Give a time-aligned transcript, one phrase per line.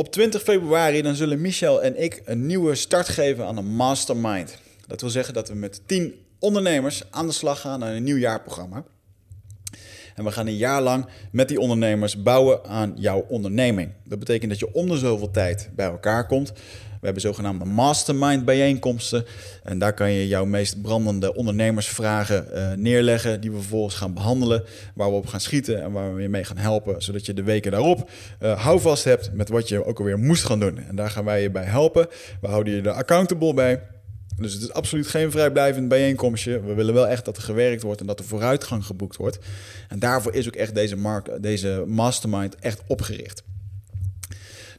[0.00, 4.58] Op 20 februari dan zullen Michel en ik een nieuwe start geven aan een mastermind.
[4.86, 8.16] Dat wil zeggen dat we met 10 ondernemers aan de slag gaan aan een nieuw
[8.16, 8.84] jaarprogramma.
[10.14, 13.92] En we gaan een jaar lang met die ondernemers bouwen aan jouw onderneming.
[14.04, 16.52] Dat betekent dat je om de zoveel tijd bij elkaar komt.
[17.00, 19.24] We hebben zogenaamde mastermind bijeenkomsten.
[19.62, 23.40] En daar kan je jouw meest brandende ondernemersvragen uh, neerleggen.
[23.40, 24.64] Die we vervolgens gaan behandelen.
[24.94, 27.02] Waar we op gaan schieten en waar we je mee gaan helpen.
[27.02, 28.10] Zodat je de weken daarop
[28.42, 30.78] uh, houvast hebt met wat je ook alweer moest gaan doen.
[30.78, 32.06] En daar gaan wij je bij helpen.
[32.40, 33.82] We houden je er accountable bij.
[34.36, 36.60] Dus het is absoluut geen vrijblijvend bijeenkomstje.
[36.60, 39.38] We willen wel echt dat er gewerkt wordt en dat er vooruitgang geboekt wordt.
[39.88, 40.96] En daarvoor is ook echt deze,
[41.40, 43.42] deze mastermind echt opgericht.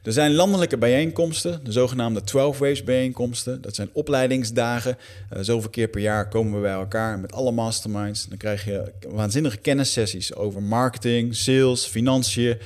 [0.02, 3.62] Er zijn landelijke bijeenkomsten, de zogenaamde 12 Waves bijeenkomsten.
[3.62, 4.96] Dat zijn opleidingsdagen.
[5.32, 8.28] Uh, zoveel keer per jaar komen we bij elkaar met alle masterminds.
[8.28, 12.58] Dan krijg je waanzinnige kennissessies over marketing, sales, financiën.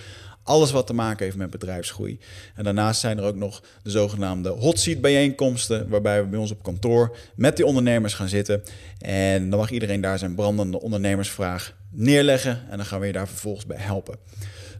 [0.43, 2.19] Alles wat te maken heeft met bedrijfsgroei.
[2.55, 6.51] En daarnaast zijn er ook nog de zogenaamde hot seat bijeenkomsten, waarbij we bij ons
[6.51, 8.63] op kantoor met die ondernemers gaan zitten.
[8.99, 13.29] En dan mag iedereen daar zijn brandende ondernemersvraag neerleggen en dan gaan we je daar
[13.29, 14.19] vervolgens bij helpen.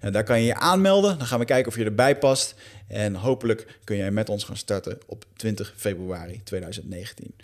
[0.00, 1.18] En daar kan je je aanmelden.
[1.18, 2.54] Dan gaan we kijken of je erbij past.
[2.88, 7.34] En hopelijk kun jij met ons gaan starten op 20 februari 2019.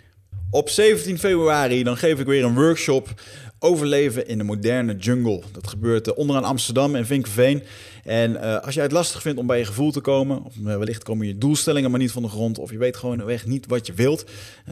[0.49, 3.21] Op 17 februari dan geef ik weer een workshop
[3.63, 5.41] overleven in de moderne jungle.
[5.51, 7.63] Dat gebeurt uh, onderaan Amsterdam en Vinkenveen.
[8.03, 10.63] En uh, als jij het lastig vindt om bij je gevoel te komen, of uh,
[10.65, 13.65] wellicht komen je doelstellingen maar niet van de grond, of je weet gewoon weg niet
[13.67, 14.25] wat je wilt,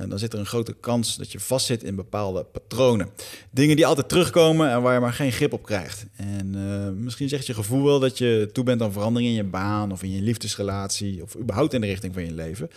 [0.07, 3.09] dan zit er een grote kans dat je vastzit in bepaalde patronen.
[3.51, 6.05] Dingen die altijd terugkomen en waar je maar geen grip op krijgt.
[6.15, 9.91] En misschien zegt je gevoel wel dat je toe bent aan verandering in je baan
[9.91, 12.69] of in je liefdesrelatie, of überhaupt in de richting van je leven.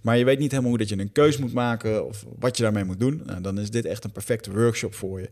[0.00, 2.62] Maar je weet niet helemaal hoe dat je een keus moet maken of wat je
[2.62, 3.22] daarmee moet doen.
[3.26, 5.28] Nou, dan is dit echt een perfecte workshop voor je.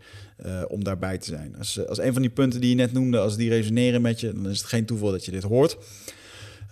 [0.68, 1.54] Om daarbij te zijn.
[1.58, 4.32] Als, als een van die punten die je net noemde, als die resoneren met je,
[4.32, 5.76] dan is het geen toeval dat je dit hoort.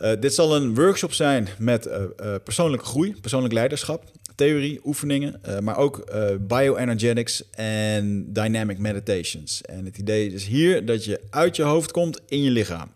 [0.00, 5.76] Uh, dit zal een workshop zijn met uh, persoonlijke groei, persoonlijk leiderschap, theorie, oefeningen, maar
[5.76, 9.62] ook bioenergetics en dynamic meditations.
[9.62, 12.90] En het idee is hier dat je uit je hoofd komt in je lichaam.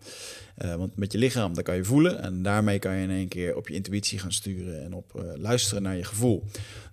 [0.77, 3.55] Want met je lichaam, dan kan je voelen en daarmee kan je in één keer
[3.55, 6.43] op je intuïtie gaan sturen en op luisteren naar je gevoel.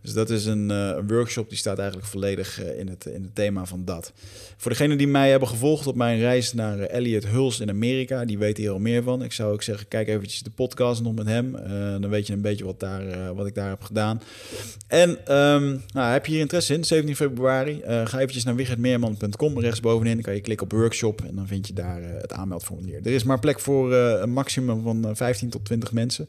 [0.06, 3.34] Dus dat is een, uh, een workshop die staat eigenlijk volledig in, het, in het
[3.34, 4.12] thema van dat.
[4.56, 8.38] Voor degenen die mij hebben gevolgd op mijn reis naar Elliot Huls in Amerika, die
[8.38, 9.22] weten hier al meer van.
[9.22, 11.52] Ik zou ook zeggen, kijk eventjes de podcast nog met hem.
[12.00, 14.22] dan weet je een beetje wat, daar, wat ik daar heb gedaan.
[14.86, 19.60] En um, nou, heb je hier interesse in, 17 februari, ga eventjes naar wichertmeerman.com.
[19.60, 23.00] Rechtsbovenin kan je klikken op workshop en dan vind je daar het aanmeldformulier.
[23.04, 26.28] Er is maar plek voor een maximum van 15 tot 20 mensen.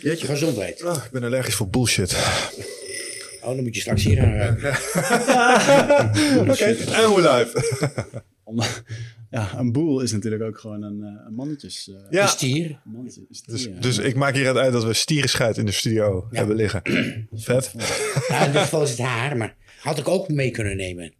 [0.00, 0.84] Jeetje gezondheid.
[0.84, 2.16] Oh, ik ben allergisch voor bullshit.
[3.42, 4.32] Oh, dan moet je straks hier aan
[6.40, 6.76] Oké, okay.
[6.76, 7.64] en hoe live.
[9.30, 11.88] ja, een boel is natuurlijk ook gewoon een, eh, een mannetjes...
[11.88, 12.22] Uh, ja.
[12.22, 12.78] Een stier.
[13.46, 13.80] Dus, ja.
[13.80, 16.38] dus ik maak hier uit dat we stierenschuit in de studio ja.
[16.38, 16.82] hebben liggen.
[17.32, 17.72] Vet.
[18.28, 21.12] Ja, in dit geval is het haar, maar had ik ook mee kunnen nemen.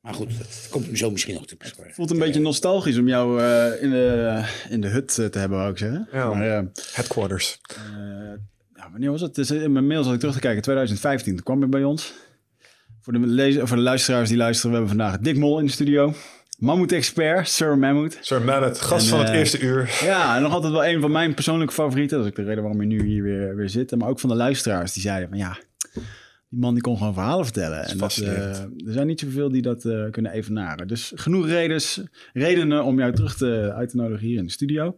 [0.00, 1.56] Maar goed, dat komt zo misschien nog te.
[1.58, 5.58] Het voelt een beetje nostalgisch om jou uh, in, de, in de hut te hebben,
[5.58, 6.08] wou ik zeggen.
[6.12, 7.60] Ja, maar, uh, headquarters.
[7.70, 8.32] Uh,
[8.74, 9.34] ja, wanneer was het?
[9.34, 10.62] Dus in mijn mails had ik terug te kijken.
[10.62, 12.14] 2015, toen kwam je bij ons.
[13.00, 15.72] Voor de, lezer, voor de luisteraars die luisteren, we hebben vandaag Dick Mol in de
[15.72, 16.14] studio.
[16.58, 18.18] Mammoet-expert, Sir Mammoet.
[18.20, 19.98] Sir Mammoet, gast en, van het eerste uur.
[20.02, 22.16] Ja, en nog altijd wel een van mijn persoonlijke favorieten.
[22.16, 23.96] Dat is ook de reden waarom je nu hier weer, weer zit.
[23.96, 25.58] Maar ook van de luisteraars die zeiden van ja
[26.48, 27.84] die man die kon gewoon verhalen vertellen.
[27.84, 28.28] En dat, uh,
[28.60, 30.88] er zijn niet zoveel die dat uh, kunnen evenaren.
[30.88, 32.02] Dus genoeg redens,
[32.32, 34.96] redenen om jou terug te, uit te nodigen hier in de studio.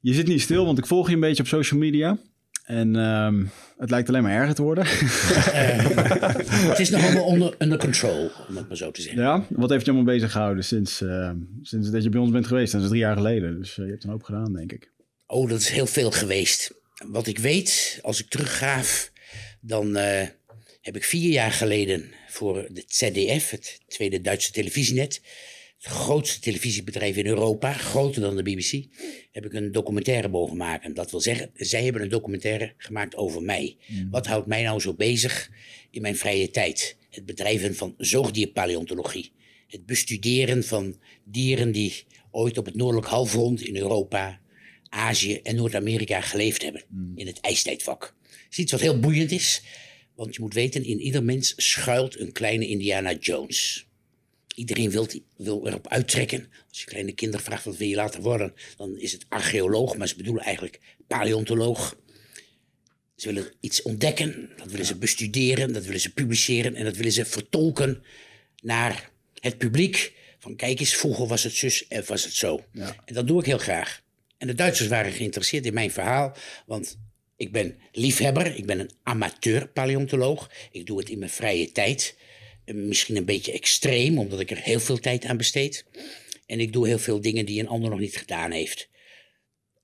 [0.00, 2.18] Je zit niet stil, want ik volg je een beetje op social media.
[2.64, 4.84] En um, het lijkt alleen maar erger te worden.
[4.84, 4.90] Uh,
[6.70, 9.22] het is nog allemaal onder under control, om het maar zo te zeggen.
[9.22, 11.30] Ja, wat heeft je allemaal bezig gehouden sinds, uh,
[11.62, 12.72] sinds dat je bij ons bent geweest?
[12.72, 14.90] Dat is drie jaar geleden, dus uh, je hebt een hoop gedaan, denk ik.
[15.26, 16.74] Oh, dat is heel veel geweest.
[17.06, 19.12] Wat ik weet, als ik teruggraaf,
[19.60, 19.96] dan
[20.80, 25.20] heb ik vier jaar geleden voor het ZDF, het Tweede Duitse Televisienet,
[25.76, 28.84] het grootste televisiebedrijf in Europa, groter dan de BBC,
[29.32, 30.94] heb ik een documentaire mogen maken.
[30.94, 33.76] Dat wil zeggen, zij hebben een documentaire gemaakt over mij.
[34.10, 35.50] Wat houdt mij nou zo bezig
[35.90, 36.96] in mijn vrije tijd?
[37.10, 39.32] Het bedrijven van zoogdierpaleontologie.
[39.68, 44.40] Het bestuderen van dieren die ooit op het noordelijk halfrond in Europa,
[44.88, 46.82] Azië en Noord-Amerika geleefd hebben.
[47.14, 48.14] In het ijstijdvak.
[48.22, 49.62] Het is iets wat heel boeiend is.
[50.20, 53.86] Want je moet weten, in ieder mens schuilt een kleine Indiana Jones.
[54.54, 56.48] Iedereen wil, wil erop uittrekken.
[56.68, 60.08] Als je kleine kinderen vraagt wat wil je later worden, dan is het archeoloog, maar
[60.08, 61.96] ze bedoelen eigenlijk paleontoloog.
[63.16, 67.12] Ze willen iets ontdekken, dat willen ze bestuderen, dat willen ze publiceren en dat willen
[67.12, 68.02] ze vertolken
[68.62, 70.12] naar het publiek.
[70.38, 72.64] Van kijk eens, vroeger was het zus en was het zo.
[73.04, 74.02] En dat doe ik heel graag.
[74.38, 76.36] En de Duitsers waren geïnteresseerd in mijn verhaal,
[76.66, 76.98] want
[77.40, 80.50] ik ben liefhebber, ik ben een amateur paleontoloog.
[80.70, 82.16] Ik doe het in mijn vrije tijd.
[82.64, 85.84] Eh, Misschien een beetje extreem, omdat ik er heel veel tijd aan besteed.
[86.46, 88.88] En ik doe heel veel dingen die een ander nog niet gedaan heeft.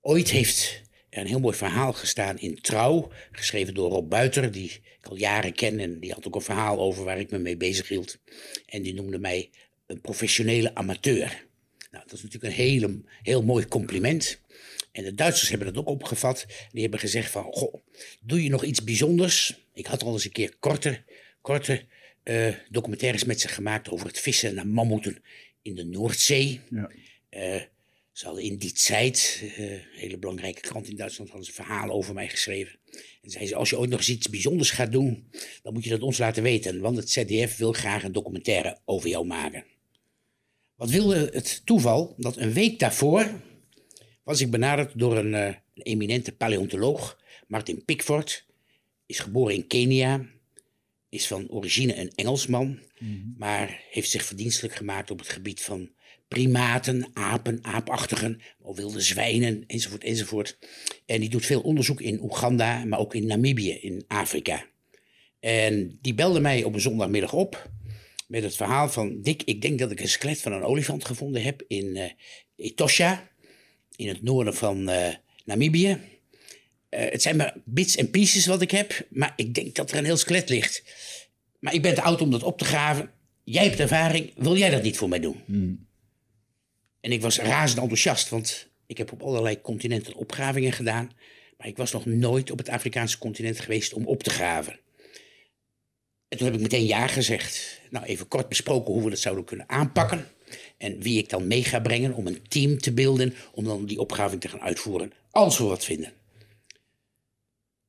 [0.01, 4.71] Ooit heeft er een heel mooi verhaal gestaan in Trouw, geschreven door Rob Buiter, die
[4.99, 5.79] ik al jaren ken.
[5.79, 8.17] En die had ook een verhaal over waar ik me mee bezig hield.
[8.65, 9.49] En die noemde mij
[9.85, 11.45] een professionele amateur.
[11.91, 14.39] Nou, dat is natuurlijk een hele, heel mooi compliment.
[14.97, 16.45] En de Duitsers hebben dat ook opgevat.
[16.71, 17.73] Die hebben gezegd van, goh,
[18.21, 19.65] doe je nog iets bijzonders?
[19.73, 21.03] Ik had al eens een keer korte,
[21.41, 21.85] korte
[22.23, 25.23] eh, documentaires met ze gemaakt over het vissen naar mammoeten
[25.61, 26.59] in de Noordzee.
[26.69, 26.91] Ja.
[27.29, 27.61] Eh,
[28.11, 31.95] ze hadden in die tijd, eh, een hele belangrijke krant in Duitsland, hadden ze verhalen
[31.95, 32.79] over mij geschreven.
[33.21, 35.27] En zeiden ze, als je ooit nog eens iets bijzonders gaat doen,
[35.63, 36.79] dan moet je dat ons laten weten.
[36.79, 39.65] Want het ZDF wil graag een documentaire over jou maken.
[40.75, 43.45] Wat wilde het toeval dat een week daarvoor
[44.27, 48.45] was ik benaderd door een, eh, een eminente paleontoloog, Martin Pickford.
[49.05, 50.25] Is geboren in Kenia,
[51.09, 52.79] is van origine een Engelsman,
[53.37, 55.89] maar heeft zich verdienstelijk gemaakt op het gebied van
[56.27, 58.41] primaten, apen, aapachtigen,
[58.73, 60.57] wilde zwijnen, enzovoort, enzovoort.
[61.05, 64.65] En die doet veel onderzoek in Oeganda, maar ook in Namibië, in Afrika.
[65.39, 67.71] En die belde mij op een zondagmiddag op
[68.27, 69.21] met het verhaal van...
[69.21, 72.11] Dick, ik denk dat ik een skelet van een olifant gevonden heb in eh
[72.55, 73.29] Etosha,
[73.97, 75.13] in het noorden van eh,
[75.45, 75.99] Namibië.
[76.89, 79.97] Eh, het zijn maar bits en pieces wat ik heb, maar ik denk dat er
[79.97, 80.83] een heel skelet ligt.
[81.59, 83.11] Maar ik ben te oud om dat op te graven.
[83.43, 85.43] Jij hebt ervaring, wil jij dat niet voor mij doen?
[87.01, 91.11] En ik was razend enthousiast, want ik heb op allerlei continenten opgravingen gedaan.
[91.57, 94.79] Maar ik was nog nooit op het Afrikaanse continent geweest om op te graven.
[96.27, 97.81] En toen heb ik meteen ja gezegd.
[97.89, 100.27] Nou, even kort besproken hoe we dat zouden kunnen aanpakken.
[100.77, 103.33] En wie ik dan mee ga brengen om een team te beelden.
[103.53, 105.11] Om dan die opgraving te gaan uitvoeren.
[105.31, 106.13] Als we wat vinden.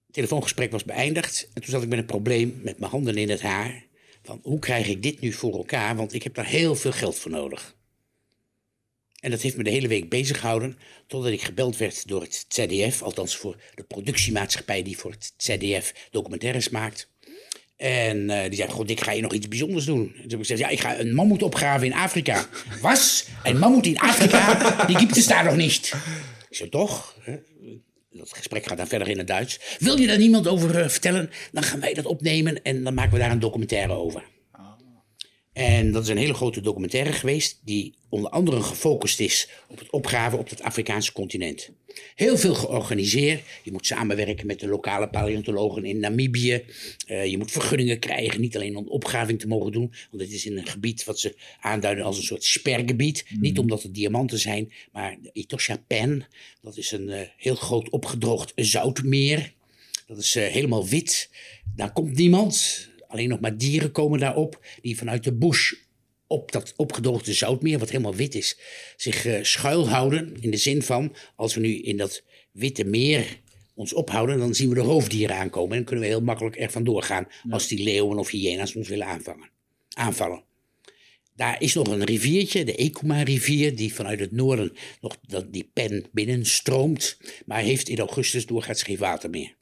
[0.06, 1.48] Het telefoongesprek was beëindigd.
[1.54, 3.86] En toen zat ik met een probleem met mijn handen in het haar.
[4.22, 5.96] Van hoe krijg ik dit nu voor elkaar?
[5.96, 7.76] Want ik heb daar heel veel geld voor nodig.
[9.20, 10.78] En dat heeft me de hele week bezig gehouden.
[11.06, 13.02] Totdat ik gebeld werd door het ZDF.
[13.02, 17.10] Althans voor de productiemaatschappij die voor het ZDF documentaires maakt.
[17.78, 20.02] En eh, die zei, god, ik ga je nog iets bijzonders doen.
[20.06, 22.46] En toen heb ik gezegd, ja, ik ga een mammoet opgraven in Afrika.
[22.80, 23.26] Was?
[23.42, 24.84] Een mammoet in Afrika?
[24.86, 25.94] Die gibt es daar nog niet.
[26.48, 27.16] Ik zei, toch?
[28.10, 29.60] Dat gesprek gaat dan verder in het Duits.
[29.78, 31.30] Wil je daar niemand over eh, vertellen?
[31.52, 34.22] Dan gaan wij dat opnemen en dan maken we daar een documentaire over.
[35.58, 39.90] En dat is een hele grote documentaire geweest, die onder andere gefocust is op het
[39.90, 41.70] opgraven op het Afrikaanse continent.
[42.14, 43.42] Heel veel georganiseerd.
[43.62, 46.64] Je moet samenwerken met de lokale paleontologen in Namibië.
[47.06, 50.46] Eh, je moet vergunningen krijgen, niet alleen om opgraving te mogen doen, want het is
[50.46, 53.24] in een gebied wat ze aanduiden als een soort spergebied.
[53.40, 56.26] Niet omdat het diamanten zijn, maar de Etosha Pen,
[56.62, 59.52] dat is een eh, heel groot opgedroogd zoutmeer.
[60.06, 61.30] Dat is eh, helemaal wit.
[61.76, 62.88] Daar komt niemand.
[63.08, 65.72] Alleen nog maar dieren komen daarop die vanuit de bush
[66.26, 68.58] op dat opgedroogde zoutmeer, wat helemaal wit is,
[68.96, 70.36] zich eh, schuilhouden.
[70.40, 72.22] In de zin van, als we nu in dat
[72.52, 73.40] witte meer
[73.74, 75.70] ons ophouden, dan zien we de roofdieren aankomen.
[75.70, 78.88] En dan kunnen we heel makkelijk er vandoor gaan als die leeuwen of hyena's ons
[78.88, 79.50] willen aanvangen,
[79.88, 80.44] aanvallen.
[81.36, 86.06] Daar is nog een riviertje, de Ekuma-rivier, die vanuit het noorden nog dat- die pen
[86.12, 87.18] binnenstroomt.
[87.46, 89.56] Maar heeft in augustus doorgaans geen water meer.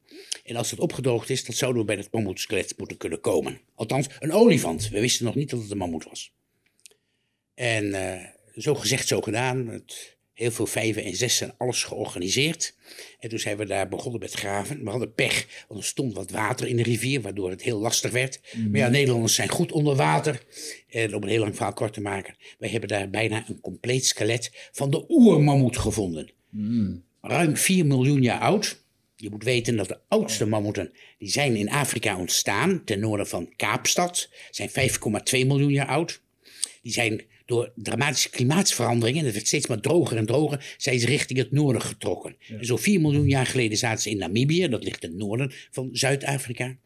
[0.46, 3.60] En als het opgedroogd is, dan zouden we bij het mammoetskelet moeten kunnen komen.
[3.74, 4.88] Althans, een olifant.
[4.88, 6.32] We wisten nog niet dat het een mammoet was.
[7.54, 8.24] En eh,
[8.56, 9.68] zo gezegd, zo gedaan.
[9.68, 12.74] Het, heel veel vijven en zessen, alles georganiseerd.
[13.18, 14.84] En toen zijn we daar begonnen met graven.
[14.84, 18.10] We hadden pech, want er stond wat water in de rivier, waardoor het heel lastig
[18.10, 18.40] werd.
[18.70, 20.42] Maar ja, Nederlanders zijn goed onder water.
[20.88, 24.06] En om een heel lang verhaal kort te maken, wij hebben daar bijna een compleet
[24.06, 26.30] skelet van de oermammoet gevonden.
[27.20, 28.84] Ruim 4 miljoen jaar oud.
[29.16, 33.52] Je moet weten dat de oudste mammoeten, die zijn in Afrika ontstaan, ten noorden van
[33.56, 36.20] Kaapstad, zijn 5,2 miljoen jaar oud.
[36.82, 41.06] Die zijn door dramatische klimaatsveranderingen, en het werd steeds maar droger en droger, zijn ze
[41.06, 42.36] richting het noorden getrokken.
[42.60, 46.76] Zo 4 miljoen jaar geleden zaten ze in Namibië, dat ligt het noorden van Zuid-Afrika.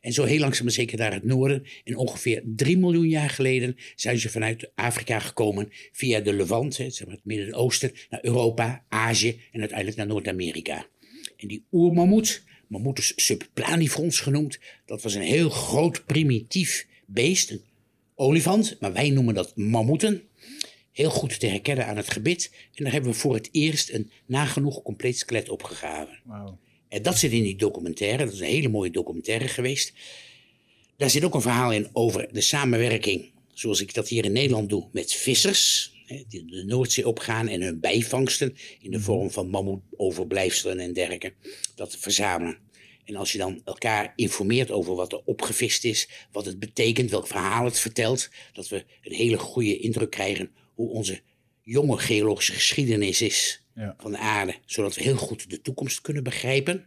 [0.00, 1.66] En zo heel langzaam maar zeker naar het noorden.
[1.84, 7.04] En ongeveer 3 miljoen jaar geleden zijn ze vanuit Afrika gekomen via de Levant, zeg
[7.04, 10.86] maar het Midden-Oosten, naar Europa, Azië en uiteindelijk naar Noord-Amerika.
[11.36, 17.62] En die oermammoet, Mammutus subplanifrons genoemd, dat was een heel groot primitief beest, een
[18.14, 20.22] olifant, maar wij noemen dat mammoeten.
[20.92, 22.50] Heel goed te herkennen aan het gebit.
[22.74, 26.18] En daar hebben we voor het eerst een nagenoeg compleet skelet opgegraven.
[26.24, 26.58] Wauw.
[26.88, 28.24] En dat zit in die documentaire.
[28.24, 29.92] Dat is een hele mooie documentaire geweest.
[30.96, 34.68] Daar zit ook een verhaal in over de samenwerking, zoals ik dat hier in Nederland
[34.68, 35.94] doe, met vissers.
[36.06, 41.32] Die de Noordzee opgaan en hun bijvangsten in de vorm van mammoetoverblijfselen en dergelijke.
[41.74, 42.58] Dat verzamelen.
[43.04, 47.26] En als je dan elkaar informeert over wat er opgevist is, wat het betekent, welk
[47.26, 51.20] verhaal het vertelt, dat we een hele goede indruk krijgen hoe onze
[51.62, 53.94] jonge geologische geschiedenis is Ja.
[53.98, 56.86] van de aarde, zodat we heel goed de toekomst kunnen begrijpen.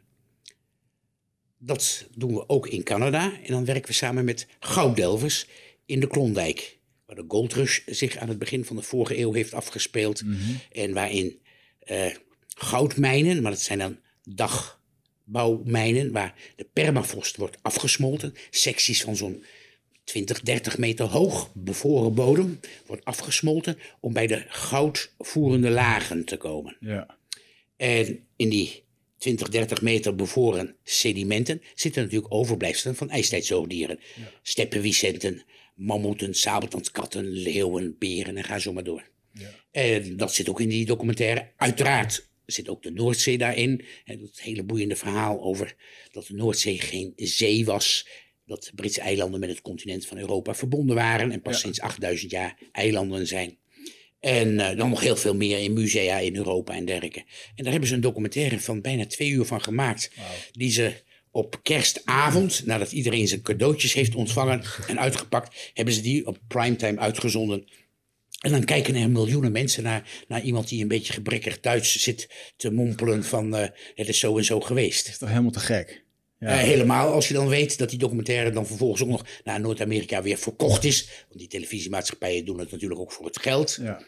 [1.57, 3.39] Dat doen we ook in Canada.
[3.43, 5.47] En dan werken we samen met gouddelvers
[5.85, 6.78] in de Klondijk.
[7.09, 10.23] Waar de goldrush zich aan het begin van de vorige eeuw heeft afgespeeld.
[10.71, 11.39] En waarin
[11.79, 12.15] eh,
[12.47, 16.11] goudmijnen, maar dat zijn dan dagbouwmijnen...
[16.11, 18.33] waar de permafrost wordt afgesmolten.
[18.49, 19.43] Secties van zo'n
[20.03, 23.77] 20, 30 meter hoog bevroren bodem wordt afgesmolten...
[23.99, 26.77] om bij de goudvoerende lagen te komen.
[26.79, 27.17] Ja.
[27.77, 28.83] En in die
[29.17, 33.99] 20, 30 meter bevroren sedimenten zitten natuurlijk overblijfselen van ijstijdzoogdieren.
[34.41, 35.43] Steppenwicenten,
[35.79, 39.09] mammoeten, sabeltandkatten, leeuwen, beren en ga zo maar door.
[39.71, 41.51] En dat zit ook in die documentaire.
[41.57, 43.85] Uiteraard zit ook de Noordzee daarin.
[44.03, 45.75] Hè, Dat hele boeiende verhaal over
[46.11, 48.07] dat de Noordzee geen zee was.
[48.45, 51.31] Dat de Britse eilanden met het continent van Europa verbonden waren.
[51.31, 53.57] En pas sinds 8000 jaar eilanden zijn.
[54.19, 57.19] En eh, dan nog heel veel meer in musea in Europa en dergelijke.
[57.55, 60.11] En daar hebben ze een documentaire van bijna twee uur van gemaakt.
[60.51, 60.93] Die ze
[61.31, 66.99] op kerstavond, nadat iedereen zijn cadeautjes heeft ontvangen en uitgepakt, hebben ze die op primetime
[66.99, 67.67] uitgezonden.
[68.39, 72.29] En dan kijken er miljoenen mensen naar, naar iemand die een beetje gebrekkig Duits zit
[72.57, 75.07] te mompelen van eh, het is zo en zo geweest.
[75.07, 76.03] is toch helemaal te gek?
[76.39, 76.47] Ja.
[76.47, 80.21] Eh, helemaal als je dan weet dat die documentaire dan vervolgens ook nog naar Noord-Amerika
[80.21, 81.09] weer verkocht is.
[81.27, 83.77] Want die televisiemaatschappijen doen het natuurlijk ook voor het geld.
[83.81, 84.01] ja.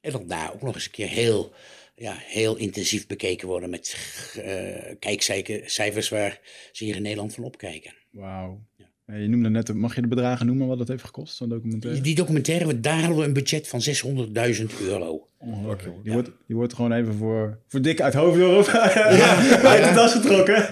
[0.00, 1.52] En dan daar ook nog eens een keer heel,
[2.02, 3.96] ja, heel intensief bekeken worden met
[4.44, 6.40] eh kijkcijfers waar
[6.72, 7.94] ze hier in Nederland van opkijken.
[8.10, 8.60] Wauw.
[9.06, 12.00] Ja, Je noemde net, mag je de bedragen noemen wat dat heeft gekost, zo'n documentaire?
[12.00, 15.26] Die documentaire, daar hadden we een budget van 600.000 euro.
[15.38, 16.02] Ongelooflijk.
[16.04, 18.66] Die, wordt, die wordt gewoon even voor, voor dik uit Hoofddorp
[19.72, 20.68] uit de tas getrokken.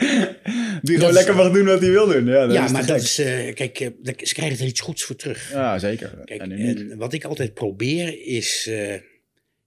[0.83, 2.27] Die gewoon is- lekker mag doen wat hij wil doen.
[2.27, 4.81] Ja, dat ja, is maar dat is, eh, kijk, eh, dat- ze krijgen er iets
[4.81, 5.51] goeds voor terug.
[5.53, 6.19] Ja, zeker.
[6.25, 8.67] Kijk, en wat ik altijd probeer is.
[8.69, 8.95] eh,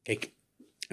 [0.03, 0.29] kijk,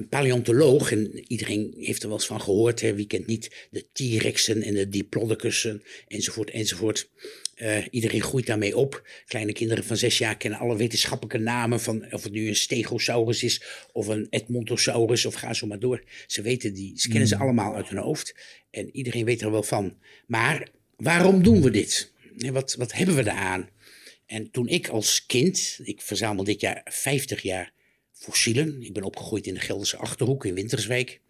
[0.01, 3.87] een paleontoloog, en iedereen heeft er wel eens van gehoord, hè, wie kent niet de
[3.93, 7.11] T-Rexen en de Diplodocussen enzovoort enzovoort.
[7.55, 9.09] Eh, iedereen groeit daarmee op.
[9.27, 13.43] Kleine kinderen van zes jaar kennen alle wetenschappelijke namen van of het nu een Stegosaurus
[13.43, 16.05] is of een Edmontosaurus of ga zo maar door.
[16.27, 18.35] Ze weten die, ze kennen ze allemaal uit hun hoofd
[18.71, 19.97] en iedereen weet er wel van.
[20.27, 22.13] Maar waarom doen we dit?
[22.39, 23.69] En wat, wat hebben we daaraan?
[24.27, 27.73] En toen ik als kind, ik verzamel dit jaar 50 jaar
[28.21, 28.83] fossielen.
[28.83, 31.21] Ik ben opgegroeid in de Gelderse Achterhoek in Winterswijk.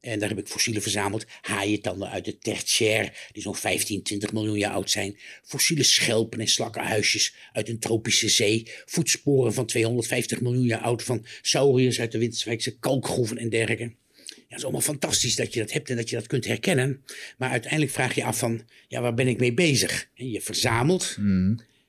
[0.00, 1.24] En daar heb ik fossielen verzameld.
[1.40, 5.18] Haaientanden uit het tertiair, die zo'n 15, 20 miljoen jaar oud zijn.
[5.42, 8.70] Fossiele schelpen en slakkenhuisjes uit een tropische zee.
[8.84, 13.84] Voetsporen van 250 miljoen jaar oud van sauriërs uit de Winterswijkse kalkgroeven en dergelijke.
[13.84, 17.04] Ja, het is allemaal fantastisch dat je dat hebt en dat je dat kunt herkennen.
[17.38, 20.10] Maar uiteindelijk vraag je af van, ja, waar ben ik mee bezig?
[20.14, 21.16] En je verzamelt,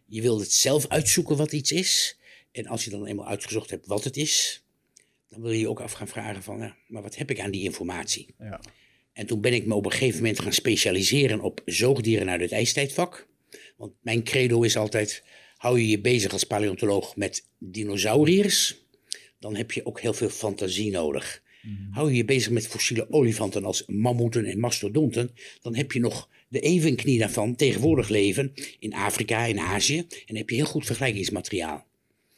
[0.06, 2.19] je wilt het zelf uitzoeken wat iets is.
[2.52, 4.64] En als je dan eenmaal uitgezocht hebt wat het is,
[5.30, 7.52] dan wil je je ook af gaan vragen van, ja, maar wat heb ik aan
[7.52, 8.36] die informatie?
[8.40, 8.62] Ja.
[9.14, 12.52] En toen ben ik me op een gegeven moment gaan specialiseren op zoogdieren uit het
[12.52, 13.28] ijstijdvak.
[13.78, 15.24] Want mijn credo is altijd,
[15.58, 18.76] hou je je bezig als paleontoloog met dinosauriërs,
[19.40, 21.44] dan heb je ook heel veel fantasie nodig.
[21.92, 26.30] Hou je je bezig met fossiele olifanten als mammoeten en mastodonten, dan heb je nog
[26.48, 31.88] de evenknie daarvan tegenwoordig leven in Afrika en Azië en heb je heel goed vergelijkingsmateriaal.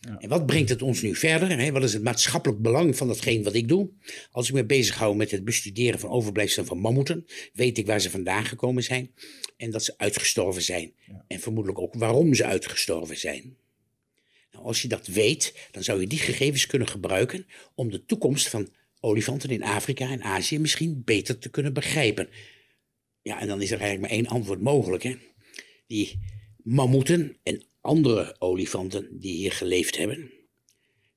[0.02, 1.60] En wat brengt het ons nu verder?
[1.60, 1.72] Hè?
[1.72, 3.90] Wat is het maatschappelijk belang van datgene wat ik doe?
[4.32, 8.10] Als ik me bezighoud met het bestuderen van overblijfselen van mammoeten, weet ik waar ze
[8.10, 9.12] vandaan gekomen zijn
[9.58, 10.94] en dat ze uitgestorven zijn.
[11.28, 13.58] En vermoedelijk ook waarom ze uitgestorven zijn.
[14.52, 18.50] Nou, als je dat weet, dan zou je die gegevens kunnen gebruiken om de toekomst
[18.50, 22.30] van olifanten in Afrika en Azië misschien beter te kunnen begrijpen.
[23.22, 25.04] Ja, en dan is er eigenlijk maar één antwoord mogelijk.
[25.04, 25.16] Hè?
[25.88, 26.20] Die
[26.64, 30.32] mammoeten en andere olifanten die hier geleefd hebben,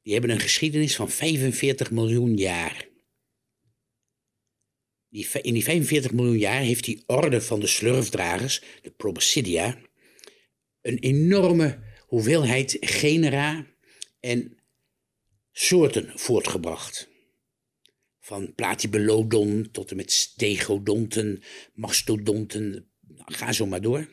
[0.03, 2.89] die hebben een geschiedenis van 45 miljoen jaar.
[5.43, 9.79] In die 45 miljoen jaar heeft die orde van de slurfdragers, de Proboscidea,
[10.81, 13.67] een enorme hoeveelheid genera
[14.21, 14.59] en
[15.53, 17.09] soorten voortgebracht.
[18.21, 21.43] Van platybelodon tot en met stegodonten,
[21.75, 24.09] mastodonten, nou, ga zo maar door.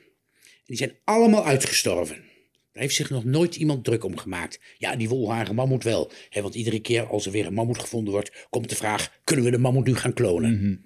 [0.66, 2.31] Die zijn allemaal uitgestorven.
[2.72, 4.60] Daar heeft zich nog nooit iemand druk om gemaakt.
[4.78, 6.12] Ja, die wolharige mammoet wel.
[6.30, 9.46] Hè, want iedere keer als er weer een mammoet gevonden wordt, komt de vraag: kunnen
[9.46, 10.86] we de mammoet nu gaan klonen?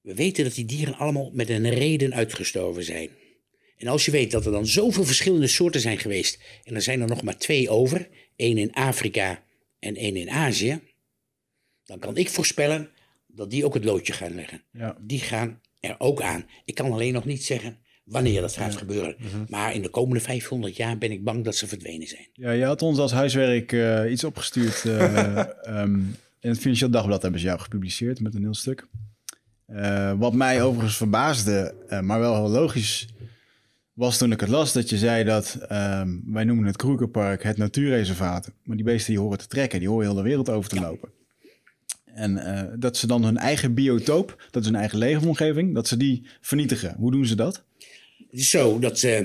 [0.00, 3.10] We weten dat die dieren allemaal met een reden uitgestorven zijn.
[3.76, 7.00] En als je weet dat er dan zoveel verschillende soorten zijn geweest, en er zijn
[7.00, 9.44] er nog maar twee over, één in Afrika
[9.78, 10.80] en één in Azië,
[11.84, 12.90] dan kan ik voorspellen
[13.26, 14.62] dat die ook het loodje gaan leggen.
[14.72, 14.96] Ja.
[15.00, 16.46] Die gaan er ook aan.
[16.64, 19.16] Ik kan alleen nog niet zeggen wanneer dat gaat gebeuren.
[19.48, 22.26] Maar in de komende 500 jaar ben ik bang dat ze verdwenen zijn.
[22.32, 24.84] Ja, je had ons als huiswerk eh, iets opgestuurd.
[24.84, 25.38] eh,
[25.78, 25.98] ehm,
[26.40, 28.86] in het Financieel Dagblad hebben ze jou gepubliceerd met een heel stuk.
[29.66, 33.08] Eh, wat mij overigens verbaasde, maar wel heel logisch
[33.92, 37.56] was toen ik het las, dat je zei dat ehm, wij noemen het Kroekerpark het
[37.56, 38.52] natuurreservaat.
[38.64, 41.08] Maar die beesten die horen te trekken, die horen heel de wereld over te lopen.
[42.04, 46.26] En dat ze dan hun eigen biotoop, dat is hun eigen leefomgeving, dat ze die
[46.40, 46.94] vernietigen.
[46.98, 47.64] Hoe doen ze dat?
[48.34, 49.20] Het is zo dat eh,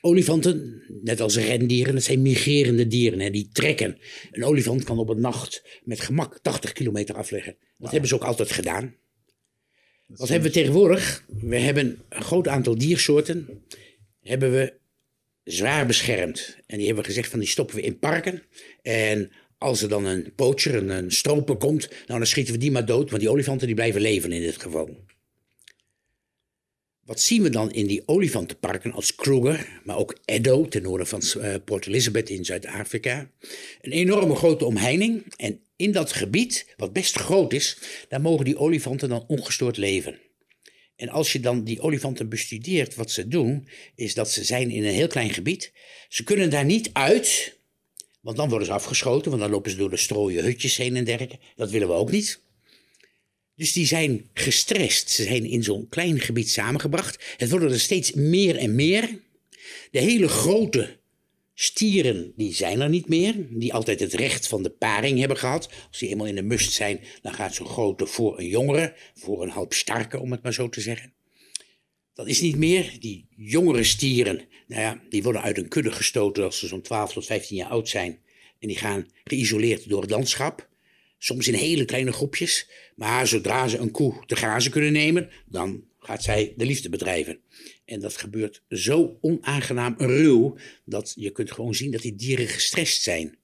[0.00, 3.20] olifanten, net als rendieren, dat zijn migrerende dieren.
[3.20, 3.98] Hè, die trekken.
[4.30, 7.56] Een olifant kan op een nacht met gemak 80 kilometer afleggen.
[7.78, 8.94] Dat hebben ze ook altijd gedaan.
[10.06, 11.24] Wat hebben we tegenwoordig?
[11.40, 13.64] We hebben een groot aantal diersoorten
[14.22, 14.72] hebben we
[15.44, 16.56] zwaar beschermd.
[16.66, 18.42] En die hebben we gezegd van die stoppen we in parken.
[18.82, 22.70] En als er dan een poacher, een, een stroper komt, nou dan schieten we die
[22.70, 23.10] maar dood.
[23.10, 25.04] Want die olifanten die blijven leven in dit geval.
[27.04, 31.22] Wat zien we dan in die olifantenparken als Kruger, maar ook Edo ten noorden van
[31.22, 33.30] eh, Port Elizabeth in Zuid-Afrika?
[33.80, 38.58] Een enorme grote omheining en in dat gebied, wat best groot is, daar mogen die
[38.58, 40.18] olifanten dan ongestoord leven.
[40.96, 44.84] En als je dan die olifanten bestudeert, wat ze doen, is dat ze zijn in
[44.84, 45.72] een heel klein gebied.
[46.08, 47.56] Ze kunnen daar niet uit,
[48.20, 51.04] want dan worden ze afgeschoten, want dan lopen ze door de strooien hutjes heen en
[51.04, 51.38] dergelijke.
[51.56, 52.42] Dat willen we ook niet.
[53.56, 55.10] Dus die zijn gestrest.
[55.10, 57.34] Ze zijn in zo'n klein gebied samengebracht.
[57.36, 59.18] Het worden er steeds meer en meer.
[59.90, 60.96] De hele grote
[61.54, 63.34] stieren, die zijn er niet meer.
[63.50, 65.68] Die altijd het recht van de paring hebben gehad.
[65.88, 68.94] Als die eenmaal in de must zijn, dan gaat zo'n grote voor een jongere.
[69.14, 71.12] Voor een halfstarke, om het maar zo te zeggen.
[72.14, 72.96] Dat is niet meer.
[73.00, 77.12] Die jongere stieren, nou ja, die worden uit een kudde gestoten als ze zo'n 12
[77.12, 78.18] tot 15 jaar oud zijn.
[78.58, 80.68] En die gaan geïsoleerd door het landschap.
[81.24, 82.68] Soms in hele kleine groepjes.
[82.96, 87.38] Maar zodra ze een koe te grazen kunnen nemen, dan gaat zij de liefde bedrijven.
[87.84, 93.02] En dat gebeurt zo onaangenaam ruw, dat je kunt gewoon zien dat die dieren gestrest
[93.02, 93.36] zijn.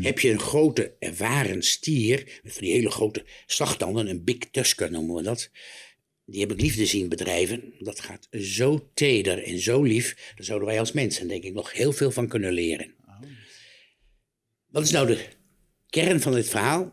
[0.00, 4.90] Heb je een grote ervaren stier, met van die hele grote slagtanden, een big tusker
[4.90, 5.50] noemen we dat.
[6.24, 7.74] Die heb ik liefde zien bedrijven.
[7.78, 10.32] Dat gaat zo teder en zo lief.
[10.34, 12.94] Daar zouden wij als mensen denk ik nog heel veel van kunnen leren.
[14.70, 15.26] Wat is nou de
[15.88, 16.92] kern van dit verhaal?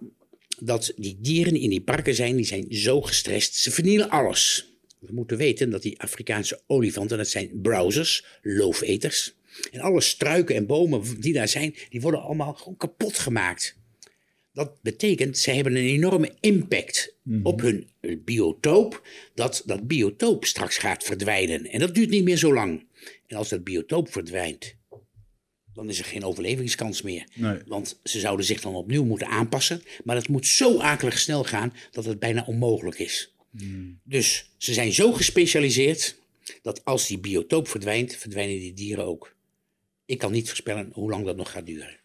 [0.59, 3.55] Dat die dieren in die parken zijn, die zijn zo gestrest.
[3.55, 4.67] Ze vernielen alles.
[4.99, 9.33] We moeten weten dat die Afrikaanse olifanten, dat zijn browsers, loofeters.
[9.71, 13.77] En alle struiken en bomen die daar zijn, die worden allemaal gewoon kapot gemaakt.
[14.53, 17.89] Dat betekent, zij hebben een enorme impact op hun
[18.25, 21.65] biotoop, dat dat biotoop straks gaat verdwijnen.
[21.65, 22.85] En dat duurt niet meer zo lang.
[23.27, 24.75] En als dat biotoop verdwijnt,
[25.79, 27.27] dan is er geen overlevingskans meer.
[27.33, 27.59] Nee.
[27.65, 29.81] Want ze zouden zich dan opnieuw moeten aanpassen.
[30.03, 33.33] Maar dat moet zo akelig snel gaan dat het bijna onmogelijk is.
[34.03, 36.15] Dus ze zijn zo gespecialiseerd
[36.61, 39.35] dat als die biotoop verdwijnt, verdwijnen die dieren ook.
[40.05, 41.97] Ik kan niet voorspellen hoe lang dat nog gaat duren.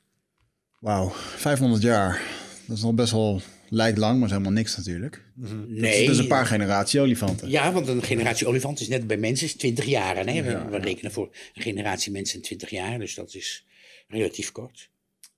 [0.78, 2.22] Wauw, 500 jaar.
[2.66, 3.40] Dat is nog best wel,
[3.74, 5.22] lijkt lang, maar is helemaal niks natuurlijk.
[5.66, 6.00] Nee.
[6.00, 7.50] Het is een paar generatie olifanten.
[7.50, 10.16] Ja, want een generatie olifant is net bij mensen is 20 jaar.
[10.16, 10.42] Hè?
[10.42, 13.66] We, we rekenen voor een generatie mensen 20 jaar, dus dat is
[14.08, 14.88] relatief kort.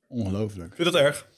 [0.07, 0.75] Ongelooflijk.
[0.75, 1.29] Vind je dat erg?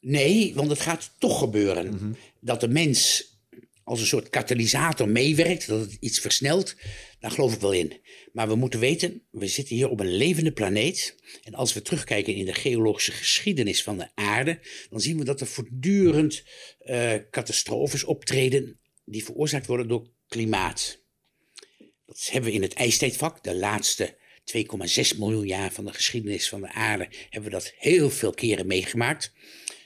[0.00, 2.16] Nee, want het gaat toch gebeuren.
[2.40, 3.29] Dat de mens
[3.90, 6.76] als een soort katalysator meewerkt, dat het iets versnelt,
[7.18, 8.00] daar geloof ik wel in.
[8.32, 11.16] Maar we moeten weten, we zitten hier op een levende planeet.
[11.42, 15.40] En als we terugkijken in de geologische geschiedenis van de aarde, dan zien we dat
[15.40, 16.42] er voortdurend
[16.78, 21.02] eh, catastrofes optreden die veroorzaakt worden door klimaat.
[22.06, 24.16] Dat hebben we in het ijstijdvak, de laatste
[25.12, 28.66] 2,6 miljoen jaar van de geschiedenis van de aarde, hebben we dat heel veel keren
[28.66, 29.32] meegemaakt.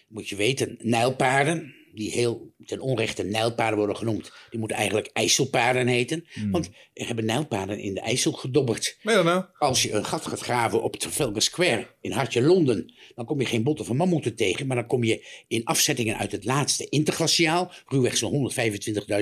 [0.08, 5.86] Moet je weten, nijlpaarden, die heel ten onrechte nijlpaarden worden genoemd, die moeten eigenlijk IJsselpaarden
[5.86, 6.24] heten.
[6.32, 6.50] Hmm.
[6.50, 8.98] Want er hebben nijlpaarden in de IJssel gedobberd.
[9.02, 9.44] Nou?
[9.58, 13.46] Als je een gat gaat graven op Trafalgar Square in hartje Londen, dan kom je
[13.46, 17.72] geen botten van mammoeten tegen, maar dan kom je in afzettingen uit het laatste interglaciaal,
[17.86, 18.52] ruwweg zo'n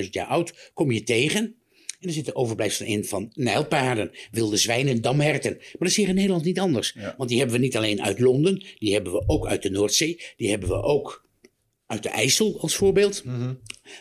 [0.03, 1.57] 125.000 jaar oud, kom je tegen.
[2.01, 5.53] En er zitten overblijfselen in van nijlpaarden, wilde zwijnen, damherten.
[5.53, 6.97] Maar dat is hier in Nederland niet anders.
[7.17, 10.23] Want die hebben we niet alleen uit Londen, die hebben we ook uit de Noordzee,
[10.37, 11.27] die hebben we ook
[11.87, 13.25] uit de IJssel als voorbeeld.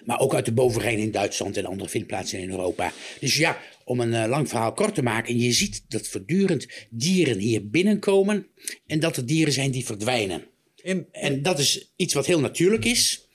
[0.05, 2.93] Maar ook uit de Bovenrijn in Duitsland en andere vindplaatsen in Europa.
[3.19, 5.37] Dus ja, om een eh, lang verhaal kort te maken.
[5.37, 8.47] Je ziet dat voortdurend dieren hier binnenkomen.
[8.87, 10.47] En dat er dieren zijn die verdwijnen.
[10.81, 13.27] In, En dat is iets wat heel natuurlijk is.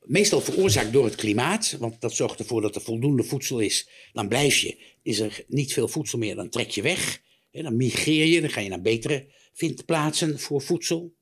[0.00, 1.76] Meestal veroorzaakt door het klimaat.
[1.78, 3.88] Want dat zorgt ervoor dat er voldoende voedsel is.
[4.12, 4.78] Dan blijf je.
[5.02, 7.22] Is er niet veel voedsel meer, dan trek je weg.
[7.50, 8.40] Hè, dan migreer je.
[8.40, 11.14] Dan ga je naar betere vindplaatsen voor voedsel.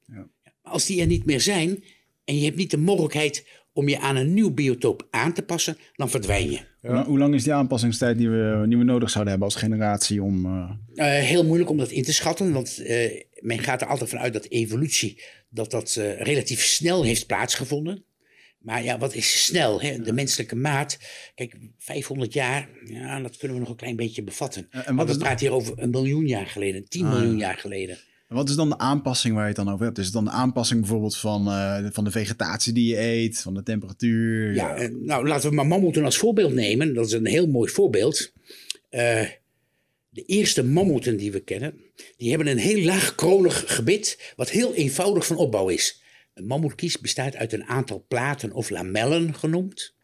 [0.63, 1.85] Maar als die er niet meer zijn.
[2.29, 5.77] En je hebt niet de mogelijkheid om je aan een nieuw biotoop aan te passen.
[5.95, 6.59] Dan verdwijn je.
[6.81, 9.61] Hoe lang- Hoe lang is die aanpassingstijd die we, die we nodig zouden hebben als
[9.63, 10.47] generatie om...
[10.47, 10.71] eh,
[11.19, 14.33] Eh, heel moeilijk om dat in te schatten, want eh, men gaat er altijd vanuit
[14.33, 18.05] dat evolutie dat dat eh, relatief snel heeft plaatsgevonden.
[18.59, 19.81] Maar ja, wat is snel?
[19.81, 19.99] Hè?
[20.01, 20.99] De menselijke maat,
[21.35, 24.69] kijk, 500 jaar, ja, dat kunnen we nog een klein beetje bevatten.
[24.71, 27.99] En- wat is de- praten hier over een miljoen jaar geleden, 10 miljoen jaar geleden.
[28.29, 29.99] Wat is dan de aanpassing waar je het dan over hebt?
[29.99, 33.55] Is het dan de aanpassing bijvoorbeeld van, eh, van de vegetatie die je eet, van
[33.55, 34.55] de temperatuur?
[34.55, 36.95] Ja, eh, nou laten we maar mammoeten als voorbeeld nemen.
[36.95, 38.33] Dat is een heel mooi voorbeeld.
[38.89, 39.27] Eh,
[40.09, 41.81] de eerste mammoeten die we kennen,
[42.17, 46.03] die hebben een heel laag kronig gebit, wat heel eenvoudig van opbouw is.
[46.35, 49.95] Een mammoetkies bestaat uit een aantal platen of lamellen genoemd.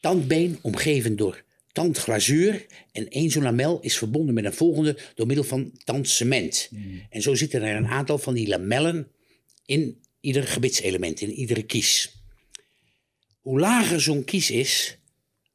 [0.00, 5.44] Tandbeen omgeven door tandglazuur en één zo'n lamel is verbonden met een volgende door middel
[5.44, 6.70] van tandcement.
[7.10, 9.10] En zo zitten er een aantal van die lamellen
[9.66, 12.20] in ieder gebitselement, in iedere kies.
[13.40, 14.98] Hoe lager zo'n kies is,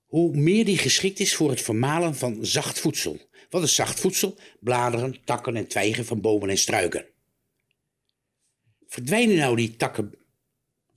[0.06, 3.20] hoe meer die geschikt is voor het vermalen van zacht voedsel.
[3.50, 4.40] Wat is zacht voedsel?
[4.60, 7.06] Bladeren, takken en twijgen van bomen en struiken.
[8.88, 10.14] Verdwijnen nou die takken,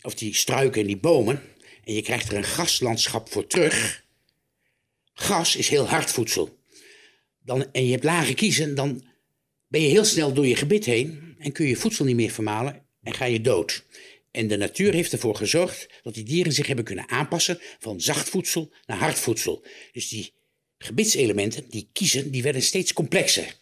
[0.03, 1.43] of die struiken en die bomen,
[1.85, 4.05] en je krijgt er een graslandschap voor terug.
[5.21, 6.59] Gras is heel hard voedsel.
[7.45, 9.05] Dan, en je hebt lage kiezen, dan
[9.69, 12.87] ben je heel snel door je gebit heen en kun je voedsel niet meer vermalen
[13.03, 13.85] en ga je dood.
[14.31, 18.29] En de natuur heeft ervoor gezorgd dat die dieren zich hebben kunnen aanpassen van zacht
[18.29, 19.65] voedsel naar hard voedsel.
[19.93, 20.33] Dus die
[20.79, 23.57] gebitselementen, die kiezen, die werden steeds complexer.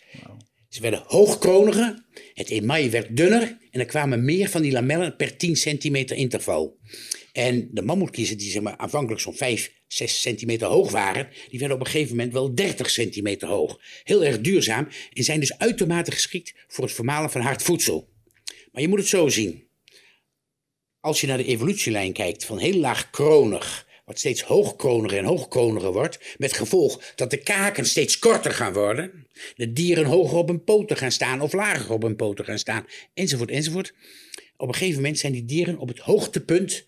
[0.68, 5.36] Ze werden hoogkroniger, het emaille werd dunner en er kwamen meer van die lamellen per
[5.36, 6.78] 10 centimeter interval.
[7.38, 11.76] En de mammoetkiezen, die zeg maar aanvankelijk zo'n 5, 6 centimeter hoog waren, die werden
[11.76, 13.80] op een gegeven moment wel 30 centimeter hoog.
[14.04, 18.08] Heel erg duurzaam en zijn dus uitermate geschikt voor het vermalen van hard voedsel.
[18.72, 19.64] Maar je moet het zo zien.
[21.00, 25.92] Als je naar de evolutielijn kijkt, van heel laag kronig, wat steeds hoogkroniger en hoogkroniger
[25.92, 30.64] wordt, met gevolg dat de kaken steeds korter gaan worden, de dieren hoger op hun
[30.64, 33.94] poten gaan staan of lager op hun poten gaan staan, enzovoort, enzovoort.
[34.56, 36.86] Op een gegeven moment zijn die dieren op het hoogtepunt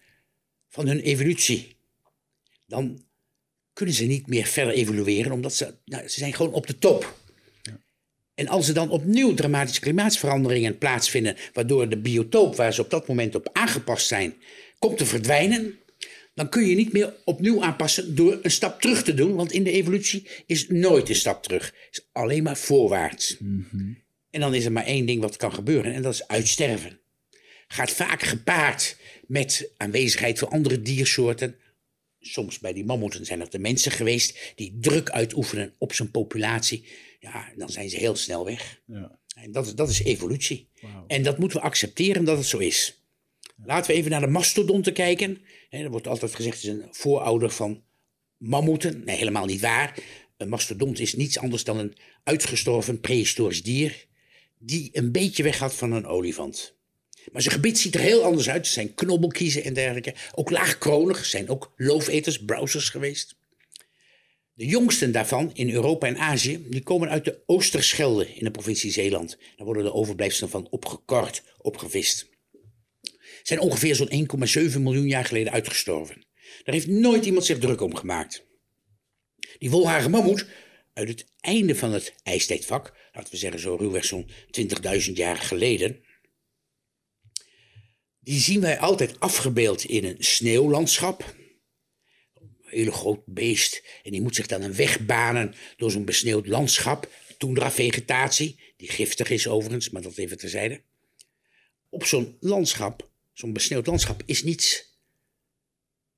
[0.71, 1.77] van hun evolutie.
[2.67, 3.05] Dan
[3.73, 7.19] kunnen ze niet meer verder evolueren, omdat ze, nou, ze zijn gewoon op de top.
[8.35, 13.09] En als er dan opnieuw dramatische klimaatsveranderingen plaatsvinden, waardoor de biotoop waar ze op dat
[13.09, 14.35] moment op aangepast zijn,
[14.79, 15.79] komt te verdwijnen,
[16.35, 19.65] dan kun je niet meer opnieuw aanpassen door een stap terug te doen, want in
[19.65, 23.37] de evolutie is nooit een stap terug, is alleen maar voorwaarts.
[24.31, 26.99] En dan is er maar één ding wat kan gebeuren en dat is uitsterven.
[27.69, 28.97] Gaat vaak gepaard
[29.31, 31.57] met aanwezigheid van andere diersoorten.
[32.21, 36.85] Soms bij die mammoeten zijn dat de mensen geweest die druk uitoefenen op zijn populatie.
[37.21, 38.81] Ja, dan zijn ze heel snel weg.
[38.87, 39.19] Ja.
[39.35, 40.69] En dat, is- dat is evolutie.
[41.07, 43.03] En dat moeten we accepteren dat het zo is.
[43.64, 45.43] Laten we even naar de mastodonten kijken.
[45.71, 47.83] Er wordt altijd gezegd, het is een voorouder van
[48.37, 49.05] mammoeten.
[49.05, 49.99] Nee, helemaal niet waar.
[50.37, 54.07] Een mastodont is niets anders dan een uitgestorven prehistorisch dier...
[54.59, 56.79] die een beetje weg had van een olifant.
[57.33, 58.66] Maar zijn gebit ziet er heel anders uit.
[58.66, 60.14] Ze zijn knobbelkiezen en dergelijke.
[60.35, 63.38] Ook laagkronig, zijn ook loofeters, browsers geweest.
[64.55, 68.90] De jongsten daarvan in Europa en Azië, die komen uit de Oosterschelde in de provincie
[68.90, 69.37] Zeeland.
[69.57, 72.29] Daar worden de overblijfselen van opgekort, opgevist.
[73.43, 74.29] Zijn ongeveer zo'n
[74.73, 76.25] 1,7 miljoen jaar geleden uitgestorven.
[76.64, 78.45] Daar heeft nooit iemand zich druk om gemaakt.
[79.59, 80.47] Die wolharige mammoet
[80.95, 84.31] uit het einde van het ijstijdvak, laten we zeggen zo ruwweg zo'n
[85.07, 86.05] 20.000 jaar geleden,
[88.21, 91.35] die zien wij altijd afgebeeld in een sneeuwlandschap.
[92.35, 93.83] Een hele groot beest.
[94.03, 97.11] En die moet zich dan een weg banen door zo'n besneeuwd landschap.
[97.39, 100.83] Toendra-vegetatie, die giftig is overigens, maar dat even terzijde.
[101.89, 104.99] Op zo'n landschap, zo'n besneeuwd landschap, is niets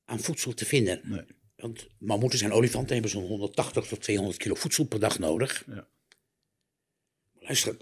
[0.04, 1.00] aan voedsel te vinden.
[1.04, 1.24] Nee.
[1.56, 5.64] Want mammoeten en olifanten hebben zo'n 180 tot 200 kilo voedsel per dag nodig.
[5.66, 5.88] Ja.
[7.38, 7.76] Luister,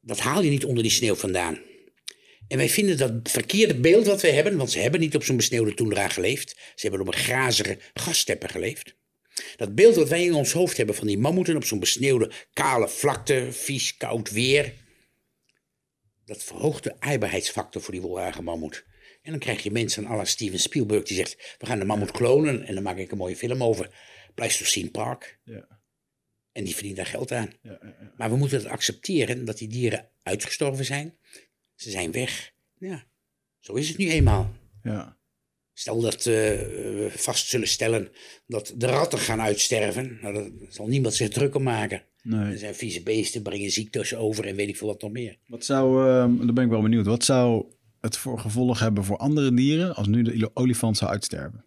[0.00, 1.58] dat haal je niet onder die sneeuw vandaan.
[2.48, 5.36] En wij vinden dat verkeerde beeld wat wij hebben, want ze hebben niet op zo'n
[5.36, 6.50] besneeuwde toendra geleefd.
[6.50, 8.94] Ze hebben op een grazige gassteppen geleefd.
[9.56, 12.88] Dat beeld wat wij in ons hoofd hebben van die mammoeten op zo'n besneeuwde, kale
[12.88, 14.72] vlakte, vies, koud weer.
[16.24, 18.84] Dat verhoogt de aaibaarheidsfactor voor die wolhagen mammoet.
[19.22, 21.56] En dan krijg je mensen à la Steven Spielberg die zegt...
[21.58, 23.94] we gaan de mammoet klonen en dan maak ik een mooie film over.
[24.34, 25.38] Pleistocene Park.
[25.44, 25.68] Ja.
[26.52, 27.52] En die verdienen daar geld aan.
[27.62, 28.12] Ja, ja, ja.
[28.16, 31.18] Maar we moeten het accepteren dat die dieren uitgestorven zijn.
[31.74, 32.52] Ze zijn weg.
[32.78, 33.04] Ja,
[33.60, 34.52] zo is het nu eenmaal.
[34.82, 35.16] ja.
[35.76, 38.08] Stel dat eh, we vast zullen stellen
[38.46, 40.18] dat de ratten gaan uitsterven.
[40.22, 41.98] Nou, daar zal niemand zich druk om maken.
[41.98, 42.56] Er Nee.
[42.58, 45.38] zijn vieze beesten, brengen ziektes over en weet ik veel wat nog meer.
[45.46, 47.64] Wat zou, ehm, daar ben ik wel benieuwd, wat zou
[48.00, 51.64] het voor gevolg hebben voor andere dieren als nu de olifant zou uitsterven?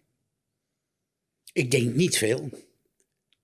[1.52, 2.50] Ik denk niet veel.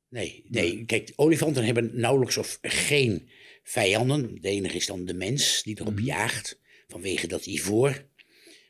[0.09, 0.85] Nee, nee.
[0.85, 3.29] Kijk, olifanten hebben nauwelijks of geen
[3.65, 4.41] vijanden.
[4.41, 8.05] De enige is dan de mens die erop jaagt vanwege dat ivoor.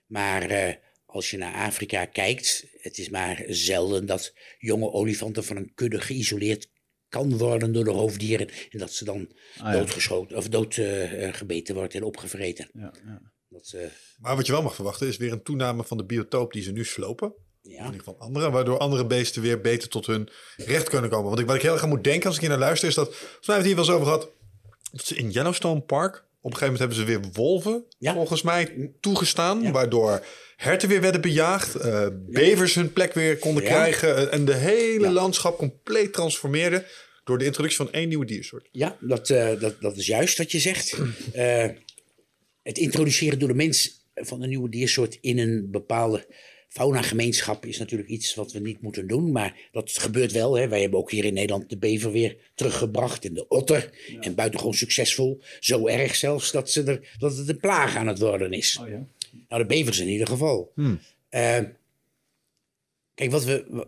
[0.06, 0.74] Maar eh,
[1.06, 6.00] als je naar Afrika kijkt, het is maar zelden dat jonge olifanten van een kudde
[6.00, 6.68] geïsoleerd
[7.08, 8.48] kan worden door de roofdieren.
[8.70, 9.72] En dat ze dan ja.
[9.72, 12.70] doodgeschoten of doodgebeten wordt en opgevreten.
[12.72, 13.32] Ja, ja.
[13.48, 13.86] Dat, eh,
[14.18, 16.72] Maar wat je wel mag verwachten is weer een toename van de biotoop die ze
[16.72, 17.34] nu slopen.
[17.62, 17.84] In ja.
[17.84, 21.26] ieder geval andere, waardoor andere beesten weer beter tot hun recht kunnen komen.
[21.26, 22.94] Want ik, wat ik heel erg aan moet denken als ik hier naar luister, is
[22.94, 24.33] dat, volgens mij hebben we het hier wel eens over gehad,
[25.14, 28.12] in Yellowstone Park, op een gegeven moment hebben ze weer wolven, Ja.
[28.14, 29.62] volgens mij, toegestaan.
[29.62, 29.70] Ja.
[29.70, 30.24] Waardoor
[30.56, 34.16] herten weer werden bejaagd, eh, bevers hun plek weer konden krijgen.
[34.16, 36.86] eh, en de hele landschap compleet transformeerde
[37.24, 38.68] door de introductie van één nieuwe diersoort.
[38.72, 40.96] Ja, dat, eh, dat, dat is juist wat je zegt.
[42.62, 46.26] Het introduceren door de mens van een nieuwe diersoort in een bepaalde
[46.74, 49.32] faunagemeenschap is natuurlijk iets wat we niet moeten doen.
[49.32, 50.54] Maar dat gebeurt wel.
[50.54, 50.68] Hè.
[50.68, 53.90] Wij hebben ook hier in Nederland de bever weer teruggebracht en de otter.
[54.20, 55.40] En buitengewoon succesvol.
[55.60, 58.78] Zo erg zelfs dat, ze er, dat het een plaag aan het worden is.
[58.80, 59.06] Oh ja.
[59.48, 60.72] Nou, de bevers in ieder geval.
[61.28, 61.58] Eh,
[63.14, 63.86] kijk, wat we,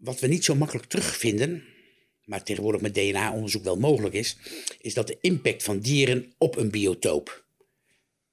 [0.00, 1.62] wat we niet zo makkelijk terugvinden,
[2.24, 4.36] maar tegenwoordig met DNA-onderzoek wel mogelijk is,
[4.80, 7.44] is dat de impact van dieren op een biotoop.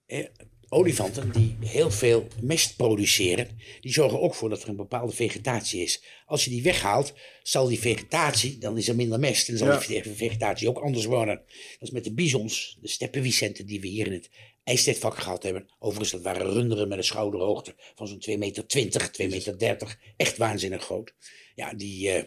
[0.05, 0.25] Eh,
[0.73, 3.47] olifanten die heel veel mest produceren,
[3.81, 6.03] die zorgen ook voor dat er een bepaalde vegetatie is.
[6.25, 9.77] Als je die weghaalt, zal die vegetatie, dan is er minder mest en zal Ja.
[9.79, 11.35] die ve- vegetatie ook anders worden.
[11.79, 14.29] Dat is met de bisons, de steppenwicenten die we hier in het
[14.63, 15.69] ijstijdvak gehad hebben.
[15.79, 19.99] Overigens, dat waren runderen met een schouderhoogte van zo'n 2,20 meter, 2,30 meter.
[20.17, 21.13] Echt waanzinnig groot.
[21.55, 22.23] Ja, die, eh,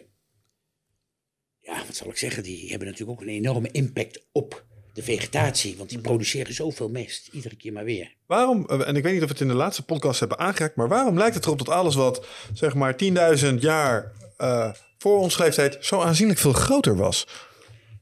[1.61, 5.77] ja, wat zal ik zeggen, die hebben natuurlijk ook een enorme impact op de vegetatie.
[5.77, 8.15] Want die produceren zoveel mest, iedere keer maar weer.
[8.27, 10.77] Waarom, eh, en ik weet niet of we het in de laatste podcast hebben aangeraakt,
[10.77, 15.39] maar waarom lijkt het erop dat alles wat zeg maar 10.000 jaar eh, voor ons
[15.39, 17.27] leeftijd zo aanzienlijk veel groter was?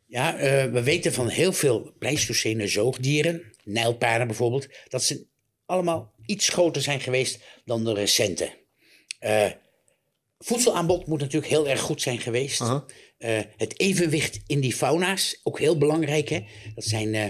[0.06, 5.26] Ja, eh, we weten van heel veel Pleistocene zoogdieren, nijlpaarden bijvoorbeeld, dat ze
[5.66, 8.60] allemaal iets groter zijn geweest dan de recente.
[9.18, 9.50] Eh,
[10.38, 12.62] voedselaanbod moet natuurlijk heel erg goed zijn geweest.
[13.22, 16.28] Eh, het evenwicht in die fauna's, ook heel belangrijk.
[16.28, 16.44] Hè?
[16.74, 17.26] Dat zijn, eh,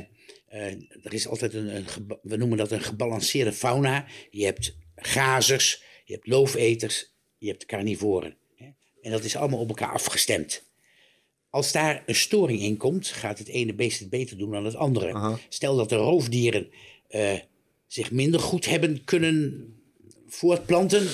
[0.46, 1.84] eh, er is altijd een, een
[2.22, 4.06] we noemen dat een gebalanceerde fauna.
[4.30, 8.36] Je hebt grazers, je hebt loofeters, je hebt carnivoren.
[8.54, 8.66] Hè?
[9.00, 10.70] En dat is allemaal op elkaar afgestemd.
[11.50, 14.76] Als daar een storing in komt, gaat het ene beest het beter doen dan het
[14.76, 15.12] andere.
[15.12, 15.38] Aha.
[15.48, 16.70] Stel dat de roofdieren
[17.86, 19.66] zich minder goed hebben kunnen
[20.26, 21.08] voortplanten.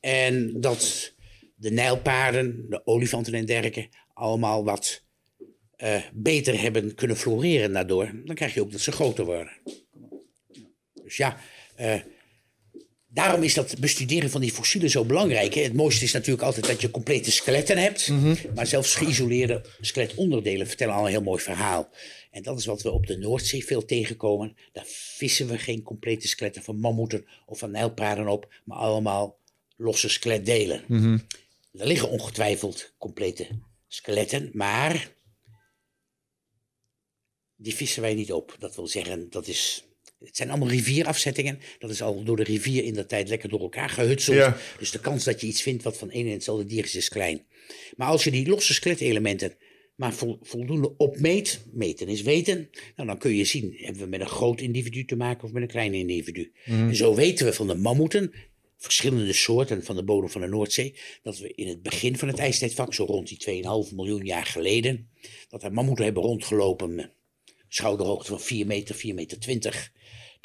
[0.00, 1.12] En dat
[1.56, 5.02] de nijlpaarden, de olifanten en dergelijke allemaal wat
[5.76, 8.10] eh, beter hebben kunnen floreren daardoor.
[8.24, 9.52] Dan krijg je ook dat ze groter worden.
[11.02, 11.36] Dus ja,
[11.74, 12.00] eh,
[13.06, 15.54] daarom is dat bestuderen van die fossielen zo belangrijk.
[15.54, 15.62] Hè?
[15.62, 18.12] Het mooiste is natuurlijk altijd dat je complete skeletten hebt.
[18.54, 21.88] Maar zelfs geïsoleerde skeletonderdelen vertellen al een heel mooi verhaal.
[22.30, 24.56] En dat is wat we op de Noordzee veel tegenkomen.
[24.72, 29.38] Daar vissen we geen complete skeletten van mammoeten of van nijlpaarden op, maar allemaal
[29.76, 30.84] losse skeletdelen.
[31.72, 33.46] Er liggen ongetwijfeld complete
[33.86, 35.14] skeletten, maar
[37.56, 38.56] die vissen wij niet op.
[38.58, 39.84] Dat wil zeggen, dat is,
[40.18, 41.60] het zijn allemaal rivierafzettingen.
[41.78, 44.36] Dat is al door de rivier in de tijd lekker door elkaar gehutseld.
[44.36, 44.58] Ja.
[44.78, 47.08] Dus de kans dat je iets vindt wat van één en hetzelfde dier is, is
[47.08, 47.46] klein.
[47.96, 49.56] Maar als je die losse skeletelementen
[49.96, 54.20] maar vol- voldoende opmeet, meten is weten, nou, dan kun je zien, hebben we met
[54.20, 56.52] een groot individu te maken of met een klein individu.
[56.64, 58.32] En zo weten we van de mammoeten,
[58.78, 62.38] verschillende soorten van de bodem van de Noordzee, dat we in het begin van het
[62.38, 65.10] ijstijdvak, zo rond die 2,5 miljoen jaar geleden,
[65.48, 67.12] dat er mammoeten hebben rondgelopen
[67.68, 69.92] schouderhoogte van 4 meter, 4 meter 20,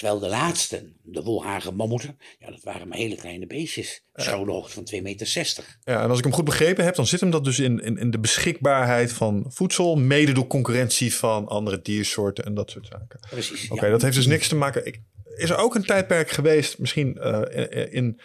[0.01, 4.03] Terwijl de laatste, de wolhagen mammoeten, ja, dat waren maar hele kleine beestjes.
[4.13, 5.77] Schouderhoogte van 2,60 meter.
[5.83, 7.97] Ja, en als ik hem goed begrepen heb, dan zit hem dat dus in, in,
[7.97, 13.19] in de beschikbaarheid van voedsel, mede door concurrentie van andere diersoorten en dat soort zaken.
[13.29, 13.69] Precies.
[13.69, 13.91] Oké, ja.
[13.91, 14.85] dat heeft dus niks te maken.
[14.85, 15.01] Ik,
[15.35, 18.19] is er ook een tijdperk geweest, misschien eh, in, in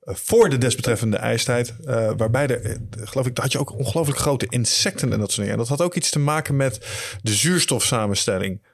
[0.00, 4.46] eh, voor de desbetreffende ijstijd, eh, waarbij er, geloof ik, had je ook ongelooflijk grote
[4.48, 5.52] insecten en dat soort dingen.
[5.52, 6.78] En dat had ook iets te maken met
[7.22, 8.72] de zuurstofsamenstelling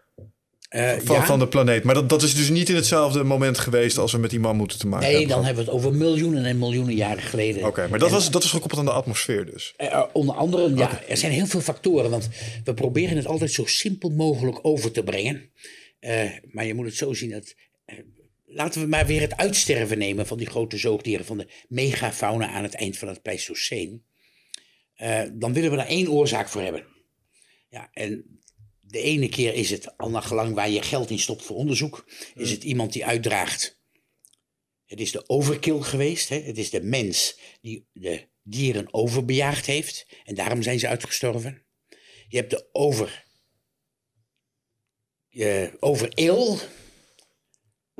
[0.71, 1.25] Eh, van, ja.
[1.25, 1.85] van de planeet.
[1.85, 4.79] Maar dat, dat is dus niet in hetzelfde moment geweest als we met die mammoeten
[4.79, 5.35] te maken Nee, hebben.
[5.37, 7.64] dan hebben we het over miljoenen en miljoenen jaren geleden.
[7.64, 9.75] Oké, maar dat En, was, dat is gekoppeld aan de atmosfeer dus.
[10.12, 12.11] onder andere, ja, er zijn heel veel factoren.
[12.11, 12.29] Want
[12.64, 15.51] we proberen het altijd zo simpel mogelijk over te brengen.
[16.51, 17.55] Maar je moet het zo zien dat.
[18.53, 22.63] Laten we maar weer het uitsterven nemen van die grote zoogdieren, van de megafauna aan
[22.63, 24.05] het eind van het Pleistoceen.
[24.95, 26.87] Eh, dan willen we daar één oorzaak voor hebben.
[27.69, 28.41] Ja, en
[28.81, 32.11] de ene keer is het, al naar gelang waar je geld in stopt voor onderzoek,
[32.35, 33.79] is het iemand die uitdraagt.
[34.87, 36.29] Het is de overkill geweest.
[36.29, 36.41] Hè?
[36.41, 40.07] Het is de mens die de dieren overbejaagd heeft.
[40.25, 41.65] En daarom zijn ze uitgestorven.
[42.29, 43.25] Je hebt de over,
[45.29, 46.59] eh overil.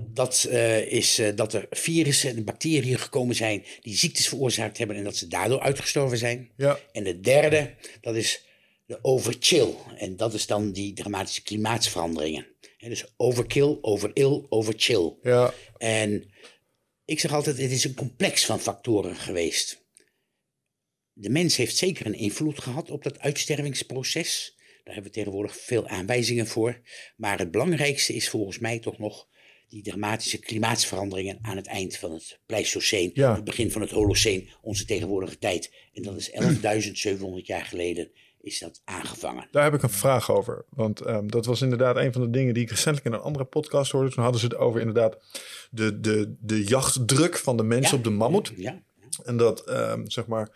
[0.09, 4.97] Dat eh, is eh, dat er virussen en bacteriën gekomen zijn die ziektes veroorzaakt hebben
[4.97, 6.51] en dat ze daardoor uitgestorven zijn.
[6.57, 6.79] Ja.
[6.93, 8.45] En de derde, dat is
[8.87, 9.75] de overchill.
[9.97, 12.47] En dat is dan die dramatische klimaatsveranderingen.
[12.79, 15.15] Dus overkill, overil, overchill.
[15.23, 16.31] Ja, En
[17.05, 19.85] ik zeg altijd, het is een complex van factoren geweest.
[21.13, 24.55] De mens heeft zeker een invloed gehad op dat uitstervingsproces.
[24.85, 26.81] Daar hebben we tegenwoordig veel aanwijzingen voor.
[27.17, 29.29] Maar het belangrijkste is volgens mij toch nog
[29.71, 33.35] die dramatische klimaatsveranderingen aan het eind van het Pleistoceen, Ja.
[33.35, 35.73] het begin van het Holoceen, onze tegenwoordige tijd.
[35.93, 36.31] En dat is
[37.11, 38.11] 11.700 jaar geleden
[38.43, 39.49] is dat aangevangen.
[39.51, 40.65] Daar heb ik een vraag over.
[40.69, 43.45] Want ehm, dat was inderdaad een van de dingen die ik recentelijk in een andere
[43.45, 44.11] podcast hoorde.
[44.11, 45.17] Toen hadden ze het over inderdaad
[45.71, 47.99] de, de, de jachtdruk van de mensen Ja.
[47.99, 48.53] op de mammoet.
[48.57, 48.83] Ja,
[49.25, 50.49] En dat, ehm, zeg maar,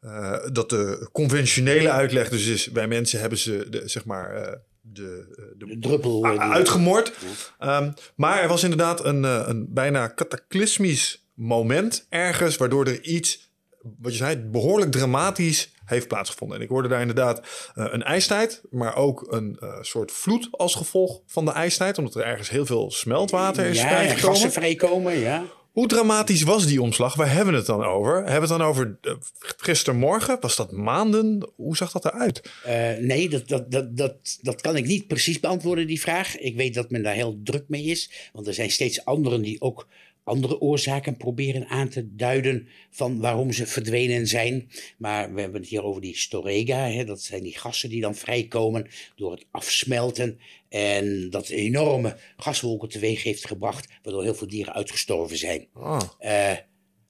[0.00, 2.70] eh, dat de conventionele uitleg dus is...
[2.70, 4.58] bij mensen hebben ze, de, zeg maar, eh,
[4.92, 6.24] de, eh, de de druppel.
[6.24, 7.12] eh, uitgemoord.
[7.58, 12.56] Ehm, maar er was inderdaad een, eh, een bijna cataclysmisch moment ergens...
[12.56, 13.50] waardoor er iets,
[13.98, 16.56] wat je zei, behoorlijk dramatisch heeft plaatsgevonden.
[16.56, 18.62] En ik hoorde daar inderdaad een ijstijd...
[18.70, 21.98] maar ook een soort vloed als gevolg van de ijstijd...
[21.98, 24.30] omdat er ergens heel veel smeltwater is ja, en vrijgekomen.
[24.30, 25.44] gassen vrijkomen, ja.
[25.72, 27.14] Hoe dramatisch was die omslag?
[27.14, 28.14] Waar hebben we het dan over?
[28.14, 30.40] Hebben we het dan over eh, gistermorgen?
[30.40, 31.50] Was dat maanden?
[31.56, 32.50] Hoe zag dat eruit?
[32.64, 36.38] Eh, nee, dat, dat, dat, dat, dat kan ik niet precies beantwoorden, die vraag.
[36.38, 38.10] Ik weet dat men daar heel druk mee is.
[38.32, 39.86] Want er zijn steeds anderen die ook
[40.24, 44.70] andere oorzaken proberen aan te duiden van waarom ze verdwenen zijn.
[44.98, 46.90] Maar we hebben het hier over die storega.
[46.90, 50.38] Hè, dat zijn die gassen die dan vrijkomen door het afsmelten.
[50.68, 55.66] En dat enorme gaswolken teweeg heeft gebracht, waardoor heel veel dieren uitgestorven zijn.
[55.72, 56.56] Ah, Eh,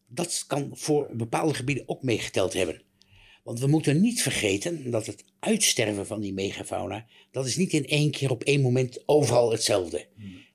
[0.06, 2.82] dat kan voor bepaalde gebieden ook meegeteld hebben.
[3.44, 7.86] Want we moeten niet vergeten dat het uitsterven van die megafauna, dat is niet in
[7.86, 10.06] één keer op één moment overal hetzelfde.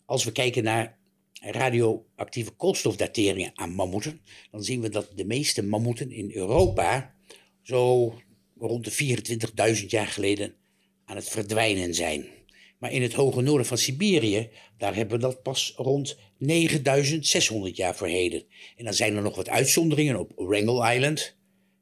[0.05, 0.97] Als we kijken naar
[1.41, 4.21] radioactieve koolstofdateringen aan mammoeten,
[4.51, 7.15] dan zien we dat de meeste mammoeten in Europa
[7.61, 8.13] zo
[8.57, 9.17] rond de
[9.79, 10.55] 24.000 jaar geleden
[11.05, 12.25] aan het verdwijnen zijn.
[12.77, 17.95] Maar in het hoge noorden van Siberië, daar hebben we dat pas rond 9600 jaar
[17.95, 18.43] voor heden.
[18.75, 21.35] En dan zijn er nog wat uitzonderingen op Wrangell Island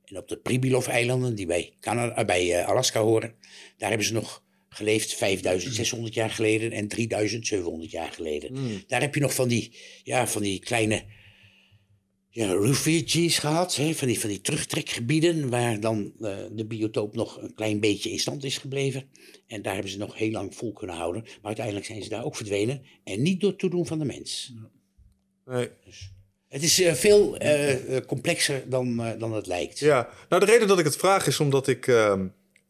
[0.06, 3.36] en op de Pribilov-eilanden, die bij, Canada, eh, bij eh, Alaska horen.
[3.78, 4.44] Daar hebben ze nog
[4.76, 8.84] geleefd 5600 jaar geleden en 3700 jaar geleden.
[8.88, 11.04] Daar heb je nog van die, ja, van die kleine
[12.36, 17.42] ja, refugees gehad, hè, van, die, van die terugtrekgebieden, waar dan eh, de biotoop nog
[17.42, 19.10] een klein beetje in stand is gebleven.
[19.48, 21.22] En daar hebben ze nog heel lang vol kunnen houden.
[21.22, 22.82] Maar uiteindelijk zijn ze daar ook verdwenen.
[23.04, 24.54] En niet door toedoen van de mens.
[25.46, 25.70] nee.
[26.48, 29.80] Het is eh, veel eh, complexer dan, dan het lijkt.
[29.80, 31.86] Ja, nou de reden dat ik het vraag is omdat ik...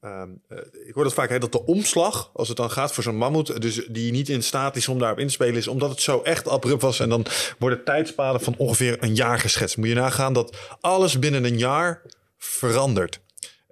[0.05, 3.03] ehm, eh, ik hoor dat vaak, hè, dat de omslag, als het dan gaat voor
[3.03, 3.61] zo'n mammoet...
[3.61, 5.55] dus die niet in staat is om daarop in te spelen...
[5.55, 6.99] is omdat het zo echt abrupt was.
[6.99, 7.25] En dan
[7.59, 9.77] worden tijdspaden van ongeveer een jaar geschetst.
[9.77, 12.01] Moet je nagaan dat alles binnen een jaar
[12.37, 13.19] verandert.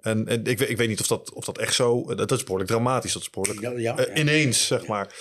[0.00, 2.04] En, en ik, weet- ik weet niet of dat, of dat echt zo...
[2.06, 3.12] Dat, dat is behoorlijk dramatisch.
[3.12, 5.14] Dat is behoorlijk Ja, ja, eh, ineens, zeg maar.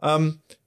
[0.00, 0.22] Ehm,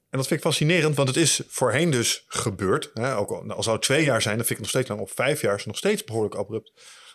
[0.09, 2.91] en dat vind ik fascinerend, want het is voorheen dus gebeurd.
[2.93, 3.15] Hè?
[3.15, 5.01] Ook al, nou, al zou het twee jaar zijn, dan vind ik nog steeds lang.
[5.01, 6.71] Op vijf jaar is het nog steeds behoorlijk abrupt.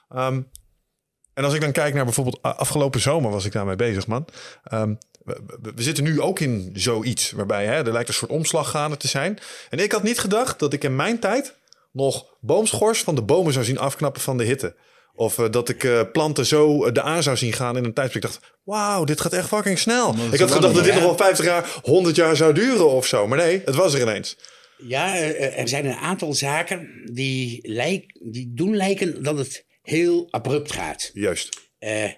[0.08, 0.42] Ehm,
[1.36, 4.26] en als ik dan kijk naar bijvoorbeeld afgelopen zomer was ik daarmee bezig, man.
[4.64, 8.96] Ehm, we, zitten nu ook in zoiets waarbij hè, er lijkt een soort omslag gaande
[8.96, 9.38] te zijn.
[9.70, 11.54] En ik had niet gedacht dat ik in mijn tijd
[11.92, 14.74] nog boomschors van de bomen zou zien afknappen van de hitte.
[15.14, 17.92] Of eh, dat ik eh, planten zo eh, de aan zou zien gaan in een
[17.92, 18.24] tijdsprik.
[18.24, 20.14] Ik dacht, wauw, dit gaat echt fucking snel.
[20.30, 23.26] Ik had gedacht dat dit nog wel 50 jaar, 100 jaar zou duren of zo.
[23.26, 24.36] Maar nee, het was er ineens.
[24.78, 30.72] Ja, er zijn een aantal zaken die, lijk, die doen lijken dat het heel abrupt
[30.72, 31.10] gaat.
[31.14, 31.70] Juist.
[31.78, 32.10] Eh,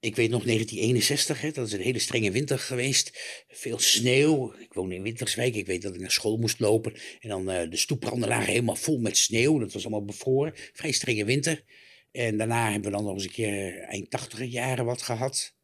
[0.00, 3.18] ik weet nog 1961, hè, dat is een hele strenge winter geweest.
[3.48, 4.54] Veel sneeuw.
[4.58, 5.54] Ik woon in Winterswijk.
[5.54, 6.92] Ik weet dat ik naar school moest lopen.
[7.20, 9.58] En dan eh, de stoepranden lagen helemaal vol met sneeuw.
[9.58, 10.52] Dat was allemaal bevroren.
[10.72, 11.64] Vrij strenge winter.
[12.12, 15.56] En daarna hebben we dan nog eens een keer eh, eind 80 jaren wat gehad.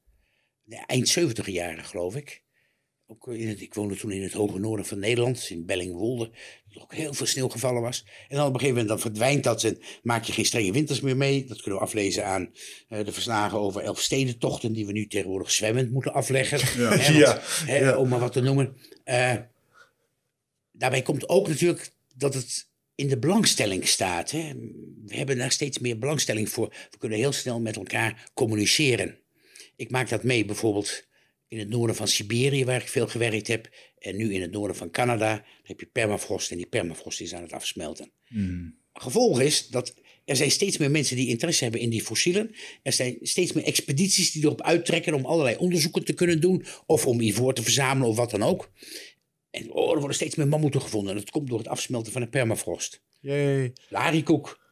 [0.86, 2.43] Eind 70 jaren geloof ik.
[3.07, 6.24] Ook in het, ik woonde toen in het hoge noorden van Nederland, in Bellingwolde.
[6.24, 8.05] Dat er ook heel veel sneeuw gevallen was.
[8.28, 11.00] En dan op een gegeven moment dan verdwijnt dat en maak je geen strenge winters
[11.00, 11.44] meer mee.
[11.44, 12.50] Dat kunnen we aflezen aan
[12.88, 14.72] eh, de verslagen over elfstedentochten...
[14.72, 16.61] die we nu tegenwoordig zwemmend moeten afleggen.
[16.64, 17.96] Hè, want, Ja, hè, ja.
[17.96, 18.76] Om maar wat te noemen.
[19.05, 19.36] Eh,
[20.72, 24.30] daarbij komt ook natuurlijk dat het in de belangstelling staat.
[24.30, 24.52] Hè.
[25.07, 26.68] We hebben daar steeds meer belangstelling voor.
[26.90, 29.18] We kunnen heel snel met elkaar communiceren.
[29.76, 31.05] Ik maak dat mee bijvoorbeeld
[31.55, 33.68] in het noorden van Siberië, waar ik veel gewerkt heb.
[33.98, 35.26] En nu in het noorden van Canada.
[35.26, 38.11] Daar heb je permafrost en die permafrost is aan het afsmelten.
[38.92, 39.94] Gevolg is dat
[40.24, 42.55] er zijn steeds meer mensen die interesse hebben in die fossielen.
[42.82, 46.64] Er zijn steeds meer expedities die erop uittrekken om allerlei onderzoeken te kunnen doen.
[46.86, 48.70] Of om ivoor te verzamelen of wat dan ook.
[49.50, 51.14] En oh, er worden steeds meer mammoeten gevonden.
[51.14, 53.02] En dat komt door het afsmelten van de permafrost.
[53.20, 53.72] Yay.
[53.88, 54.62] Larikoek.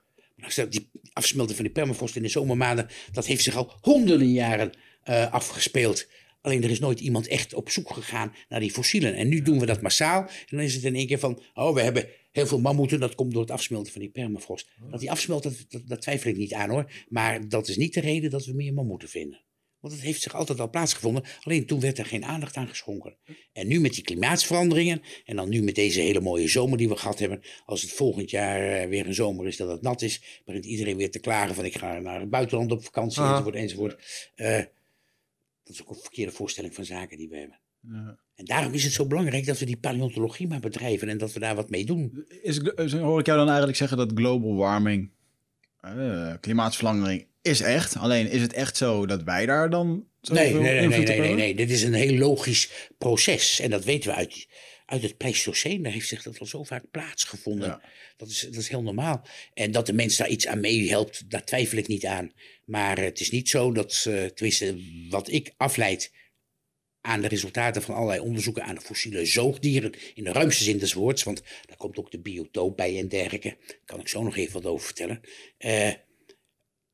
[0.68, 4.72] Die afsmelten van die permafrost in de zomermaanden, dat heeft zich al honderden jaren
[5.02, 6.06] eh, afgespeeld.
[6.42, 9.14] Alleen er is nooit iemand echt op zoek gegaan naar die fossielen.
[9.14, 10.20] En nu doen we dat massaal.
[10.20, 13.00] En dan is het in één keer van, oh, we hebben heel veel mammoeten.
[13.00, 14.68] Dat komt door het afsmelten van die permafrost.
[14.90, 16.92] Dat die afsmelt, dat, dat, dat twijfel ik niet aan hoor.
[17.08, 19.40] Maar dat is niet de reden dat we meer mammoeten vinden.
[19.82, 21.24] Want het heeft zich altijd al plaatsgevonden.
[21.42, 23.16] Alleen toen werd er geen aandacht aan geschonken.
[23.52, 25.02] En nu met die klimaatsveranderingen.
[25.24, 27.42] En dan nu met deze hele mooie zomer die we gehad hebben.
[27.64, 30.42] Als het volgend jaar eh, weer een zomer is dat het nat is.
[30.44, 33.22] Begint iedereen weer te klagen van ik ga naar het buitenland op vakantie.
[33.22, 34.30] Enzovoort enzovoort.
[34.34, 34.62] Eh,
[35.62, 37.58] dat is ook een verkeerde voorstelling van zaken die we hebben.
[37.80, 38.18] Ja.
[38.34, 41.08] En daarom is het zo belangrijk dat we die paleontologie maar bedrijven.
[41.08, 42.24] En dat we daar wat mee doen.
[42.42, 45.10] Is, is- hoor ik jou dan eigenlijk zeggen dat global warming,
[45.80, 47.96] eh, klimaatverandering, is echt?
[47.96, 51.54] Alleen is het echt zo dat wij daar dan Nee, nee, nee, nee, nee, nee.
[51.54, 53.60] Dit is een heel logisch proces.
[53.60, 54.48] En dat weten we uit,
[54.86, 55.82] uit het Pleistoceen.
[55.82, 57.68] Daar heeft zich dat al zo vaak plaatsgevonden.
[57.68, 57.82] Ja.
[58.16, 59.26] Dat, is, dat is heel normaal.
[59.54, 62.32] En dat de mens daar iets aan meehelpt, daar twijfel ik niet aan.
[62.64, 64.76] Maar het is niet zo dat, eh tenminste,
[65.08, 66.12] wat ik afleid
[67.00, 70.92] aan de resultaten van allerlei onderzoeken aan de fossiele zoogdieren, in de ruimste zin des
[70.92, 73.56] woords, want daar komt ook de biotoop bij en dergelijke.
[73.66, 75.20] Daar kan ik zo nog even wat over vertellen.
[75.58, 75.92] Eh,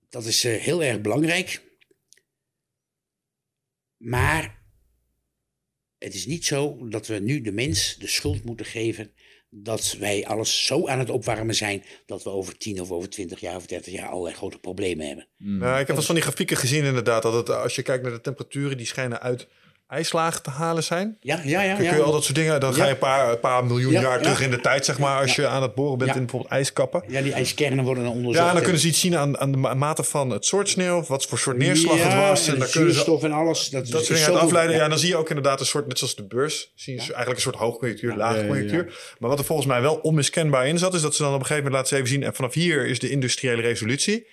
[0.09, 1.63] dat is eh, heel erg belangrijk.
[3.97, 4.58] Maar
[5.99, 9.11] het is niet zo dat we nu de mens de schuld moeten geven
[9.51, 13.41] dat wij alles zo aan het opwarmen zijn dat we over 10 of over 20
[13.41, 15.27] jaar of 30 jaar allerlei grote problemen hebben.
[15.37, 17.23] Nou, ik heb wel van die grafieken gezien inderdaad.
[17.23, 19.49] Dat het, als je kijkt naar de temperaturen, die schijnen uit
[19.89, 21.17] ijslagen te halen zijn.
[21.21, 21.75] Ja, ja, ja.
[21.75, 21.95] Kun, ja.
[21.95, 24.17] je al dat soort dingen, dan ga je een paar, een paar miljoen Ja, jaar
[24.17, 24.23] ja.
[24.23, 27.03] terug in de tijd, zeg maar, als je aan het boren bent in bijvoorbeeld ijskappen.
[27.09, 28.39] Ja, die ijskernen worden dan onderzocht.
[28.39, 30.69] Ja, dan en- kunnen ze iets zien aan, aan de ma- mate van het soort
[30.69, 32.47] sneeuw, wat voor soort neerslag het was.
[32.47, 33.69] En en dan kunnen ze en alles.
[33.69, 34.77] Dat, dat soort dingen afleiden.
[34.77, 34.89] Ja.
[34.89, 37.41] dan zie je ook inderdaad een soort, net zoals de beurs, zie je eigenlijk een
[37.41, 39.15] soort hoogconjunctuur, laagconjunctuur.
[39.19, 41.47] Maar wat er volgens mij wel onmiskenbaar in zat, is dat ze dan op een
[41.47, 44.27] gegeven moment laten ze even zien, en vanaf hier is de industriële revolutie.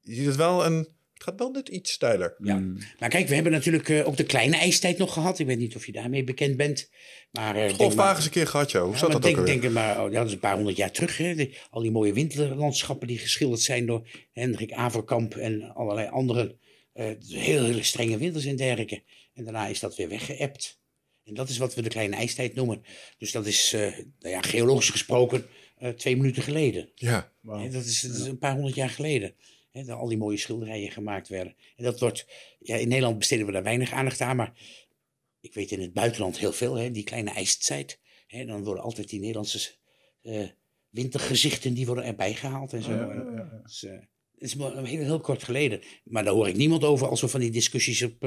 [0.00, 2.36] Je ziet het wel een, het gaat wel net iets steiler.
[2.38, 2.58] Ja.
[2.98, 5.38] Maar kijk, we hebben natuurlijk eh, ook de kleine ijstijd nog gehad.
[5.38, 6.90] Ik weet niet of je daarmee bekend bent.
[7.30, 8.82] Maar, eh, Golfwagen eens een keer gehad, joh.
[8.82, 9.60] Hoe Ja, zat dat ook denk, alweer?
[9.60, 11.16] denk maar, oh, ja, dat is een paar honderd jaar terug.
[11.16, 11.50] Hè?
[11.70, 16.58] Al die mooie winterlandschappen die geschilderd zijn door Hendrik Averkamp en allerlei anderen.
[16.92, 19.02] Eh, heel, hele strenge winters en dergelijke.
[19.34, 20.80] En daarna is dat weer weggeëpt.
[21.24, 22.82] En dat is wat we de kleine ijstijd noemen.
[23.18, 23.80] Dus dat is, eh,
[24.20, 25.46] nou ja, geologisch gesproken,
[25.76, 26.90] eh, twee minuten geleden.
[26.94, 27.32] Ja.
[27.46, 29.34] Hè, dat, is, dat is een paar honderd jaar geleden.
[29.74, 31.54] Hè, dat al die mooie schilderijen gemaakt werden.
[31.76, 32.26] En dat wordt,
[32.58, 34.52] ja, in Nederland besteden we daar weinig aandacht aan, maar
[35.40, 37.98] ik weet in het buitenland heel veel, hè, die kleine ijstijd.
[38.26, 39.70] Hè, dan worden altijd die Nederlandse
[40.22, 40.48] eh,
[40.90, 42.90] wintergezichten, die worden erbij gehaald en zo.
[42.90, 44.02] En dat is, eh, het
[44.38, 45.80] is heel, heel kort geleden.
[46.04, 48.24] Maar daar hoor ik niemand over als we van die discussies op,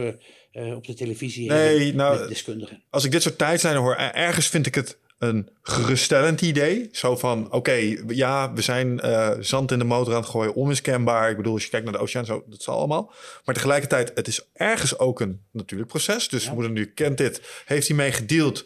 [0.52, 2.84] eh, op de televisie Nee, hebben nou, met deskundigen.
[2.90, 6.90] als ik dit soort tijdslijnen hoor, er- ergens vind ik het een geruststellend idee.
[6.92, 11.30] Zo van, oké, ja, we zijn eh, zand in de motor aan het gooien, onmiskenbaar.
[11.30, 13.12] Ik bedoel, als je kijkt naar de oceaan, zo, dat zal allemaal.
[13.46, 16.30] Maar tegelijkertijd, het is ergens ook een natuurlijk proces.
[16.30, 18.66] Dus we moeten nu, kent dit, heeft hij mee gedeeld,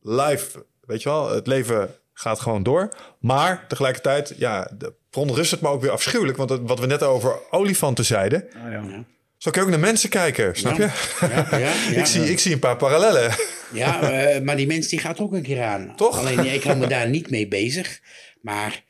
[0.00, 2.88] live, weet je wel, het leven gaat gewoon door.
[3.18, 6.36] Maar tegelijkertijd, ja, de, verontrust het me ook weer afschuwelijk.
[6.36, 9.04] Want het- wat we net over olifanten zeiden, Ah, ja.
[9.44, 10.84] Zo kun je ook naar mensen kijken, snap Ja.
[10.84, 11.26] je?
[11.26, 11.98] Ja, ja, ja.
[12.00, 13.34] ik, zie, ik zie een paar parallellen.
[13.72, 15.96] Ja, eh, maar die mens die gaat ook een keer aan.
[15.96, 16.18] Toch?
[16.18, 18.02] Alleen ik hou me daar niet mee bezig.
[18.40, 18.84] Maar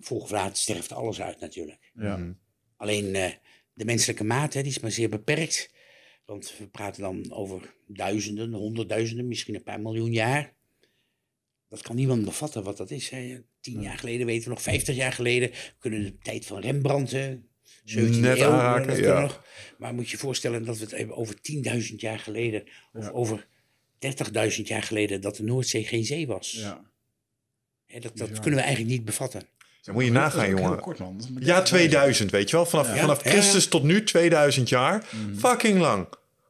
[0.00, 1.92] vroeg of laat sterft alles uit natuurlijk.
[1.94, 2.34] Ja.
[2.76, 3.30] Alleen eh,
[3.72, 5.70] de menselijke maat hè, die is maar zeer beperkt.
[6.26, 10.52] Want we praten dan over duizenden, honderdduizenden, misschien een paar miljoen jaar.
[11.68, 13.08] Dat kan niemand bevatten wat dat is.
[13.10, 13.40] Hè.
[13.60, 15.50] Tien jaar geleden weten we nog, vijftig jaar geleden.
[15.50, 17.14] We kunnen de tijd van Rembrandt,
[17.86, 19.20] hè, 17e Net eeuw, aanraken, ja.
[19.20, 19.42] nog.
[19.78, 21.34] Maar moet je je voorstellen dat we het hebben over
[21.88, 23.46] 10.000 jaar geleden, of over
[23.98, 26.52] 30.000 jaar geleden, dat de Noordzee geen zee was.
[26.52, 26.80] Ja.
[27.86, 29.42] Hè, dat dat kunnen we eigenlijk niet bevatten.
[29.82, 30.80] Dan moet je nagaan, jongen.
[30.80, 31.04] kort, Ja,
[31.44, 32.66] 30 2000, weet je wel.
[32.66, 33.00] Vanaf, Ja.
[33.00, 33.30] vanaf Ja.
[33.30, 35.04] Christus tot nu, 2000 jaar.
[35.36, 36.08] Fucking lang.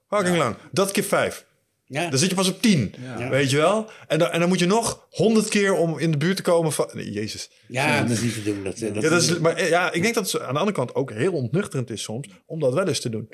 [0.09, 0.57] Fucking lang.
[0.73, 1.47] Dat keer vijf.
[1.89, 2.95] Ja, Dan zit je pas op 10.
[3.01, 3.29] Ja.
[3.29, 3.91] Weet je wel?
[4.09, 6.73] En dan, en dan moet je nog 100 keer om in de buurt te komen
[6.73, 6.91] van.
[6.93, 7.51] Nee, Jezus.
[7.69, 8.65] ja dat is niet te doen.
[8.65, 10.95] Dat, dat, Ja, dat is, maar ja, ik denk dat het aan de andere kant
[10.95, 13.29] ook heel ontnuchterend is soms om dat wel eens te doen.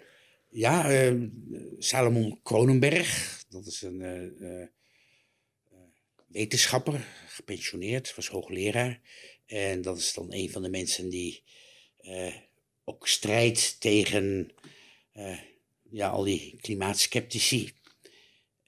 [0.49, 1.13] Ja, eh,
[1.79, 4.69] Salomon Kronenberg, dat is een eh, eh, eh,
[6.27, 9.01] wetenschapper, gepensioneerd, was hoogleraar.
[9.47, 11.43] En dat is dan een van de mensen die
[11.99, 12.35] eh,
[12.85, 14.51] ook strijdt tegen
[15.13, 15.39] eh,
[15.91, 17.73] ja, al die klimaatskeptici.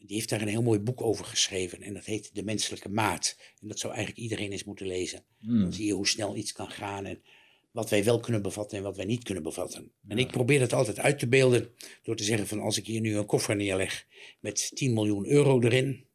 [0.07, 3.39] Die heeft daar een heel mooi boek over geschreven en dat heet De Menselijke Maat.
[3.61, 5.25] En dat zou eigenlijk iedereen eens moeten lezen.
[5.39, 7.23] Dan zie je hoe snel iets kan gaan en
[7.71, 9.93] wat wij wel kunnen bevatten en wat wij niet kunnen bevatten.
[10.09, 11.71] En ik probeer dat altijd uit te beelden
[12.03, 14.07] door te zeggen van als ik hier nu een koffer neerleg
[14.41, 16.07] met 10 miljoen euro erin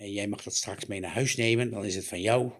[0.00, 2.52] en jij mag dat straks mee naar huis nemen, dan is het van jou.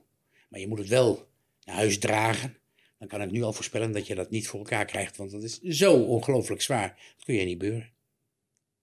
[0.48, 1.28] Maar je moet het wel
[1.64, 2.56] naar huis dragen.
[2.98, 5.42] Dan kan ik nu al voorspellen dat je dat niet voor elkaar krijgt, want dat
[5.42, 7.14] is zo ongelooflijk zwaar.
[7.16, 7.92] Dat kun je niet beuren.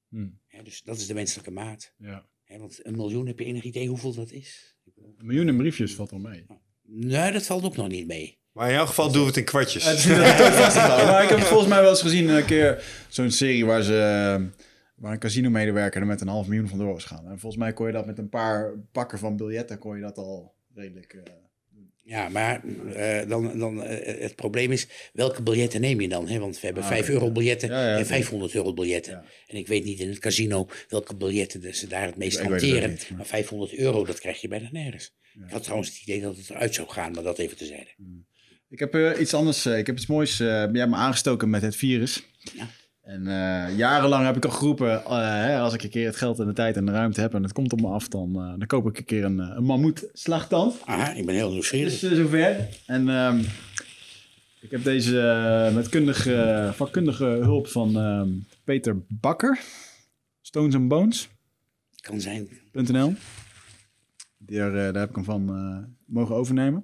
[0.10, 0.40] Hmm.
[0.58, 1.94] Ja, dus dat is de menselijke maat.
[1.98, 2.26] Ja.
[2.58, 4.76] Want een miljoen, heb je enig idee hoeveel dat is?
[5.18, 6.46] Een miljoen in briefjes valt wel mee.
[6.84, 8.38] Nee, dat valt ook nog niet mee.
[8.52, 9.86] Maar in jouw geval doen we het in kwartjes.
[9.86, 10.06] Het
[11.08, 13.94] Maar ik heb volgens mij wel eens gezien een keer zo'n serie waar ze
[14.96, 17.26] waar een casino-medewerker er met een half miljoen van door was gaan.
[17.28, 20.18] En volgens mij kon je dat met een paar pakken van biljetten kon je dat
[20.18, 21.14] al redelijk.
[21.14, 21.34] eh,
[22.10, 26.28] Ja, maar eh, dan, dan, eh, het probleem is, welke biljetten neem je dan?
[26.28, 26.40] Hè?
[26.40, 27.12] Want we hebben Ah, 5 oké.
[27.12, 28.06] euro biljetten Ja, ja, en oké.
[28.06, 29.14] 500 euro biljetten.
[29.14, 29.24] Ja.
[29.48, 32.50] En ik weet niet in het casino welke biljetten ze daar het meest Ik het
[32.62, 32.90] hanteren.
[32.90, 35.16] niet, maar- maar 500 euro, dat krijg je bijna nergens.
[35.46, 37.90] Ik had trouwens het idee dat het eruit zou gaan, maar dat even tezijde.
[38.70, 39.66] Ik heb eh, iets anders.
[39.66, 40.40] eh, ik heb iets moois.
[40.40, 42.24] eh jij hebt me aangestoken met het virus.
[42.58, 42.68] Ja.
[43.08, 46.40] En eh, jarenlang heb ik al geroepen, eh, hè, als ik een keer het geld
[46.40, 48.50] en de tijd en de ruimte heb en het komt op me af, dan, eh,
[48.58, 50.82] dan koop ik een keer een, een mammoet slagtand.
[50.86, 52.00] Aha, ik ben heel nieuwsgierig.
[52.00, 52.68] Dus zover.
[52.86, 53.40] En ehm,
[54.62, 58.30] ik heb deze met kundige, vakkundige hulp van ehm,
[58.64, 59.60] Peter Bakker,
[60.42, 61.30] Stones and Bones.
[61.96, 62.50] Kan zijn.
[62.72, 63.14] .nl.
[64.38, 65.46] Daar, daar heb ik hem van
[66.06, 66.84] mogen overnemen.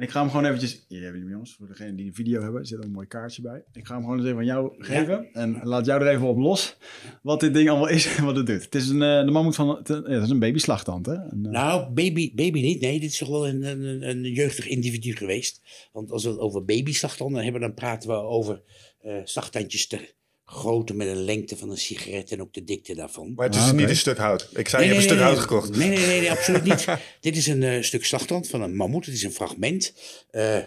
[0.00, 0.84] En ik ga hem gewoon eventjes...
[0.88, 3.42] Hier hebben jullie jongens, voor degenen die de video hebben, zit er een mooi kaartje
[3.42, 3.62] bij.
[3.72, 5.32] Ik ga hem gewoon eens even aan jou geven.
[5.32, 6.76] En laat jou er even op los
[7.22, 8.62] wat dit ding allemaal is en wat het doet.
[8.64, 9.68] Het is een, eh, de mammoet van...
[9.68, 11.12] Het, ja, het is een babyslagtand, hè?
[11.12, 12.80] Een, eh, Nou, baby, baby niet.
[12.80, 15.62] Nee, dit is toch wel een, een, een jeugdig individu geweest.
[15.92, 18.62] Want als we het over babyslagtanden hebben, dan praten we over
[19.00, 20.14] eh slagtandjes ter
[20.52, 23.32] grootte met een lengte van een sigaret en ook de dikte daarvan.
[23.34, 24.48] Maar het is Ah, niet een stuk hout.
[24.54, 25.76] Ik zei, je hebt een stuk hout gekocht.
[25.76, 26.84] Nee, nee, nee, nee, absoluut niet.
[27.20, 29.04] dit is een eh, stuk slagtand van een mammoet.
[29.06, 29.94] Het is een fragment.
[30.30, 30.58] Eh,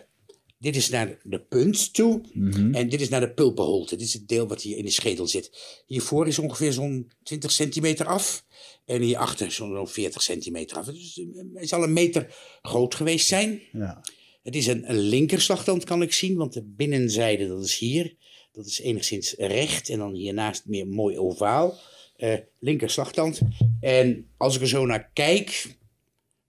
[0.57, 2.21] dit is naar de punt toe.
[2.33, 2.73] mhm.
[2.75, 3.95] En dit is naar de pulpenholte.
[3.95, 5.81] Dit is het deel wat hier in de schedel zit.
[5.85, 8.45] Hiervoor is ongeveer zo'n 20 centimeter af.
[8.85, 10.85] En hierachter zo'n zo'n 40 centimeter af.
[10.85, 11.21] Dus
[11.53, 13.61] hij zal een meter groot geweest zijn.
[13.71, 14.01] ja.
[14.43, 16.35] Het is een, een linkerslagtand, kan ik zien.
[16.35, 18.15] Want de binnenzijde, dat is hier.
[18.53, 19.89] Dat is enigszins recht.
[19.89, 21.77] En dan hiernaast meer mooi ovaal.
[22.15, 23.41] Eh linkerslagtand.
[23.79, 25.75] En als ik er zo naar kijk...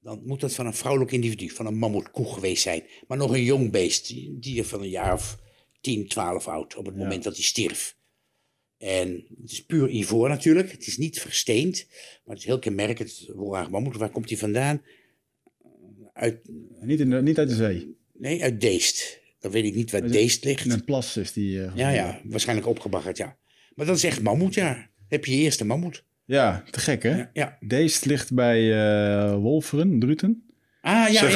[0.01, 1.51] dan moet dat van een vrouwelijk individu.
[1.51, 2.83] Van een mammoetkoe geweest zijn.
[3.07, 4.07] Maar nog een jong beest.
[4.07, 5.39] Die, die van een jaar of
[5.81, 6.77] 10, 12 oud.
[6.77, 7.97] Op het moment dat hij stierf.
[8.79, 10.71] En het is puur ivoor natuurlijk.
[10.73, 11.87] Het is niet versteend.
[12.25, 13.31] Maar het is heel kenmerkend.
[13.35, 14.83] Wolhaag mammoet, waar komt hij vandaan?
[16.13, 16.41] Uit,
[16.81, 17.97] Niet, in de, niet uit de zee.
[18.13, 19.23] Nee, uit Deest.
[19.45, 20.71] Dan weet ik niet waar Deest ligt.
[20.73, 21.63] Een plas is die...
[21.65, 23.37] eh, Ja, ja, waarschijnlijk opgebaggerd, ja.
[23.75, 24.91] Maar dat is echt mammoet, ja.
[25.09, 26.05] Heb je je eerste mammoet?
[26.25, 27.17] Ja, te gek, hè?
[27.17, 27.31] Ja.
[27.33, 27.57] ja.
[27.61, 30.49] Deze ligt bij eh Wolferen, Druten.
[30.81, 31.29] Ah ja,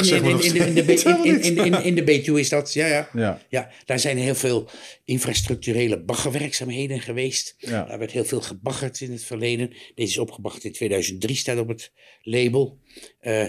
[1.83, 3.09] in, de- Betuwe is dat, ja, ja.
[3.15, 4.69] Ja, Ja, daar zijn heel veel
[5.05, 7.55] infrastructurele baggerwerkzaamheden geweest.
[7.59, 7.85] Ja.
[7.85, 9.69] Daar werd heel veel gebaggerd in het verleden.
[9.95, 11.93] Deze is opgebaggerd in 2003, staat op het
[12.23, 12.79] label.
[13.21, 13.47] Eh,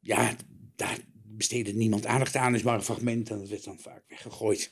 [0.00, 0.36] ja,
[0.76, 0.98] daar
[1.36, 2.54] besteedde niemand aandacht aan.
[2.54, 4.70] is maar een fragment en dat werd dan vaak weggegooid.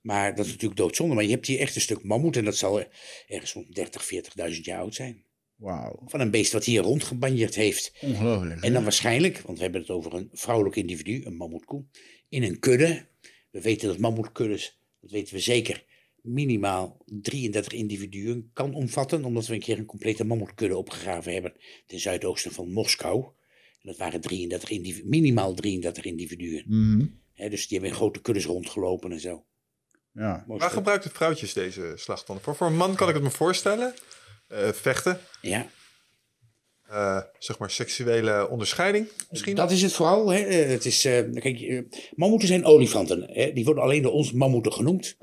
[0.00, 1.14] Maar dat is natuurlijk doodzonde.
[1.14, 2.82] Maar je hebt hier echt een stuk mammoet en dat zal
[3.26, 4.10] ergens rond 30,
[4.54, 5.24] 40.000 jaar oud zijn.
[5.56, 6.02] wauw.
[6.04, 7.92] Van een beest wat hier rondgebanjeerd heeft.
[8.00, 8.62] Ongelooflijk.
[8.62, 11.84] En dan waarschijnlijk, want we hebben het over een vrouwelijk individu, een mammoetkoe,
[12.28, 13.06] in een kudde.
[13.50, 15.84] We weten dat mammoetkuddes, dat weten we zeker,
[16.22, 21.52] minimaal 33 individuen kan omvatten, omdat we een keer een complete mammoetkudde opgegraven hebben
[21.86, 23.26] ten zuidoosten van Moskou.
[23.86, 26.64] En dat waren 33 individu- minimaal 33 individuen.
[27.34, 29.44] Hè, dus die hebben in grote kuddes rondgelopen en zo.
[30.12, 30.44] Ja.
[30.46, 30.70] Waar stuk.
[30.72, 32.56] gebruiken vrouwtjes deze slagtanden voor?
[32.56, 33.94] Voor een man kan ik het me voorstellen.
[34.48, 35.66] Eh, vechten, Ja,
[36.88, 39.54] eh, zeg maar seksuele onderscheiding misschien.
[39.56, 40.28] dat is het vooral.
[40.28, 40.38] Hè.
[40.40, 41.84] Eh, Het is, eh, kijk,
[42.14, 43.22] mammoeten zijn olifanten.
[43.32, 43.52] Hè.
[43.52, 45.16] Die worden alleen door ons mammoeten genoemd.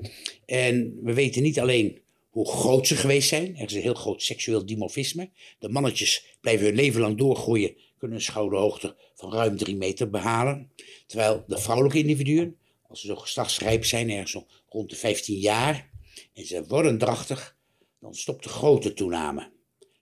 [0.46, 2.00] En we weten niet alleen
[2.30, 3.56] hoe groot ze geweest zijn.
[3.56, 5.30] Er is een heel groot seksueel dimorfisme.
[5.58, 7.76] De mannetjes blijven hun leven lang doorgroeien.
[8.04, 10.70] Kunnen een schouderhoogte van ruim drie meter behalen.
[11.06, 12.56] Terwijl de vrouwelijke individuen,
[12.88, 15.90] als ze zo geslachtsrijp zijn, ergens rond de 15 jaar.
[16.32, 17.56] En ze worden drachtig,
[18.00, 19.50] dan stopt de grote toename.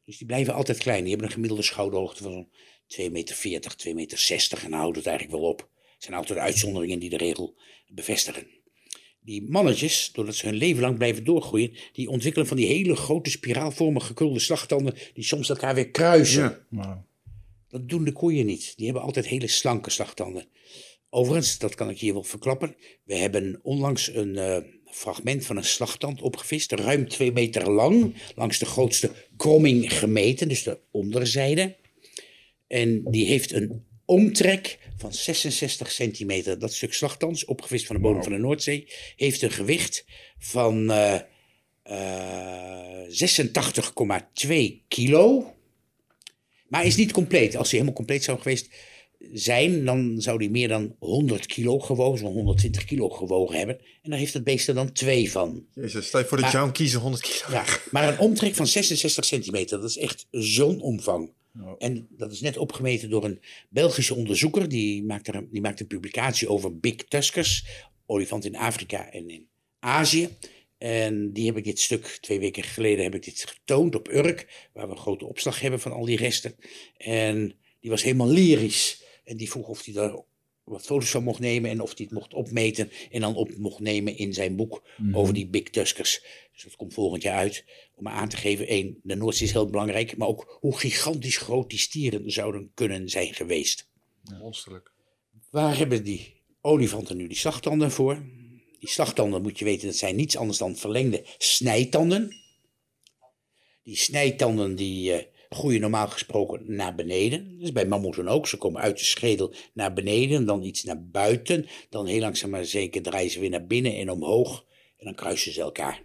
[0.04, 1.00] Dus die blijven altijd klein.
[1.00, 2.48] Die hebben een gemiddelde schouderhoogte van
[2.86, 4.60] zo'n 2,40 meter, 2,60 meter.
[4.64, 5.60] En houdt het eigenlijk wel op.
[5.60, 7.54] Er zijn altijd uitzonderingen die de regel
[7.88, 8.46] bevestigen.
[9.20, 13.30] Die mannetjes, doordat ze hun leven lang blijven doorgroeien, die ontwikkelen van die hele grote
[13.30, 16.66] spiraalvormige gekulde slagtanden die soms elkaar weer kruisen.
[16.70, 17.10] Ja.
[17.72, 18.72] Dat doen de koeien niet.
[18.76, 20.46] Die hebben altijd hele slanke slagtanden.
[21.10, 22.76] Overigens, dat kan ik hier wel verklappen.
[23.04, 28.58] We hebben onlangs een eh, fragment van een slagtand opgevist, ruim twee meter lang, langs
[28.58, 31.76] de grootste kromming gemeten, dus de onderzijde.
[32.66, 36.58] En die heeft een omtrek van 66 centimeter.
[36.58, 40.04] Dat stuk slagtand, opgevist van de bodem van de Noordzee, heeft een gewicht
[40.38, 41.20] van eh,
[41.82, 45.54] eh, 86,2 kilo.
[46.72, 47.56] Maar is niet compleet.
[47.56, 48.68] Als hij helemaal compleet zou geweest
[49.32, 53.78] zijn, dan zou hij meer dan 100 kilo gewogen, zo'n 120 kilo gewogen hebben.
[54.02, 55.66] En daar heeft het beest er dan twee van.
[55.74, 57.50] Jezus, stel je voor dat Maar- John kiezen 100 kilo.
[57.50, 61.30] Ja, maar een omtrek van 66 centimeter, dat is echt zo'n omvang.
[61.78, 64.68] En dat is net opgemeten door een Belgische onderzoeker.
[64.68, 67.64] Die maakt, er een, die maakt een publicatie over Big Tuskers,
[68.06, 69.46] olifant in Afrika en in
[69.78, 70.28] Azië.
[70.82, 74.68] En die heb ik dit stuk, twee weken geleden heb ik dit getoond op Urk,
[74.72, 76.54] waar we een grote opslag hebben van al die resten.
[76.96, 79.02] En die was helemaal lyrisch.
[79.24, 80.22] En die vroeg of hij daar
[80.64, 83.80] wat foto's van mocht nemen en of hij het mocht opmeten en dan op mocht
[83.80, 86.22] nemen in zijn boek over die Big Tuskers.
[86.52, 87.64] Dus dat komt volgend jaar uit
[87.94, 91.70] om aan te geven, één, de Noordzee is heel belangrijk, maar ook hoe gigantisch groot
[91.70, 93.88] die stieren zouden kunnen zijn geweest.
[94.40, 94.92] Monsterlijk.
[95.50, 98.22] Waar hebben die olifanten nu die slagtanden voor?
[98.82, 102.36] Die slagtanden, moet je weten, dat zijn niets anders dan verlengde snijtanden.
[103.82, 107.54] Die snijtanden die eh, groeien normaal gesproken naar beneden.
[107.54, 108.48] Dat is bij mammoeten ook.
[108.48, 111.66] Ze komen uit de schedel naar beneden, dan iets naar buiten.
[111.88, 114.64] Dan heel langzaam maar zeker draaien ze weer naar binnen en omhoog.
[114.96, 116.02] En dan kruisen ze elkaar.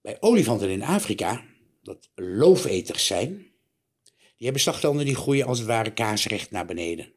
[0.00, 1.44] Bij olifanten in Afrika,
[1.82, 3.28] dat loofeters zijn,
[4.12, 7.12] die hebben slagtanden die groeien als het ware kaarsrecht naar beneden.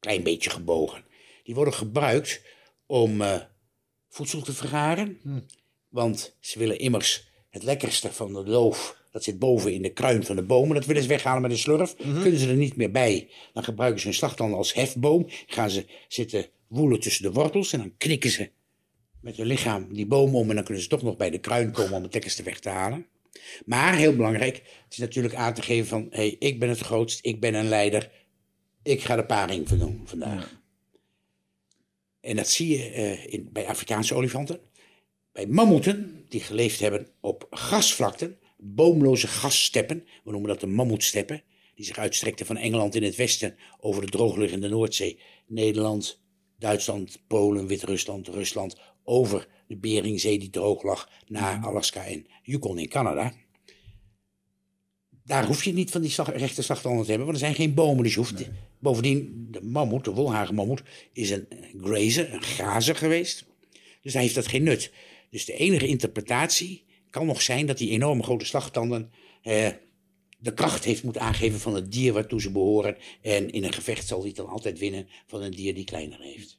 [0.00, 1.04] Klein beetje gebogen.
[1.42, 2.54] Die worden gebruikt
[2.86, 3.40] om eh,
[4.08, 5.20] voedsel te vergaren.
[5.88, 10.24] Want ze willen immers het lekkerste van de loof, dat zit boven in de kruin
[10.24, 11.94] van de bomen, dat willen ze weghalen met een slurf.
[11.96, 13.30] Kunnen ze er niet meer bij.
[13.52, 15.26] Dan gebruiken ze hun slagtanden als hefboom.
[15.46, 18.50] Gaan ze zitten woelen tussen de wortels en dan knikken ze
[19.20, 21.70] met hun lichaam die boom om en dan kunnen ze toch nog bij de kruin
[21.70, 23.06] komen om het lekkerste weg te halen.
[23.64, 26.78] Maar heel belangrijk, het is natuurlijk aan te geven van, hé, hey, ik ben het
[26.78, 28.10] grootst, ik ben een leider,
[28.82, 30.60] ik ga de paring doen vandaag.
[32.26, 34.60] En dat zie je eh, in, bij Afrikaanse olifanten.
[35.32, 41.42] Bij mammoeten, die geleefd hebben op grasvlakten, boomloze gassteppen, we noemen dat de mammoetsteppen,
[41.74, 46.22] die zich uitstrekten van Engeland in het westen over de droogliggende Noordzee, Nederland,
[46.58, 52.88] Duitsland, Polen, Wit-Rusland, Rusland, over de Beringzee die droog lag, naar Alaska en Yukon in
[52.88, 53.32] Canada.
[55.26, 57.74] Daar hoef je niet van die slag, rechte slagtanden te hebben, want er zijn geen
[57.74, 58.02] bomen.
[58.02, 58.48] Dus je hoeft,
[58.78, 61.46] Bovendien, de mammoet, de wolhagenmammoet, is een
[61.82, 63.44] grazer, een grazer geweest.
[64.02, 64.92] Dus daar heeft dat geen nut.
[65.30, 69.10] Dus de enige interpretatie kan nog zijn dat die enorme grote slagtanden
[69.42, 69.68] eh,
[70.38, 72.96] de kracht heeft moeten aangeven van het dier waartoe ze behoren.
[73.22, 76.58] En in een gevecht zal hij dan altijd winnen van een dier die kleiner heeft.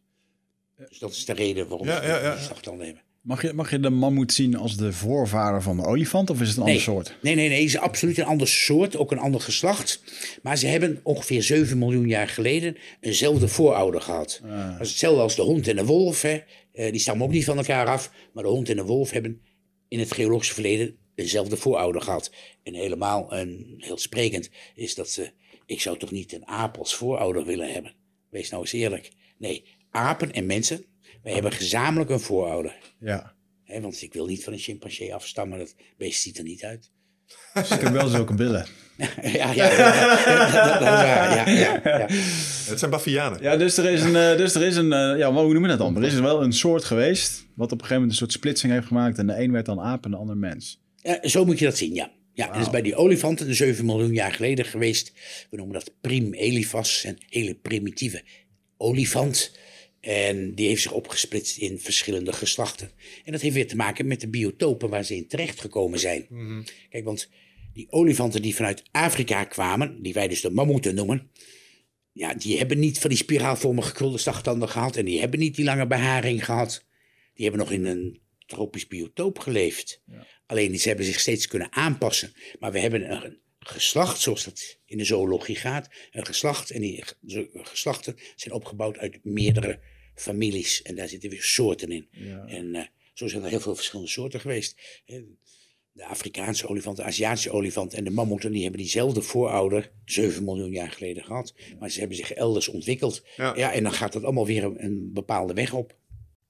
[0.89, 2.35] Dus dat is de reden waarom ze ja, ja.
[2.35, 3.03] die slagtanden hebben.
[3.27, 6.47] Mag je, mag je de mammoet zien als de voorvader van de olifant of is
[6.47, 7.17] het een Nee, ander soort?
[7.21, 10.01] nee, nee, nee, het is absoluut een ander soort, ook een ander geslacht.
[10.41, 14.41] Maar ze hebben ongeveer 7 miljoen jaar geleden eenzelfde voorouder gehad.
[14.43, 16.21] Dat is hetzelfde als de hond en de wolf.
[16.21, 16.39] Hè.
[16.73, 18.11] Eh, die stammen ook niet van elkaar af.
[18.33, 19.41] Maar de hond en de wolf hebben
[19.87, 22.31] in het geologische verleden eenzelfde voorouder gehad.
[22.63, 25.31] En helemaal een, heel sprekend is dat ze...
[25.65, 27.95] Ik zou toch niet een aap als voorouder willen hebben?
[28.29, 29.11] Wees nou eens eerlijk.
[29.37, 30.85] Nee, apen en mensen,
[31.23, 32.75] wij hebben gezamenlijk een voorouder.
[32.99, 33.35] Ja.
[33.81, 36.91] Want ik wil niet van een chimpansee afstammen, dat beest ziet er niet uit.
[37.53, 38.65] Dus ik heb wel zulke billen.
[39.21, 41.35] ja, ja, ja, ja, dat, dat is waar.
[41.35, 42.07] Ja, ja, ja.
[42.69, 43.41] Het zijn bavianen.
[43.41, 45.67] Ja, dus er is een, eh, dus er is een eh, ja, hoe noem je
[45.67, 45.95] dat dan?
[45.95, 48.87] Er is wel een soort geweest, wat op een gegeven moment een soort splitsing heeft
[48.87, 49.17] gemaakt.
[49.17, 50.81] En de een werd dan aap en de ander mens.
[50.95, 52.11] Ja, zo moet je dat zien, ja.
[52.33, 55.13] Ja, en dat is bij die olifanten 7 miljoen jaar geleden geweest.
[55.49, 58.23] We noemen dat prim elifas, een hele primitieve
[58.77, 59.57] olifant.
[60.07, 62.91] En die heeft zich opgesplitst in verschillende geslachten.
[63.25, 66.25] En dat heeft weer te maken met de biotopen waar ze in terechtgekomen zijn.
[66.89, 67.29] Kijk, want
[67.73, 71.31] die olifanten die vanuit Afrika kwamen, die wij dus de mammoeten noemen,
[72.11, 75.65] ja, die hebben niet van die spiraalvormige krulde slagtanden gehad en die hebben niet die
[75.65, 76.85] lange beharing gehad.
[77.33, 80.01] Die hebben nog in een tropisch biotoop geleefd.
[80.45, 82.33] Alleen ze hebben zich steeds kunnen aanpassen.
[82.59, 86.69] Maar we hebben een geslacht, zoals dat in de zoologie gaat, een geslacht.
[86.71, 89.79] En die ge- geslachten zijn opgebouwd uit meerdere
[90.21, 90.81] families.
[90.81, 92.07] En daar zitten weer soorten in.
[92.47, 95.01] En eh, zo zijn er heel veel verschillende soorten geweest.
[95.91, 100.71] De Afrikaanse olifant, de Aziatische olifant en de mammoeten, die hebben diezelfde voorouder 7 miljoen
[100.71, 101.53] jaar geleden gehad.
[101.79, 103.23] Maar ze hebben zich elders ontwikkeld.
[103.35, 103.55] Ja.
[103.55, 105.95] Ja, en dan gaat dat allemaal weer een, een bepaalde weg op.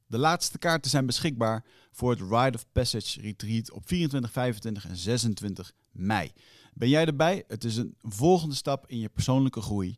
[0.07, 4.95] De laatste kaarten zijn beschikbaar voor het Rite of Passage Retreat op 24, 25 en
[4.95, 6.31] 26 mei.
[6.73, 7.43] Ben jij erbij?
[7.47, 9.97] Het is een volgende stap in je persoonlijke groei.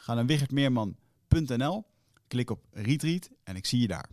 [0.00, 1.84] Ga naar wichertmeerman.nl,
[2.28, 4.08] klik op Retreat en ik zie je daar.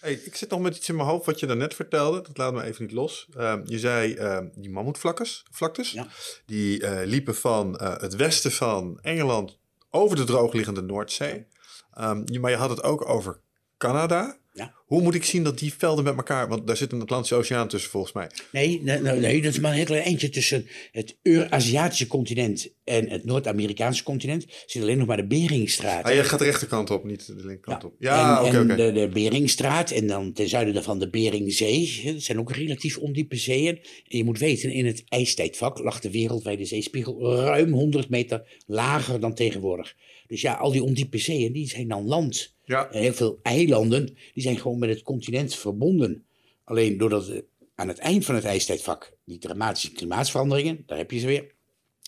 [0.00, 2.20] Hey, ik zit nog met iets in mijn hoofd wat je daarnet vertelde.
[2.22, 3.28] Dat laat me even niet los.
[3.36, 6.06] Ehm, je zei ehm, die mammoetvlaktes, vlaktes, Ja.
[6.46, 9.58] die eh, liepen van eh, het westen van Engeland
[9.90, 11.46] over de droogliggende Noordzee.
[11.92, 13.40] Ehm, je- maar je had het ook over
[13.78, 14.36] Canada.
[14.56, 14.74] Ja.
[14.84, 16.48] Hoe moet ik zien dat die velden met elkaar...
[16.48, 18.30] Want daar zit een Atlantische Oceaan tussen volgens mij.
[18.52, 22.72] Nee, nee, nee, nee, dat is maar een heel klein eindje tussen het Eurasiatische continent
[22.84, 24.46] en het Noord-Amerikaanse continent.
[24.66, 26.04] Zit alleen nog maar de Beringstraat.
[26.04, 27.88] Ah, je gaat de rechterkant op, niet de linkerkant Ja.
[27.88, 27.94] op.
[27.98, 28.76] Ja, oké, en oké.
[28.76, 32.00] de, de Beringstraat en dan ten zuiden daarvan de Beringzee.
[32.12, 33.76] Dat zijn ook relatief ondiepe zeeën.
[34.08, 39.20] En je moet weten, in het ijstijdvak lag de wereldwijde zeespiegel ruim 100 meter lager
[39.20, 39.94] dan tegenwoordig.
[40.26, 42.54] Dus ja, al die ondiepe zeeën, die zijn dan land.
[42.64, 42.90] Ja.
[42.90, 46.26] En heel veel eilanden, die zijn gewoon met het continent verbonden.
[46.64, 47.38] Alleen doordat eh,
[47.74, 51.54] aan het eind van het ijstijdvak die dramatische klimaatsveranderingen, daar heb je ze weer,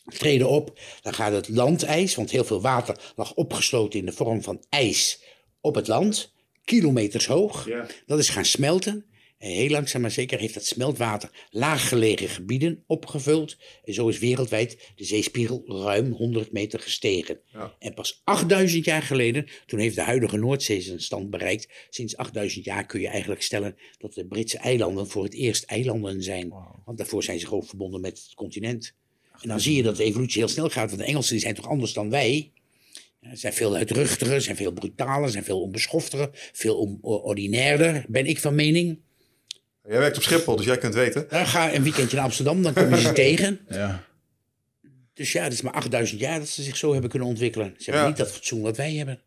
[0.04, 0.78] treden op.
[1.02, 5.22] Dan gaat het landijs, want heel veel water lag opgesloten in de vorm van ijs
[5.60, 6.32] op het land,
[6.64, 7.68] kilometers hoog.
[7.68, 7.86] Ja.
[8.06, 9.06] Dat is gaan smelten.
[9.38, 13.56] En heel langzaam maar zeker heeft dat smeltwater laaggelegen gebieden opgevuld.
[13.84, 17.40] En zo is wereldwijd de zeespiegel ruim 100 meter gestegen.
[17.52, 17.76] Ja.
[17.78, 21.68] En pas 8000 jaar geleden, toen heeft de huidige Noordzee zijn stand bereikt.
[21.90, 26.22] Sinds 8000 jaar kun je eigenlijk stellen dat de Britse eilanden voor het eerst eilanden
[26.22, 26.52] zijn.
[26.84, 28.94] Want daarvoor zijn ze gewoon verbonden met het continent.
[29.40, 30.88] En dan zie je dat de evolutie heel snel gaat.
[30.88, 32.52] Want de Engelsen die zijn toch anders dan wij?
[33.32, 39.04] Zijn veel luidruchtiger, zijn veel brutaler, zijn veel onbeschofter, veel ordinairder, ben ik van mening.
[39.88, 41.26] Jij werkt op Schiphol, dus jij kunt weten.
[41.30, 43.60] Dan ga een weekendje naar Amsterdam, dan kom je ze tegen.
[43.68, 44.04] Ja.
[45.14, 47.74] Dus ja, het is maar 8000 jaar dat ze zich zo hebben kunnen ontwikkelen.
[47.78, 48.08] Ze hebben Ja.
[48.08, 49.20] niet dat fatsoen wat wij hebben.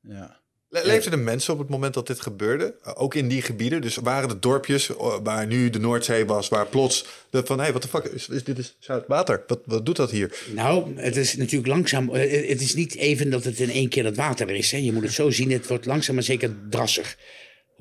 [0.00, 0.40] ja.
[0.68, 2.74] Le- Leefden de mensen op het moment dat dit gebeurde?
[2.86, 3.80] Uh, Ook in die gebieden?
[3.80, 7.62] Dus waren het dorpjes uh, waar nu de Noordzee was, waar plots de, van hé,
[7.62, 9.44] hey, wat de fuck, is, is, dit is zout water?
[9.46, 10.34] Wat, wat doet dat hier?
[10.54, 12.14] Nou, het is natuurlijk langzaam.
[12.14, 14.70] eh, Het is niet even dat het in één keer het water is.
[14.70, 14.78] Hè.
[14.78, 17.16] Je moet het zo zien, het wordt langzaam maar zeker drassig.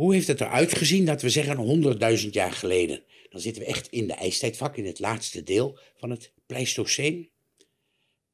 [0.02, 1.84] Hoe heeft het eruit gezien, dat we zeggen
[2.24, 3.04] 100.000 jaar geleden?
[3.30, 7.30] Dan zitten we echt in de ijstijdvak, in het laatste deel van het Pleistoceen.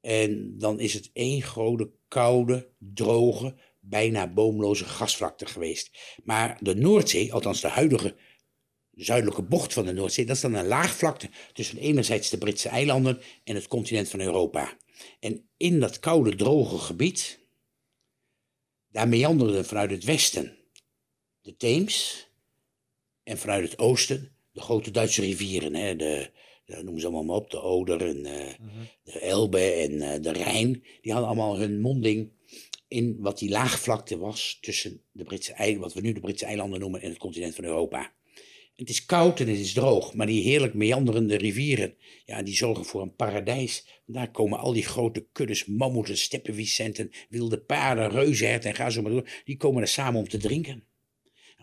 [0.01, 5.97] En dan is het één grote, koude, droge, bijna boomloze gasvlakte geweest.
[6.23, 8.15] Maar de Noordzee, althans de huidige
[8.91, 13.21] zuidelijke bocht van de Noordzee, dat is dan een laagvlakte tussen enerzijds de Britse eilanden
[13.43, 14.77] en het continent van Europa.
[15.19, 17.39] En in dat koude, droge gebied,
[18.91, 20.56] daar meanderden vanuit het westen
[21.47, 22.27] de Theems
[23.23, 25.75] en vanuit het oosten de grote Duitse rivieren.
[25.75, 26.31] Hè, de,
[26.65, 28.53] de, noem ze allemaal maar op, de Oder en eh,
[29.03, 30.83] de Elbe en eh, de Rijn.
[31.01, 32.31] Die hadden allemaal hun monding
[32.87, 36.79] in wat die laagvlakte was tussen de Britse eilanden, wat we nu de Britse eilanden
[36.79, 38.13] noemen, en het continent van Europa.
[38.75, 41.95] Het is koud en het is droog, maar die heerlijk meanderende rivieren,
[42.25, 44.01] ja, die zorgen voor een paradijs.
[44.05, 49.11] Daar komen al die grote kuddes, mammoeten, steppenwicenten, wilde paarden, reuzenherten en ga zo maar
[49.11, 49.29] door.
[49.45, 50.87] Die komen er samen om te drinken.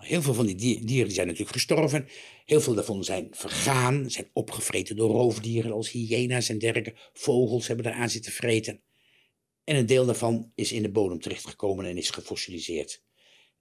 [0.05, 2.09] Heel veel van die di- dieren die zijn natuurlijk gestorven.
[2.45, 6.95] Heel veel daarvan zijn vergaan, zijn opgevreten door roofdieren als hyena's en dergelijke.
[7.13, 8.81] Vogels hebben eraan zitten vreten.
[9.65, 13.03] En een deel daarvan is in de bodem terechtgekomen en is gefossiliseerd.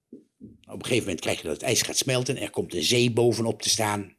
[0.10, 0.20] Op
[0.66, 2.38] een gegeven moment krijg je dat het ijs gaat smelten.
[2.38, 4.16] Er komt de zee bovenop te staan.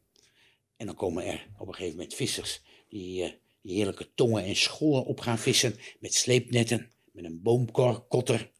[0.77, 3.31] En dan komen er op een gegeven moment vissers die, eh,
[3.63, 8.51] die heerlijke tongen en schollen op gaan vissen met sleepnetten, met een boomkotter.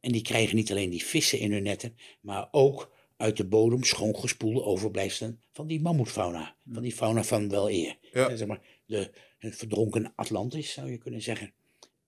[0.00, 3.84] En die krijgen niet alleen die vissen in hun netten, maar ook uit de bodem
[3.84, 6.56] schoongespoelde overblijfselen van die mammoetfauna.
[6.72, 7.98] Van die fauna van wel eer.
[8.12, 8.28] Ja.
[8.28, 11.52] Eh, Zeg maar, de, het verdronken Atlantis, zou je kunnen zeggen.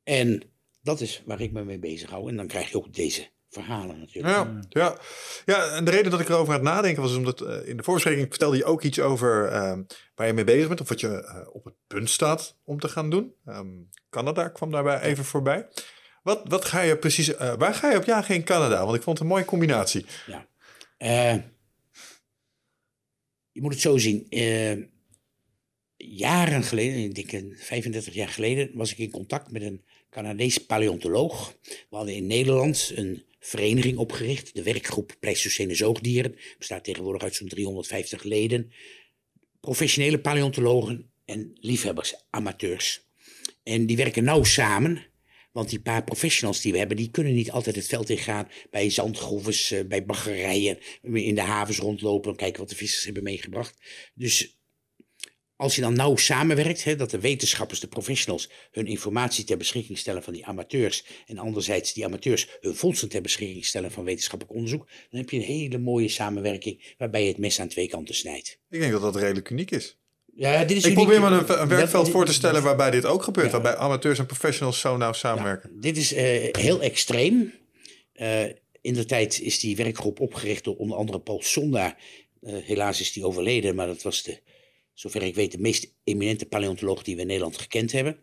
[0.02, 0.42] En
[0.82, 2.28] dat is waar ik me mee bezig hou.
[2.28, 4.34] En dan krijg je ook deze verhalen natuurlijk.
[4.34, 4.96] Ja, ja.
[5.44, 7.82] ja, en de reden dat ik erover aan het nadenken was omdat eh, in de
[7.82, 9.82] voorbespreking vertelde je ook iets over ehm,
[10.14, 12.88] waar je mee bezig bent of wat je eh, op het punt staat om te
[12.88, 13.34] gaan doen.
[13.44, 13.68] Ehm,
[14.10, 15.68] Canada kwam daarbij even voorbij.
[16.22, 18.84] Wat, wat ga je precies, waar ga je op jagen in Canada?
[18.84, 20.06] Want ik vond het een mooie combinatie.
[20.26, 20.46] Ja.
[20.96, 21.36] Eh,
[23.52, 24.26] je moet het zo zien.
[24.28, 24.76] eh,
[25.96, 30.58] jaren geleden, ik denk een 35 jaar geleden, was ik in contact met een Canadees
[30.58, 31.56] paleontoloog.
[31.62, 36.36] We hadden in Nederland een vereniging opgericht, de werkgroep Pleistocene Zoogdieren.
[36.58, 38.72] Bestaat tegenwoordig uit zo'n 350 leden.
[39.60, 43.06] Professionele paleontologen en liefhebbers, amateurs.
[43.62, 45.06] En die werken nauw samen.
[45.56, 48.90] Want die paar professionals die we hebben, die kunnen niet altijd het veld ingaan bij
[48.90, 53.74] zandgroeves, eh, bij baggerijen, in de havens rondlopen en kijken wat de vissers hebben meegebracht.
[54.14, 54.58] Dus
[55.56, 59.98] als je dan nauw samenwerkt, hè, dat de wetenschappers, de professionals, hun informatie ter beschikking
[59.98, 61.04] stellen van die amateurs.
[61.26, 64.88] En anderzijds die amateurs hun fondsen ter beschikking stellen van wetenschappelijk onderzoek.
[65.10, 68.60] Dan heb je een hele mooie samenwerking waarbij je het mes aan twee kanten snijdt.
[68.70, 69.98] Ik denk dat dat redelijk uniek is.
[70.36, 71.04] Ja, dit is Ik uniek.
[71.06, 73.46] probeer me een, een Dat- werkveld voor te stellen waarbij dit ook gebeurt.
[73.46, 73.52] Ja.
[73.52, 75.80] Waarbij amateurs en professionals zo nauw samenwerken.
[75.80, 77.52] Dit is eh, heel extreem.
[78.12, 78.44] Eh,
[78.80, 81.96] in de tijd is die werkgroep opgericht door onder andere Paul Sonda.
[82.42, 84.40] Eh, helaas is die overleden, maar dat was de,
[84.94, 88.18] zover ik weet, de meest eminente paleontoloog die we in Nederland gekend hebben.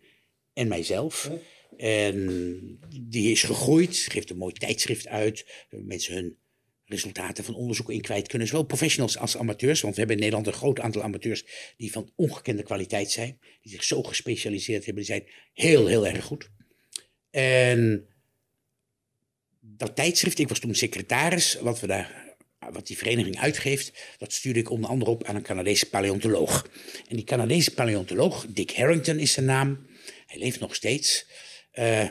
[0.54, 1.30] En mijzelf.
[1.78, 5.46] En die is gegroeid, geeft een mooi tijdschrift uit.
[5.70, 6.38] Mensen hun
[6.86, 8.48] resultaten van onderzoek in kwijt kunnen.
[8.48, 9.82] Zowel professionals als amateurs.
[9.82, 11.46] Want we hebben in Nederland een groot aantal amateurs
[11.78, 13.40] die van ongekende kwaliteit zijn.
[13.62, 15.04] Die zich zo gespecialiseerd hebben.
[15.04, 16.50] Die zijn heel, heel erg goed.
[17.32, 18.08] En
[19.60, 22.36] dat tijdschrift, ik was toen secretaris, wat, we daar,
[22.72, 26.70] wat die vereniging uitgeeft, dat stuurde ik onder andere op aan een Canadese paleontoloog.
[27.10, 29.88] En die Canadese paleontoloog, Dick Harrington is zijn naam,
[30.26, 31.26] hij leeft nog steeds.
[31.72, 32.08] Eh,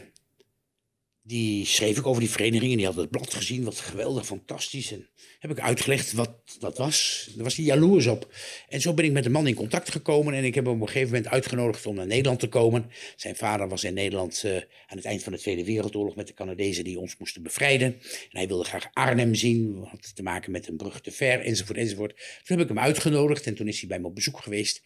[1.25, 4.93] die schreef ik over die vereniging en die had het blad gezien, wat geweldig, fantastisch.
[4.93, 5.09] En
[5.39, 7.29] heb ik uitgelegd wat dat was.
[7.35, 8.35] Daar was hij jaloers op.
[8.69, 10.81] En zo ben ik met de man in contact gekomen en ik heb hem op
[10.81, 12.91] een gegeven moment uitgenodigd om naar Nederland te komen.
[13.17, 14.57] Zijn vader was in Nederland eh,
[14.87, 17.87] aan het eind van de Tweede Wereldoorlog met de Canadezen die ons moesten bevrijden.
[17.93, 21.79] En hij wilde graag Arnhem zien, had te maken met een brug te ver, enzovoort,
[21.79, 22.17] enzovoort.
[22.45, 24.83] Toen heb ik hem uitgenodigd en toen is hij bij me op bezoek geweest.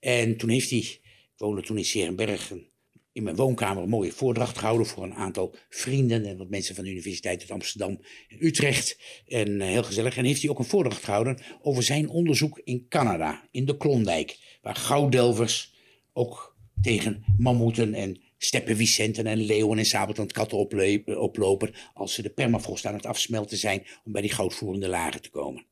[0.00, 1.00] En toen heeft hij, ik
[1.36, 2.68] woonde toen in Serenberg, een
[3.12, 6.84] in mijn woonkamer een mooie voordracht gehouden voor een aantal vrienden en wat mensen van
[6.84, 8.98] de Universiteit uit Amsterdam en Utrecht.
[9.26, 10.16] En eh, heel gezellig.
[10.16, 14.58] En heeft hij ook een voordracht gehouden over zijn onderzoek in Canada, in de Klondijk,
[14.62, 15.74] waar gouddelvers
[16.12, 20.58] ook tegen mammoeten en steppenwicenten en leeuwen en sabeltandkatten
[21.18, 25.30] oplopen als ze de permafrost aan het afsmelten zijn om bij die goudvoerende lagen te
[25.30, 25.64] komen.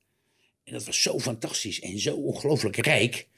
[0.65, 3.29] En dat was zo fantastisch en zo ongelooflijk rijk.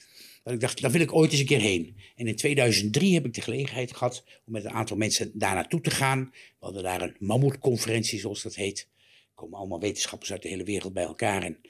[0.43, 1.97] Dat ik dacht, daar wil ik ooit eens een keer heen.
[2.17, 5.81] En in 2003 heb ik de gelegenheid gehad om met een aantal mensen daar naartoe
[5.81, 6.31] te gaan.
[6.33, 8.89] We hadden daar een mammoetconferentie, zoals dat heet.
[9.01, 11.43] Er komen allemaal wetenschappers uit de hele wereld bij elkaar.
[11.43, 11.61] En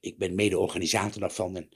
[0.00, 1.56] ik ben mede-organisator daarvan.
[1.56, 1.68] En,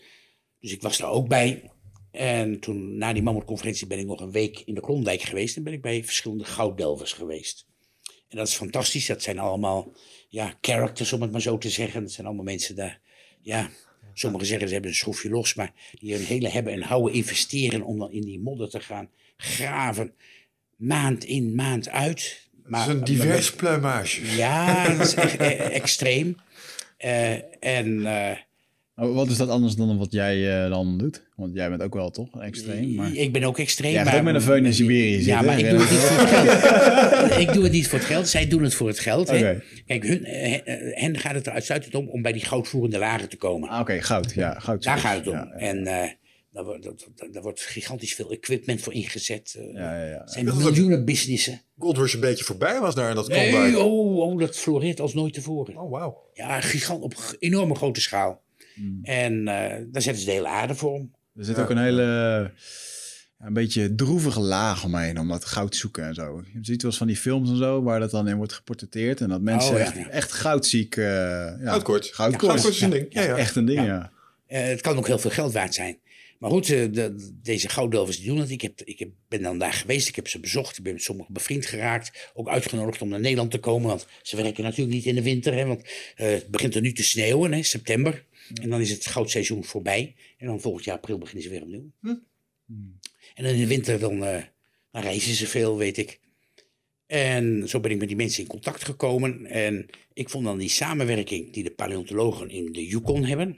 [0.61, 1.71] dus ik was daar ook bij.
[2.11, 5.57] En toen, na die mammoetconferentie, ben ik nog een week in de Klondijk geweest.
[5.57, 7.67] En ben ik bij verschillende gouddelvers geweest.
[8.29, 9.07] En dat is fantastisch.
[9.07, 9.93] Dat zijn allemaal
[10.29, 12.03] ja, characters, om het maar zo te zeggen.
[12.03, 13.01] Dat zijn allemaal mensen daar,
[13.41, 13.71] ja,
[14.21, 17.83] Sommigen zeggen ze hebben een schroefje los, maar die hun hele hebben en houden investeren
[17.83, 20.15] om dan in die modder te gaan graven.
[20.77, 22.49] Maand in, maand uit.
[22.63, 24.37] Het Maar, is een divers pluimage.
[24.37, 26.37] Ja, dat is echt eh, extreem.
[26.97, 28.37] Eh, en eh,
[29.01, 31.23] Wat is dat anders dan wat jij eh, dan doet?
[31.37, 32.95] Want jij bent ook wel toch extreem.
[32.95, 33.15] Maar...
[33.15, 33.93] ik ben ook extreem.
[33.93, 36.19] Jij gaat ook met een veun in Siberië Ja, maar ik doe het niet voor
[36.19, 37.39] het geld.
[37.49, 38.29] ik doe het niet voor het geld.
[38.29, 39.31] Zij doen het voor het geld.
[39.31, 39.59] hè.
[39.87, 40.63] Kijk, hun, eh, eh,
[41.01, 43.69] hen gaat het er uitsluitend om om bij die goudvoerende lagen te komen.
[43.69, 44.33] Ah, Oké, goud.
[44.35, 44.83] Ja, goud.
[44.83, 45.33] Daar gaat het om.
[45.33, 46.09] Ja, ja, En eh,
[46.53, 46.89] daar, wordt,
[47.33, 49.59] daar wordt gigantisch veel equipment voor ingezet.
[49.75, 50.19] Ja, ja, ja.
[50.19, 51.61] Het zijn Dat miljoenen businessen.
[51.79, 53.77] Gold Rush een beetje voorbij was daar in dat Nee, Klondijk.
[53.77, 55.77] oh, oh, dat floreert als nooit tevoren.
[55.77, 56.31] Oh, wauw.
[56.35, 58.43] Ja, gigant, op enorme grote schaal.
[58.81, 58.99] Hmm.
[59.03, 61.15] En eh, daar zetten ze de hele aarde voor om.
[61.37, 62.03] Er zit ook een hele
[63.39, 66.43] ja, een beetje droevige laag omheen om dat goud zoeken en zo.
[66.53, 69.21] Je ziet wel eens van die films en zo waar dat dan in wordt geportretteerd
[69.21, 70.09] en dat mensen Oh, ja, echt, ja.
[70.09, 70.97] echt goudziek.
[70.97, 72.11] eh ja, Goudkoorts.
[72.11, 72.45] Goudkoorts.
[72.47, 73.07] Goudkoorts is een ding.
[73.11, 73.37] Ja, ja.
[73.37, 73.85] Echt een ding, ja.
[73.87, 74.13] Ja.
[74.47, 75.99] Eh, het kan ook heel veel geld waard zijn.
[76.39, 78.51] Maar goed, de- deze gouddelvers die doen het.
[78.51, 80.79] Ik, heb, ik heb, ben dan daar geweest, ik heb ze bezocht.
[80.79, 82.31] Ik ben met sommigen bevriend geraakt.
[82.35, 83.89] Ook uitgenodigd om naar Nederland te komen.
[83.89, 85.55] Want ze werken natuurlijk niet in de winter.
[85.55, 85.83] Hè, want
[86.17, 88.25] eh, het begint er nu te sneeuwen, hè, september.
[88.55, 90.15] En dan is het goudseizoen voorbij.
[90.39, 91.91] En dan volgend jaar april beginnen ze weer opnieuw.
[93.35, 94.43] En dan in de winter dan, eh,
[94.91, 96.21] dan reizen ze veel, weet ik.
[97.07, 99.47] En zo ben ik met die mensen in contact gekomen.
[99.47, 103.49] En ik vond dan die samenwerking die de paleontologen in de Yukon hebben.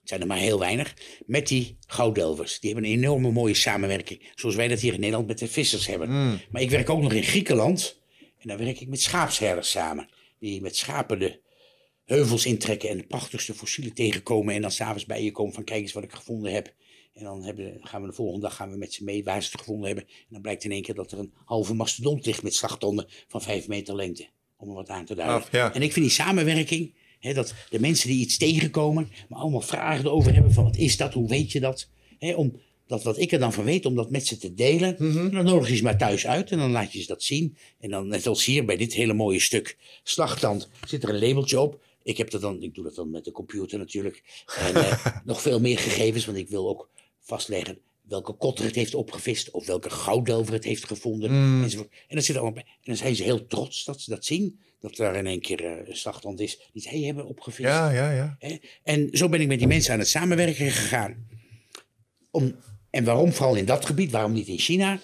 [0.00, 0.94] Het zijn er maar heel weinig.
[1.26, 2.60] Met die gouddelvers.
[2.60, 4.30] Die hebben een enorme mooie samenwerking.
[4.34, 6.08] Zoals wij dat hier in Nederland met de vissers hebben.
[6.50, 8.00] Maar ik werk ook nog in Griekenland.
[8.38, 10.08] En dan werk ik met schaapsherders samen.
[10.38, 11.40] Die met schapen de
[12.06, 14.54] heuvels intrekken en de prachtigste fossielen tegenkomen.
[14.54, 16.74] En dan s'avonds bij je komen van kijk eens wat ik gevonden heb.
[17.12, 19.48] En dan hebben, gaan we de volgende dag gaan we met ze mee waar ze
[19.50, 20.04] het gevonden hebben.
[20.04, 23.42] En dan blijkt in één keer dat er een halve mastodont ligt met slagtanden van
[23.42, 24.26] vijf meter lengte.
[24.56, 25.36] Om er wat aan te duiden.
[25.36, 25.74] Af, ja.
[25.74, 30.04] En ik vind die samenwerking, hè, dat de mensen die iets tegenkomen, maar allemaal vragen
[30.04, 31.88] erover hebben van wat is dat, hoe weet je dat?
[32.18, 34.98] Hè, om dat wat ik er dan van weet, om dat met ze te delen.
[34.98, 37.56] En dan nodig je ze maar thuis uit en dan laat je ze dat zien.
[37.80, 41.60] En dan, net als hier bij dit hele mooie stuk slagtand, zit er een labeltje
[41.60, 41.84] op.
[42.06, 44.44] Ik heb dat dan, ik doe dat dan met de computer natuurlijk.
[44.58, 46.90] En eh, nog veel meer gegevens, want ik wil ook
[47.20, 51.30] vastleggen welke kotter het heeft opgevist of welke gouddelver het heeft gevonden.
[51.62, 51.90] enzovoort.
[52.08, 52.62] En, dat zit allemaal bij.
[52.62, 54.60] en dan zijn ze heel trots dat ze dat zien.
[54.80, 57.68] Dat daar in één keer eh, een slagtand is die zij hebben opgevist.
[57.68, 58.38] Ja, ja, ja.
[58.82, 61.28] En zo ben ik met die mensen aan het samenwerken gegaan.
[62.30, 62.56] Om,
[62.90, 65.00] en waarom vooral in dat gebied, waarom niet in China?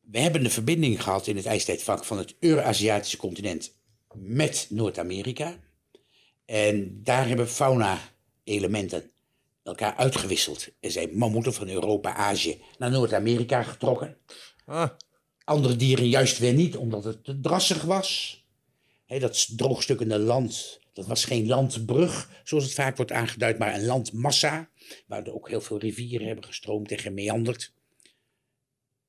[0.00, 3.76] We hebben de verbinding gehad in het ijstijdvak van het Euraziatische continent
[4.14, 5.58] met Noord-Amerika.
[6.44, 9.10] En daar hebben fauna-elementen
[9.62, 10.68] elkaar uitgewisseld.
[10.80, 14.16] Er zijn mammoeten van Europa, Azië naar Noord-Amerika getrokken.
[14.66, 14.90] Ah,
[15.44, 18.42] Andere dieren juist weer niet, omdat het te drassig was.
[19.06, 24.70] Dat droogstukkende land, dat was geen landbrug, zoals het vaak wordt aangeduid, maar een landmassa.
[25.06, 27.72] Waar er ook heel veel rivieren hebben gestroomd en gemeanderd.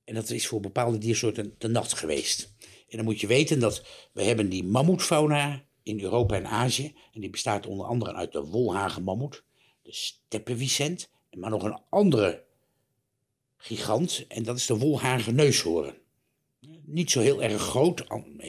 [0.04, 2.54] En dat is voor bepaalde diersoorten te nat geweest.
[2.90, 6.94] En dan moet je weten dat we hebben die mammoetfauna in Europa en Azië.
[7.14, 9.44] En die bestaat onder andere uit de wolhagenmammoet,
[9.82, 12.44] de steppenwicent, maar nog een andere
[13.58, 14.26] gigant.
[14.28, 15.98] En dat is de wolhagen neushoorn.
[16.86, 18.08] Niet zo heel erg groot, 1,50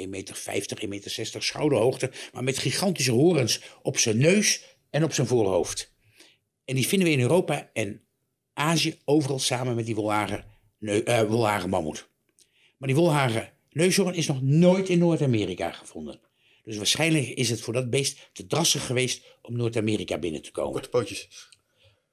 [0.09, 0.43] meter,
[0.82, 5.93] 1,60 meter schouderhoogte, maar met gigantische horens op zijn neus en op zijn voorhoofd.
[6.64, 8.03] En die vinden we in Europa en
[8.53, 10.45] Azië overal samen met die wolhagen,
[10.80, 12.09] eh, mammoet.
[12.76, 16.21] Maar die wolhagen neushoorn is nog nooit in Noord-Amerika gevonden.
[16.64, 20.73] Dus waarschijnlijk is het voor dat beest te drassig geweest om Noord-Amerika binnen te komen.
[20.73, 21.49] korte pootjes.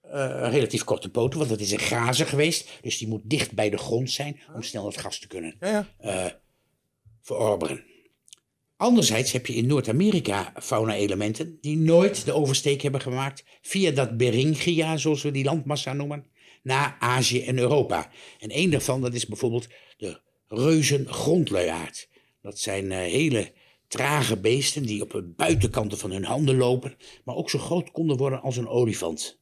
[0.01, 2.69] Eh, relatief korte poten, want het is een grazer geweest.
[2.81, 5.67] Dus die moet dicht bij de grond zijn om snel het gas te kunnen Ja,
[5.67, 5.87] ja.
[5.97, 6.31] eh,
[7.21, 7.83] verorberen.
[8.75, 14.97] Anderzijds heb je in Noord-Amerika fauna-elementen die nooit de oversteek hebben gemaakt via dat Beringia,
[14.97, 16.25] zoals we die landmassa noemen,
[16.63, 18.11] naar Azië en Europa.
[18.39, 22.07] En een daarvan dat is bijvoorbeeld de reuzengrondluiaard.
[22.41, 23.51] Dat zijn eh, hele
[23.87, 28.17] trage beesten die op de buitenkanten van hun handen lopen, maar ook zo groot konden
[28.17, 29.39] worden als een olifant.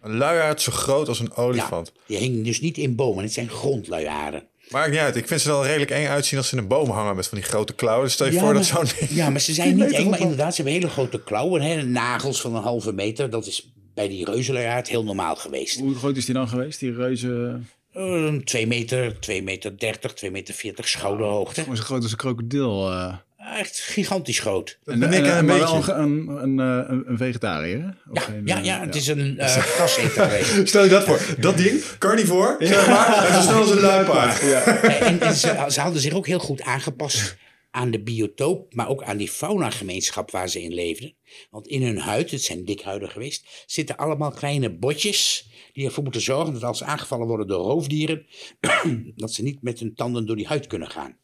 [0.00, 1.92] Een luiaard zo groot als een olifant.
[1.94, 4.48] Ja, die hingen dus niet in bomen, het zijn grondluiaarden.
[4.70, 5.16] Maakt niet uit.
[5.16, 7.26] Ik vind ze er wel redelijk eng uitzien als ze in een boom hangen met
[7.26, 8.04] van die grote klauwen.
[8.04, 9.08] Dus stel je Ja, voor maar, dat zo'n...
[9.08, 12.40] ja, maar ze zijn niet eng, maar inderdaad, ze hebben hele grote klauwen, hè, nagels
[12.40, 13.30] van een halve meter.
[13.30, 15.78] Dat is bij die reuzenluiaard heel normaal geweest.
[15.78, 17.60] Hoe groot is die dan geweest, die reuze?
[17.96, 21.60] Uh, 2 meter, 2 meter 30, 2 meter 40 schouderhoogte.
[21.60, 22.90] Gewoon zo groot als een krokodil.
[22.90, 23.14] eh.
[23.58, 24.78] Echt gigantisch groot.
[24.84, 25.86] Ben ik en, een maar beetje.
[25.86, 27.96] wel een, een, een, een, vegetariër?
[28.10, 30.68] Of Ja, ja, eh, ja, het is een uh, graseter geweest.
[30.68, 31.20] Stel je dat voor.
[31.38, 33.24] Dat ding, carnivore, zeg maar.
[33.26, 34.40] En zo snel als een luipaard.
[34.82, 37.36] En, en ze, ze hadden zich ook heel goed aangepast
[37.70, 41.14] aan de biotoop, maar ook aan die faunagemeenschap waar ze in leefden.
[41.50, 46.20] Want in hun huid, het zijn dikhuiden geweest, zitten allemaal kleine botjes die ervoor moeten
[46.20, 48.26] zorgen dat als ze aangevallen worden door roofdieren,
[49.16, 51.18] dat ze niet met hun tanden door die huid kunnen gaan.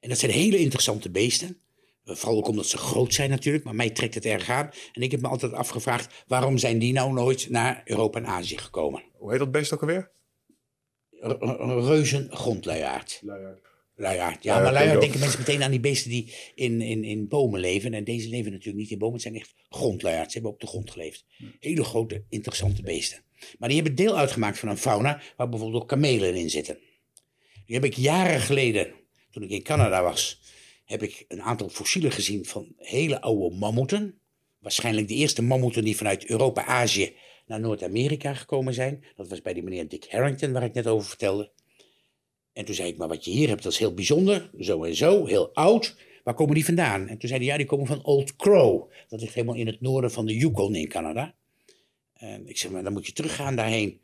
[0.00, 1.60] En dat zijn hele interessante beesten.
[2.04, 4.70] Vooral ook omdat ze groot zijn natuurlijk, maar mij trekt het erg aan.
[4.92, 8.58] En ik heb me altijd afgevraagd, waarom zijn die nou nooit naar Europa en Azië
[8.58, 9.02] gekomen?
[9.12, 10.10] Hoe heet dat beest ook alweer?
[11.10, 13.20] Re- Een reuzen grondluiaard.
[14.00, 14.42] Luiaard.
[14.42, 17.28] Ja, Ja, maar dat luiaard denken mensen meteen aan die beesten die in, in, in
[17.28, 17.94] bomen leven.
[17.94, 20.32] En deze leven natuurlijk niet in bomen, het zijn echt grondluiaards.
[20.32, 21.24] Ze hebben op de grond geleefd.
[21.60, 23.22] Hele grote, interessante beesten.
[23.58, 26.78] Maar die hebben deel uitgemaakt van een fauna waar bijvoorbeeld ook kamelen in zitten.
[27.66, 28.92] Die heb ik jaren geleden,
[29.30, 30.40] toen ik in Canada was,
[30.84, 34.20] heb ik een aantal fossielen gezien van hele oude mammoeten.
[34.58, 39.04] Waarschijnlijk de eerste mammoeten die vanuit Europa, Azië naar Noord-Amerika gekomen zijn.
[39.16, 41.52] Dat was bij die meneer Dick Harrington, waar ik net over vertelde.
[42.52, 44.50] En toen zei ik, maar wat je hier hebt, dat is heel bijzonder.
[44.58, 45.96] Zo en zo, heel oud.
[46.24, 47.08] Waar komen die vandaan?
[47.08, 48.90] En toen zei hij, ja, die komen van Old Crow.
[49.08, 51.34] Dat ligt helemaal in het noorden van de Yukon in Canada.
[52.12, 54.00] En ik zeg, maar dan moet je teruggaan daarheen.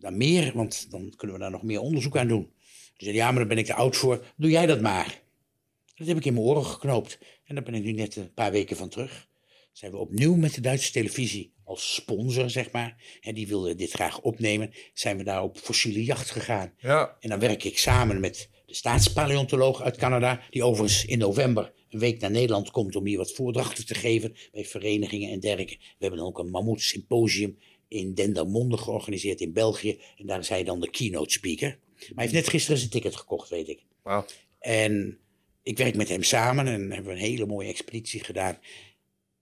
[0.00, 2.42] Naar meer, want dan kunnen we daar nog meer onderzoek aan doen.
[2.42, 4.24] Toen zei hij, ja, maar daar ben ik te oud voor.
[4.36, 5.22] Doe jij dat maar.
[5.94, 7.18] Dat heb ik in mijn oren geknoopt.
[7.44, 9.28] En daar ben ik nu net een paar weken van terug.
[9.72, 12.96] zijn we opnieuw met de Duitse televisie als sponsor, zeg maar.
[13.20, 14.72] En die wilde dit graag opnemen.
[14.94, 16.72] Zijn we daar op fossiele jacht gegaan.
[16.78, 17.16] Ja.
[17.20, 21.98] En dan werk ik samen met de staatspaleontoloog uit Canada, die overigens in november een
[21.98, 25.76] week naar Nederland komt om hier wat voordrachten te geven bij verenigingen en dergelijke.
[25.76, 27.58] We hebben ook een mammoet symposium
[27.88, 30.00] in Dendermonde georganiseerd in België.
[30.16, 31.68] En daar is hij dan de keynote speaker.
[31.68, 33.82] Maar hij heeft net gisteren zijn ticket gekocht, weet ik.
[34.58, 35.18] En
[35.62, 38.58] ik werk met hem samen en hebben we een hele mooie expeditie gedaan.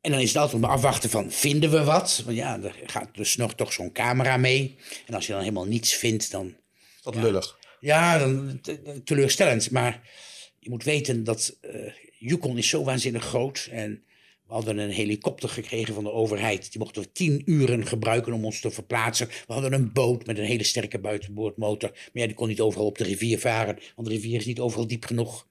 [0.05, 2.23] En dan is het altijd maar afwachten van, vinden we wat?
[2.25, 4.77] Want ja, er gaat dus nog toch zo'n camera mee.
[5.07, 6.57] En als je dan helemaal niets vindt, dan...
[7.03, 7.59] Wat lullig.
[7.81, 9.71] Ja, dan te- teleurstellend.
[9.71, 10.11] Maar
[10.59, 13.69] je moet weten dat eh Yukon is zo waanzinnig groot.
[13.71, 14.05] En
[14.47, 16.71] we hadden een helikopter gekregen van de overheid.
[16.73, 19.29] Die mochten we tien uren gebruiken om ons te verplaatsen.
[19.47, 21.91] We hadden een boot met een hele sterke buitenboordmotor.
[21.91, 23.79] Maar ja, die kon niet overal op de rivier varen.
[23.97, 25.47] Want de rivier is niet overal diep genoeg.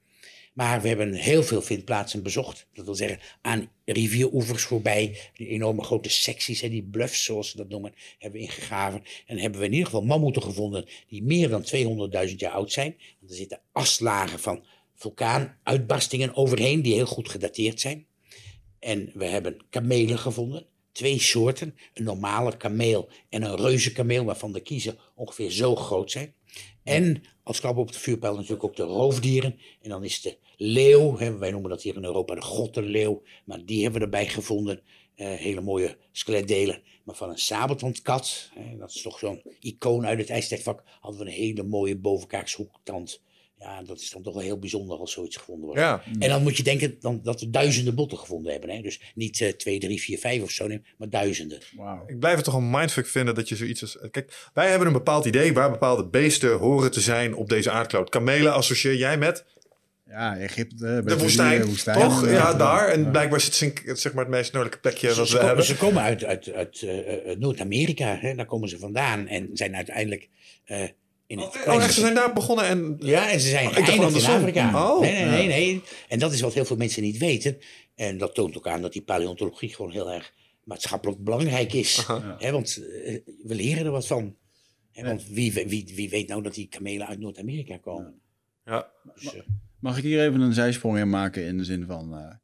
[0.54, 2.68] Maar we hebben heel veel vindplaatsen bezocht.
[2.74, 5.20] Dat wil zeggen, aan rivieroevers voorbij.
[5.34, 9.04] Die enorme grote secties, hè, die bluffs zoals ze dat noemen, hebben we ingegraven.
[9.26, 11.66] En hebben we in ieder geval mammoeten gevonden die meer dan
[12.30, 12.96] 200.000 jaar oud zijn.
[13.20, 14.64] Want er zitten aslagen van
[14.96, 18.06] vulkaanuitbarstingen overheen die heel goed gedateerd zijn.
[18.80, 20.66] En we hebben kamelen gevonden.
[20.92, 21.76] Twee soorten.
[21.94, 26.34] Een normale kameel en een reuzenkameel, waarvan de kiezen ongeveer zo groot zijn.
[26.84, 29.60] En als klap op de vuurpijl natuurlijk ook de roofdieren.
[29.82, 33.22] En dan is de leeuw, hè, wij noemen dat hier in Europa de grottenleeuw.
[33.46, 34.82] Maar die hebben we erbij gevonden.
[35.16, 36.82] Eh, hele mooie skeletdelen.
[37.04, 41.26] Maar van een sabeltandkat, hè, dat is toch zo'n icoon uit het ijstijdvak, hadden we
[41.26, 43.22] een hele mooie bovenkakshoektand.
[43.64, 45.80] Ja, dat is dan toch wel heel bijzonder als zoiets gevonden wordt.
[45.82, 46.04] Ja.
[46.20, 48.70] En dan moet je denken dan, dat we duizenden botten gevonden hebben.
[48.70, 48.82] Hè?
[48.82, 51.60] Dus niet eh, twee, drie, vier, vijf of zo, nee, maar duizenden.
[51.76, 52.04] Wauw.
[52.08, 53.98] Ik blijf het toch een mindfuck vinden dat je zoiets als...
[54.12, 58.10] Kijk, wij hebben een bepaald idee waar bepaalde beesten horen te zijn op deze aardkloot.
[58.10, 59.46] Kamelen associeer jij met
[60.10, 61.04] Ja, Egypte.
[61.06, 62.00] de woestijn, woestijn.
[62.00, 62.26] toch?
[62.26, 62.88] Ja, Ja, daar.
[62.88, 65.66] En blijkbaar zit Sink, zeg maar het meest noordelijke plekje wat ze, we komen, hebben.
[65.66, 68.36] ze komen uit, uit, uit eh, eh, Noord-Amerika, hè?
[68.36, 69.28] daar komen ze vandaan.
[69.28, 70.30] En zijn uiteindelijk
[70.66, 70.84] eh,
[71.34, 72.96] in het Oh, echt, ze zijn daar begonnen en...
[73.00, 74.30] Ja, en ze zijn Oh, geëindigd in.
[74.30, 74.86] Afrika.
[74.94, 75.00] Oh.
[75.02, 75.82] nee, nee, nee, nee.
[76.10, 77.58] En dat is wat heel veel mensen niet weten.
[77.96, 82.06] En dat toont ook aan dat die paleontologie gewoon heel erg maatschappelijk belangrijk is.
[82.38, 84.36] Hè, want eh, we leren er wat van.
[84.92, 88.22] Hè, want wie, wie, wie weet nou dat die kamelen uit Noord-Amerika komen?
[88.66, 88.92] Ja.
[89.16, 89.42] Dus, eh,
[89.80, 92.14] Mag ik hier even een zijsprong in maken in de zin van...
[92.18, 92.36] eh,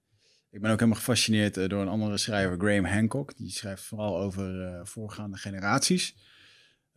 [0.51, 3.37] ik ben ook helemaal gefascineerd door een andere schrijver, Graham Hancock.
[3.37, 6.15] Die schrijft vooral over eh, voorgaande generaties.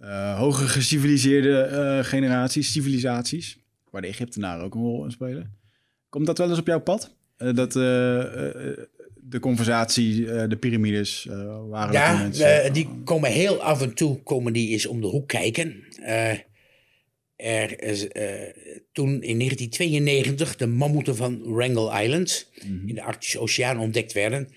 [0.02, 3.58] Eh hoger geciviliseerde eh, generaties, civilisaties.
[3.90, 5.56] Waar de Egyptenaren ook een rol in spelen.
[6.08, 7.14] Komt dat wel eens op jouw pad?
[7.36, 11.28] Eh, dat de conversatie, de piramides,
[11.68, 15.84] waren ja, die komen heel af en toe komen die eens om de hoek kijken.
[17.36, 18.06] Er is,
[18.92, 22.50] toen in 1992 de mammoeten van Wrangell Island
[22.86, 24.48] in de Arctische Oceaan ontdekt werden.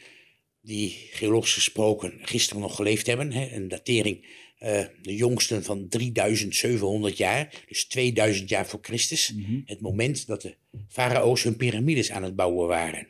[0.62, 3.32] Die geologisch gesproken gisteren nog geleefd hebben.
[3.32, 4.26] Hè, een datering,
[4.58, 9.34] eh, de jongsten van 3700 jaar, dus 2000 jaar voor Christus.
[9.66, 10.56] Het moment dat de
[10.88, 13.08] farao's hun piramides aan het bouwen waren.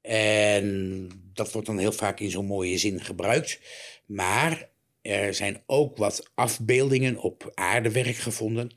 [0.00, 3.60] En dat wordt dan heel vaak in zo'n mooie zin gebruikt.
[4.06, 4.68] Maar
[5.02, 8.70] er zijn ook wat afbeeldingen op aardewerk gevonden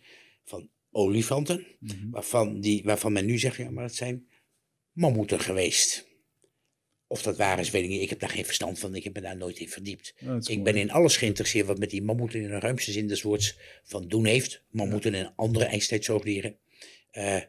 [0.43, 1.65] van olifanten.
[2.11, 4.27] waarvan, die, waarvan men nu zegt, ja, maar dat zijn
[4.91, 6.07] mammoeten geweest.
[7.07, 8.01] Of dat waar is, weet ik niet.
[8.01, 8.95] Ik heb daar geen verstand van.
[8.95, 10.13] Ik heb me daar nooit in verdiept.
[10.19, 10.61] Ja, ik mooi.
[10.61, 14.07] ben in alles geïnteresseerd wat met die mammoeten in de ruimste zin des woords van
[14.07, 14.63] doen heeft.
[14.69, 16.57] Mammoeten en andere ijstijdzoogdieren.
[17.11, 17.41] Eh,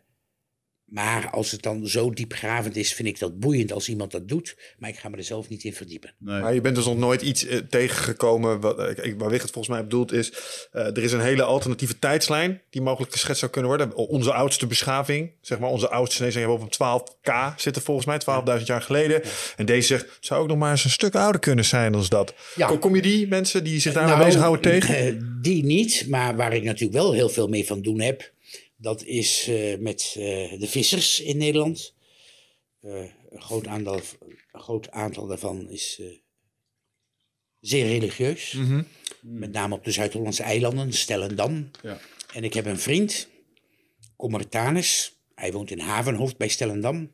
[0.89, 4.57] maar als het dan zo diepgravend is, vind ik dat boeiend als iemand dat doet.
[4.78, 6.14] Maar ik ga me er zelf niet in verdiepen.
[6.18, 6.41] Nee.
[6.41, 8.61] Maar je bent dus nog nooit iets eh, tegengekomen.
[8.61, 10.32] Wat, ik- waar volgens mij bedoeld is.
[10.72, 12.61] eh, er is een hele alternatieve tijdslijn.
[12.70, 13.95] die mogelijk geschetst zou kunnen worden.
[13.97, 15.30] Onze oudste beschaving.
[15.41, 18.19] Zeg maar onze oudste Chinezen hebben op een 12k zitten volgens mij.
[18.59, 19.23] 12.000 jaar geleden.
[19.56, 20.06] En deze zegt.
[20.20, 22.35] zou ook nog maar eens een stuk ouder kunnen zijn als dat.
[22.55, 22.66] Ja.
[22.66, 25.39] Kom, kom je die mensen die zich daarmee Nou, bezighouden tegen?
[25.43, 28.32] die niet, maar waar ik natuurlijk wel heel veel mee van doen heb,
[28.78, 31.96] dat is eh, met eh, de vissers in Nederland.
[32.80, 36.06] Eh, een, groot aantal, een groot aantal daarvan is eh,
[37.60, 38.52] zeer religieus.
[38.52, 38.82] Mhm.
[39.20, 41.70] Met name op de Zuid-Hollandse eilanden, Stellendam.
[41.82, 42.00] Ja.
[42.34, 43.28] En ik heb een vriend,
[44.16, 45.12] Commertanus.
[45.34, 47.12] Hij woont in Havenhoofd bij Stellendam.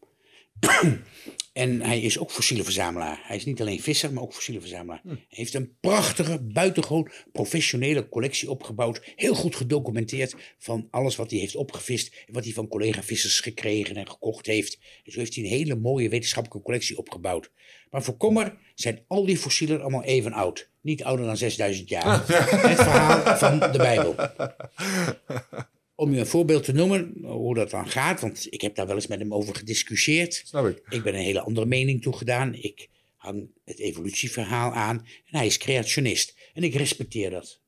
[1.54, 3.20] En hij is ook fossiele verzamelaar.
[3.22, 5.00] Hij is niet alleen visser, maar ook fossiele verzamelaar.
[5.04, 9.12] Hij heeft een prachtige, buitengewoon professionele collectie opgebouwd.
[9.16, 12.24] Heel goed gedocumenteerd van alles wat hij heeft opgevist.
[12.26, 14.78] En wat hij van collega-vissers gekregen en gekocht heeft.
[15.04, 17.50] En zo heeft hij een hele mooie wetenschappelijke collectie opgebouwd.
[17.90, 20.70] Maar voor Kommer zijn al die fossielen allemaal even oud.
[20.80, 22.26] Niet ouder dan 6000 jaar.
[22.68, 24.14] Het verhaal van de Bijbel.
[25.94, 28.94] Om je een voorbeeld te noemen hoe dat dan gaat, want ik heb daar wel
[28.94, 30.42] eens met hem over gediscussieerd.
[30.44, 30.82] Snap ik.
[30.88, 32.54] Ik ben een hele andere mening toegedaan.
[32.54, 36.34] Ik hang het evolutieverhaal aan en hij is creationist.
[36.54, 37.60] En ik respecteer dat.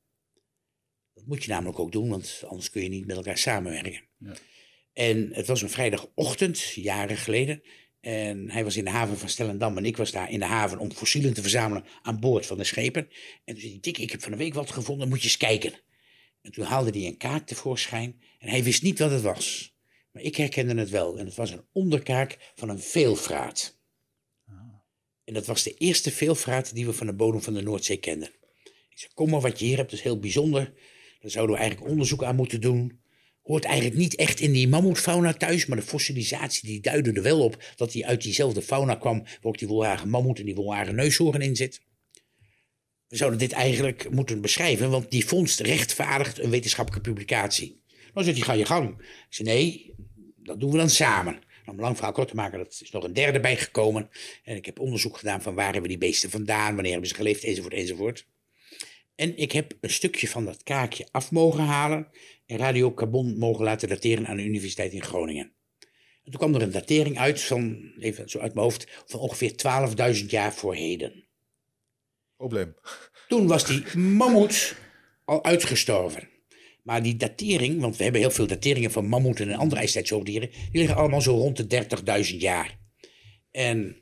[1.15, 4.01] Dat moet je namelijk ook doen, want anders kun je niet met elkaar samenwerken.
[4.19, 4.35] Ja.
[4.93, 7.63] En het was een vrijdagochtend, jaren geleden.
[8.01, 10.79] En hij was in de haven van Stellendam en ik was daar in de haven
[10.79, 13.09] om fossielen te verzamelen aan boord van de schepen.
[13.45, 15.37] En toen zei hij, Dick, ik heb van de week wat gevonden, moet je eens
[15.37, 15.73] kijken.
[16.47, 19.75] En toen haalde hij een kaak tevoorschijn en hij wist niet wat het was.
[20.13, 23.79] Maar ik herkende het wel en het was een onderkaak van een veelvraat.
[25.25, 28.29] En dat was de eerste veelvraat die we van de bodem van de Noordzee kenden.
[28.65, 30.73] Ik zei, kom maar, wat je hier hebt is heel bijzonder.
[31.21, 33.01] Daar zouden we eigenlijk onderzoek aan moeten doen
[33.47, 37.41] hoort eigenlijk niet echt in die mammoetfauna thuis, maar de fossilisatie die duidde er wel
[37.41, 40.95] op dat hij uit diezelfde fauna kwam, waar ook die wolhagen mammoet en die wolhagen
[40.95, 41.81] neushoorn in zit.
[43.09, 47.81] We zouden dit eigenlijk moeten beschrijven, want die vondst rechtvaardigt een wetenschappelijke publicatie.
[48.15, 48.99] Dan zegt hij, ga je gang.
[48.99, 49.95] Ik zei, nee,
[50.37, 51.45] dat doen we dan samen.
[51.67, 54.11] Om lang verhaal kort te maken, dat is nog een derde bijgekomen.
[54.45, 57.45] En ik heb onderzoek gedaan van waar hebben die beesten vandaan, wanneer hebben ze geleefd,
[57.45, 58.27] enzovoort, enzovoort.
[59.15, 62.09] En ik heb een stukje van dat kaakje af mogen halen
[62.47, 65.53] en radiocarbon mogen laten dateren aan de Universiteit in Groningen.
[66.25, 69.53] En toen kwam er een datering uit van, even zo uit mijn hoofd, van ongeveer
[70.21, 71.26] 12.000 jaar voor heden.
[72.37, 72.75] Probleem.
[73.29, 74.77] Toen was die mammoet
[75.25, 76.29] al uitgestorven.
[76.83, 80.81] Maar die datering, want we hebben heel veel dateringen van mammoeten en andere ijstijdzoogdieren, die
[80.81, 81.87] liggen allemaal zo rond de
[82.31, 82.79] 30.000 jaar.
[83.51, 83.97] En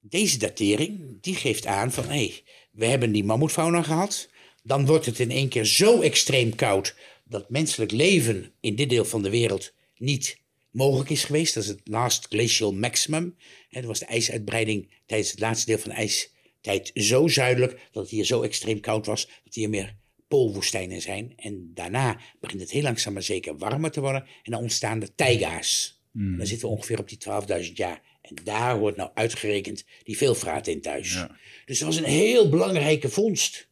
[0.00, 4.30] deze datering, die geeft aan van, hé, hey, we hebben die mammoetfauna gehad.
[4.62, 9.04] Dan wordt het in één keer zo extreem koud dat menselijk leven in dit deel
[9.04, 10.38] van de wereld niet
[10.70, 11.54] mogelijk is geweest.
[11.54, 13.36] Dat is het last glacial maximum.
[13.70, 15.96] Dat was de ijsuitbreiding tijdens het laatste deel van de
[16.66, 19.94] ijstijd zo zuidelijk dat het hier zo extreem koud was dat hier meer
[20.28, 21.32] poolwoestijnen zijn.
[21.36, 25.14] En daarna begint het heel langzaam maar zeker warmer te worden en dan ontstaan de
[25.14, 26.00] taiga's.
[26.10, 26.36] Mm.
[26.36, 27.18] Dan zitten we ongeveer op die
[27.66, 28.02] 12.000 jaar.
[28.20, 31.26] En daar hoort nou uitgerekend die veelvraat in thuis.
[31.64, 33.68] Dus dat was een heel belangrijke vondst.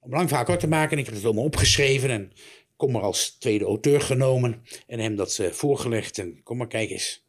[0.00, 2.32] Om lang vaak kort te maken, ik heb het allemaal opgeschreven en
[2.76, 6.18] kom maar als tweede auteur genomen en hem dat uh, voorgelegd.
[6.18, 7.24] En kom maar, kijk eens.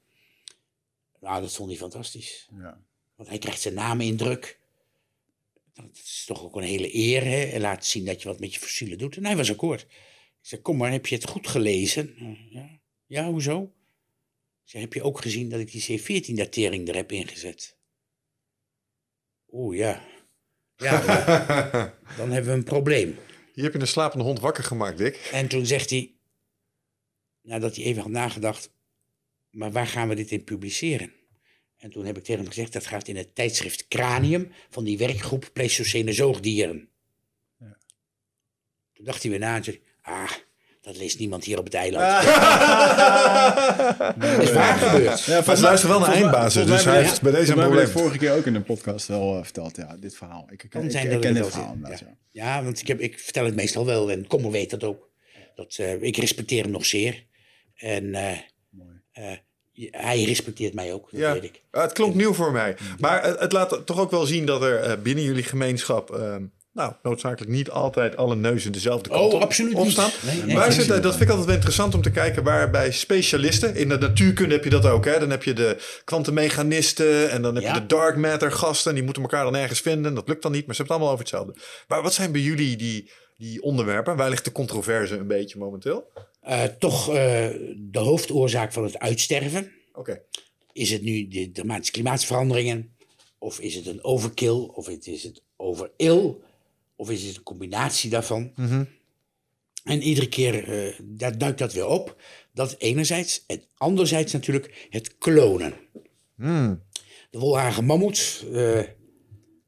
[1.19, 2.47] Nou, dat vond hij fantastisch.
[2.57, 2.81] Ja.
[3.15, 4.59] Want hij krijgt zijn naam in druk.
[5.73, 7.59] Dat is toch ook een hele eer, hè?
[7.59, 9.17] Laat zien dat je wat met je fossielen doet.
[9.17, 9.81] En hij was akkoord.
[9.81, 12.15] Ik zei, kom maar, heb je het goed gelezen?
[12.49, 13.73] Ja, ja hoezo?
[14.63, 17.77] Ze heb je ook gezien dat ik die C14-datering er heb ingezet?
[19.51, 20.05] Oeh, ja.
[20.75, 21.01] Ja,
[22.17, 23.17] dan hebben we een probleem.
[23.53, 25.15] Hier heb je een slapende hond wakker gemaakt, Dick.
[25.15, 26.15] En toen zegt hij,
[27.41, 28.71] nadat hij even had nagedacht,
[29.49, 31.13] maar waar gaan we dit in publiceren?
[31.83, 34.97] En toen heb ik tegen hem gezegd, dat gaat in het tijdschrift Cranium van die
[34.97, 36.89] werkgroep Pleistocene zoogdieren.
[37.59, 37.77] Ja.
[38.93, 40.31] Toen dacht hij weer na en zei, ah,
[40.81, 42.25] dat leest niemand hier op het eiland.
[44.21, 45.23] dat is waar gebeurd.
[45.23, 47.85] Ja, maar luister wel naar eindbazen, dus hij heeft bij deze een probleem.
[47.85, 50.47] Ik vorige keer ook in de podcast wel uh, verteld, ja, dit verhaal.
[50.49, 51.77] Ik, ik, ik, ik ken dit verhaal.
[51.83, 51.97] Ja.
[52.31, 55.11] ja, want ik, heb, ik vertel het meestal wel en Kommer weet dat ook.
[55.55, 57.25] Dat, uh, ik respecteer hem nog zeer.
[57.75, 58.37] En uh,
[59.91, 61.61] hij respecteert mij ook, dat ja, weet ik.
[61.71, 62.77] Het klonk nieuw voor mij.
[62.99, 66.11] Maar het, het laat toch ook wel zien dat er binnen jullie gemeenschap...
[66.11, 66.43] Ehm,
[66.73, 70.09] nou, noodzakelijk niet altijd alle neuzen dezelfde kant oh, absoluut opstaan.
[70.45, 73.89] Nee, zit, dat vind ik altijd wel interessant om te kijken waar bij specialisten, in
[73.89, 75.05] de natuurkunde heb je dat ook.
[75.05, 75.19] Hè?
[75.19, 78.93] Dan heb je de kwantummechanisten en dan heb je de dark matter gasten.
[78.93, 80.13] Die moeten elkaar dan ergens vinden.
[80.13, 81.83] Dat lukt dan niet, maar ze hebben het allemaal over hetzelfde.
[81.87, 84.15] Maar wat zijn bij jullie die, die onderwerpen?
[84.15, 86.11] Waar ligt de controverse een beetje momenteel?
[86.47, 87.15] Uh, toch uh,
[87.77, 89.71] de hoofdoorzaak van het uitsterven.
[90.71, 92.95] Is het nu de dramatische klimaatveranderingen?
[93.37, 94.69] Of is het een overkill?
[94.73, 96.43] Of is het overil?
[96.95, 98.51] Of is het een combinatie daarvan?
[98.55, 98.83] Mhm.
[99.83, 102.21] En iedere keer uh, daar duikt dat weer op.
[102.53, 103.43] Dat enerzijds.
[103.47, 105.73] En anderzijds natuurlijk het klonen.
[106.35, 106.83] Mm.
[107.29, 108.45] De wolhagen mammoet,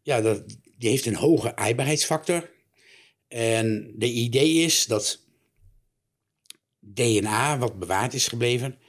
[0.02, 0.43] ja, dat,
[0.77, 2.49] die heeft een hoge aaibaarheidsfactor.
[3.27, 5.24] En de idee is dat
[6.94, 8.80] DNA, wat bewaard is gebleven,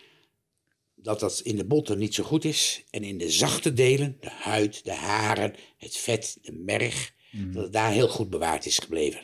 [0.95, 2.85] dat dat in de botten niet zo goed is.
[2.91, 7.53] En in de zachte delen, de huid, de haren, het vet, de merg, Mhm.
[7.53, 9.21] Dat het daar heel goed bewaard is gebleven.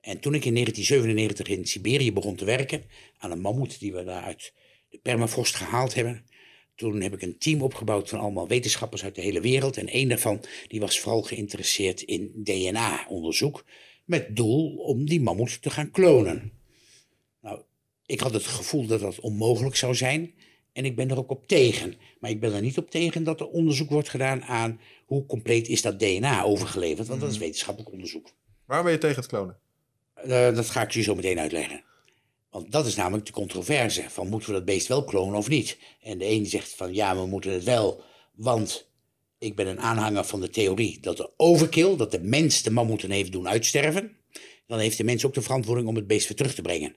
[0.00, 2.84] En toen ik in 1997 in Siberië begon te werken
[3.18, 4.52] aan een mammoet die we daar uit
[4.88, 6.24] de permafrost gehaald hebben,
[6.74, 9.76] toen heb ik een team opgebouwd van allemaal wetenschappers uit de hele wereld.
[9.76, 13.64] En een daarvan die was vooral geïnteresseerd in DNA-onderzoek.
[14.04, 16.52] Met doel om die mammoet te gaan klonen.
[18.08, 20.34] Ik had het gevoel dat dat onmogelijk zou zijn.
[20.72, 21.94] En ik ben er ook op tegen.
[22.20, 25.68] Maar ik ben er niet op tegen dat er onderzoek wordt gedaan aan hoe compleet
[25.68, 27.08] is dat DNA overgeleverd.
[27.08, 27.44] Want dat is mhm.
[27.44, 28.30] wetenschappelijk onderzoek.
[28.64, 29.56] Waarom ben je tegen het klonen?
[30.26, 31.84] Uh, dat ga ik je zo meteen uitleggen.
[32.50, 34.10] Want dat is namelijk de controverse.
[34.10, 35.78] Van moeten we dat beest wel klonen of niet?
[36.02, 38.02] En de een zegt van ja, we moeten het wel.
[38.34, 38.90] Want
[39.38, 43.10] ik ben een aanhanger van de theorie dat de overkill, dat de mens de mammoeten
[43.10, 44.16] heeft doen uitsterven,
[44.66, 46.96] dan heeft de mens ook de verantwoording om het beest weer terug te brengen.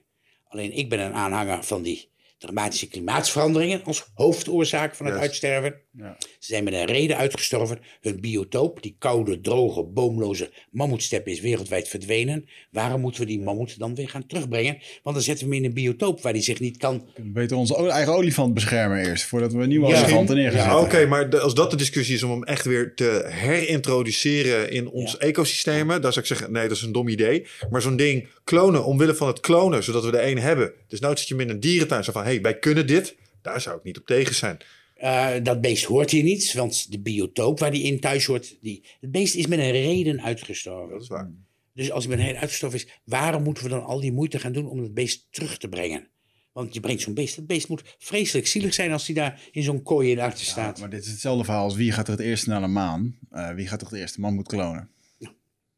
[0.52, 5.80] Alleen ik ben een aanhanger van die dramatische klimaatsveranderingen als hoofdoorzaak van het uitsterven.
[5.98, 6.16] Ja.
[6.18, 7.78] Ze zijn met een reden uitgestorven.
[8.00, 12.48] Hun biotoop, die koude, droge, boomloze mammoetsteppe is wereldwijd verdwenen.
[12.70, 14.78] Waarom moeten we die mammoet dan weer gaan terugbrengen?
[15.02, 16.96] Want dan zetten we hem in een biotoop waar die zich niet kan...
[17.06, 20.00] We kunnen beter onze eigen olifant beschermen eerst, voordat we nieuwe Ja.
[20.02, 20.70] olifanten neerzetten.
[20.70, 24.70] Ja, Oké, maar de- als dat de discussie is om hem echt weer te herintroduceren
[24.70, 25.18] in ons Ja.
[25.18, 27.46] ecosystemen, dan zou ik zeggen, nee, dat is een dom idee.
[27.70, 30.72] Maar zo'n ding klonen omwille van het klonen, zodat we er één hebben.
[30.88, 33.16] Dus nou zit je hem in een dierentuin, zo van, hé, hey, wij kunnen dit.
[33.42, 34.58] Daar zou ik niet op tegen zijn.
[35.02, 38.58] Eh, dat beest hoort hier niet, want de biotoop waar die in thuis hoort...
[38.60, 40.92] Die, het beest is met een reden uitgestorven.
[40.92, 41.30] Dat is waar.
[41.74, 44.38] Dus als hij met een reden uitgestorven is, waarom moeten we dan al die moeite
[44.38, 46.08] gaan doen om het beest terug te brengen?
[46.52, 49.62] Want je brengt zo'n beest, het beest moet vreselijk zielig zijn als hij daar in
[49.62, 50.80] zo'n kooi in achter staat.
[50.80, 53.18] Maar dit is hetzelfde verhaal als wie gaat er het eerste naar de maan?
[53.30, 54.90] Eh, wie gaat toch het eerste man moet klonen?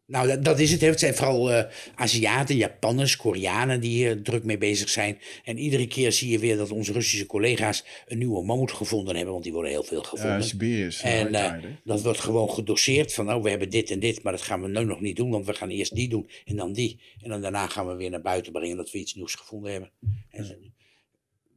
[0.07, 0.81] Nou, dat, dat is het.
[0.81, 1.65] Het zijn vooral eh,
[1.95, 5.19] Aziaten, Japanners, Koreanen die hier druk mee bezig zijn.
[5.45, 9.33] En iedere keer zie je weer dat onze Russische collega's een nieuwe mammoet gevonden hebben,
[9.33, 10.37] want die worden heel veel gevonden.
[10.37, 11.01] Ja, Siberius.
[11.01, 11.75] En eh, tide, hè?
[11.85, 14.69] dat wordt gewoon gedoseerd van, nou, we hebben dit en dit, maar dat gaan we
[14.69, 17.01] nu nog niet doen, want we gaan eerst die doen en dan die.
[17.23, 19.91] En dan daarna gaan we weer naar buiten brengen dat we iets nieuws gevonden hebben.
[20.31, 20.73] En,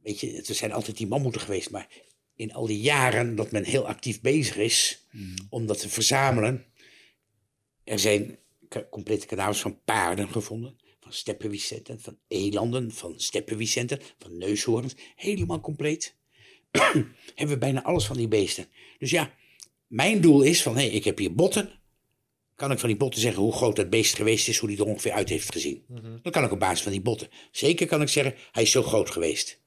[0.02, 1.88] weet je, er zijn altijd die mammoeten geweest, maar
[2.36, 5.06] in al die jaren dat men heel actief bezig is
[5.50, 6.64] om dat te verzamelen,
[7.88, 8.38] er zijn
[8.90, 16.16] complete kadavers van paarden gevonden, van steppenwicenten, van elanden, van steppenwicenten, van neushoorns, helemaal compleet.
[17.34, 18.66] hebben we bijna alles van die beesten.
[18.98, 19.34] Dus ja,
[19.86, 21.70] mijn doel is van, hé, ik heb hier botten.
[22.54, 24.86] Kan ik van die botten zeggen hoe groot dat beest geweest is, hoe die er
[24.86, 25.84] ongeveer uit heeft gezien?
[26.22, 27.28] Dan kan ik op basis van die botten.
[27.50, 29.60] Zeker kan ik zeggen, hij is zo groot geweest.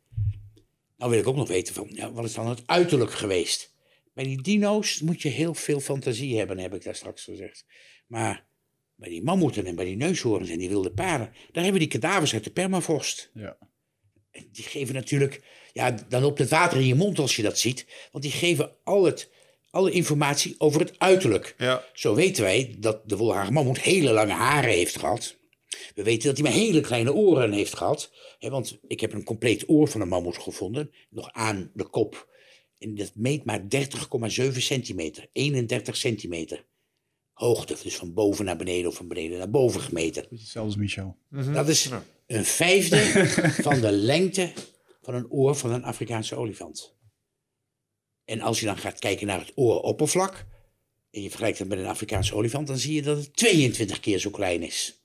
[0.97, 3.70] Nou wil ik ook nog weten van, ja, wat is dan het uiterlijk geweest?
[4.13, 7.65] Bij die dino's moet je heel veel fantasie hebben, heb ik daar straks gezegd.
[8.07, 8.45] Maar
[8.95, 11.99] bij die mammoeten en bij die neushoorns en die wilde paarden, daar hebben we die
[11.99, 13.29] kadavers uit de permafrost.
[13.33, 13.57] Ja.
[14.31, 15.41] En die geven natuurlijk,
[15.73, 17.85] ja, dan loopt het water in je mond als je dat ziet.
[18.11, 19.31] Want die geven al het,
[19.69, 21.55] alle informatie over het uiterlijk.
[21.57, 21.85] Ja.
[21.93, 25.39] Zo weten wij dat de wolharige mammoet hele lange haren heeft gehad.
[25.95, 28.11] We weten dat hij maar hele kleine oren heeft gehad.
[28.39, 32.29] Hè, want ik heb een compleet oor van een mammoet gevonden, nog aan de kop.
[32.81, 36.65] En dat meet maar 30,7 centimeter, 31 centimeter.
[37.33, 40.25] Hoogte, dus van boven naar beneden of van beneden naar boven gemeten.
[40.29, 41.17] Hetzelfde als Michel.
[41.53, 41.89] Dat is
[42.27, 42.97] een vijfde
[43.67, 44.53] van de lengte
[45.01, 46.95] van een oor van een Afrikaanse olifant.
[48.25, 50.45] En als je dan gaat kijken naar het ooroppervlak,
[51.11, 54.19] en je vergelijkt het met een Afrikaanse olifant, dan zie je dat het 22 keer
[54.19, 55.01] zo klein is.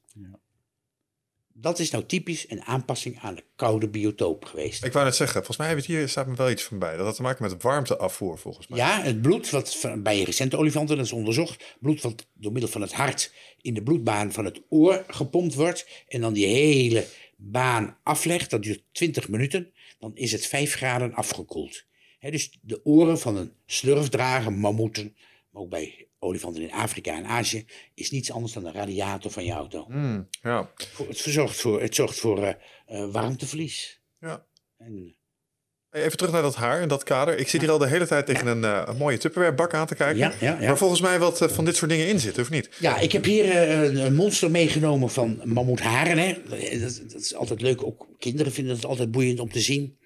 [1.59, 4.85] Dat is nou typisch een aanpassing aan de koude biotoop geweest.
[4.85, 6.97] Ik wou net zeggen, volgens mij heb het hier, staat me wel iets van bij.
[6.97, 8.79] Dat had te maken met warmteafvoer, volgens mij.
[8.79, 12.81] Ja, het bloed wat bij recente olifanten, dat is onderzocht, bloed wat door middel van
[12.81, 17.07] het hart in de bloedbaan van het oor gepompt wordt en dan die hele
[17.37, 21.85] baan aflegt, dat duurt 20 minuten, dan is het 5 graden afgekoeld.
[22.21, 25.17] Dus de oren van een slurfdrager, mammoeten,
[25.51, 29.45] maar ook bij olifanten in Afrika en Azië, is niets anders dan een radiator van
[29.45, 29.85] je auto.
[29.89, 30.71] Hmm, ja.
[31.09, 32.53] Het zorgt voor, het zorgt voor eh,
[32.87, 34.01] eh, warmteverlies.
[34.21, 34.47] ja.
[34.79, 35.15] En,
[35.91, 37.39] Even terug naar dat haar in dat kader.
[37.39, 39.87] Ik zit hier al de hele tijd tegen een, eh, een mooie Tupperware bak aan
[39.87, 40.17] te kijken.
[40.19, 40.67] Ja, ja, ja.
[40.67, 42.69] Waar volgens mij wat van dit soort dingen in zit, of niet?
[42.81, 46.19] Ja, ik heb hier een- een monster meegenomen van mammoetharen.
[46.19, 46.37] Hè.
[46.81, 47.83] Dat, dat is altijd leuk.
[47.85, 49.99] Ook kinderen vinden het altijd boeiend om te zien.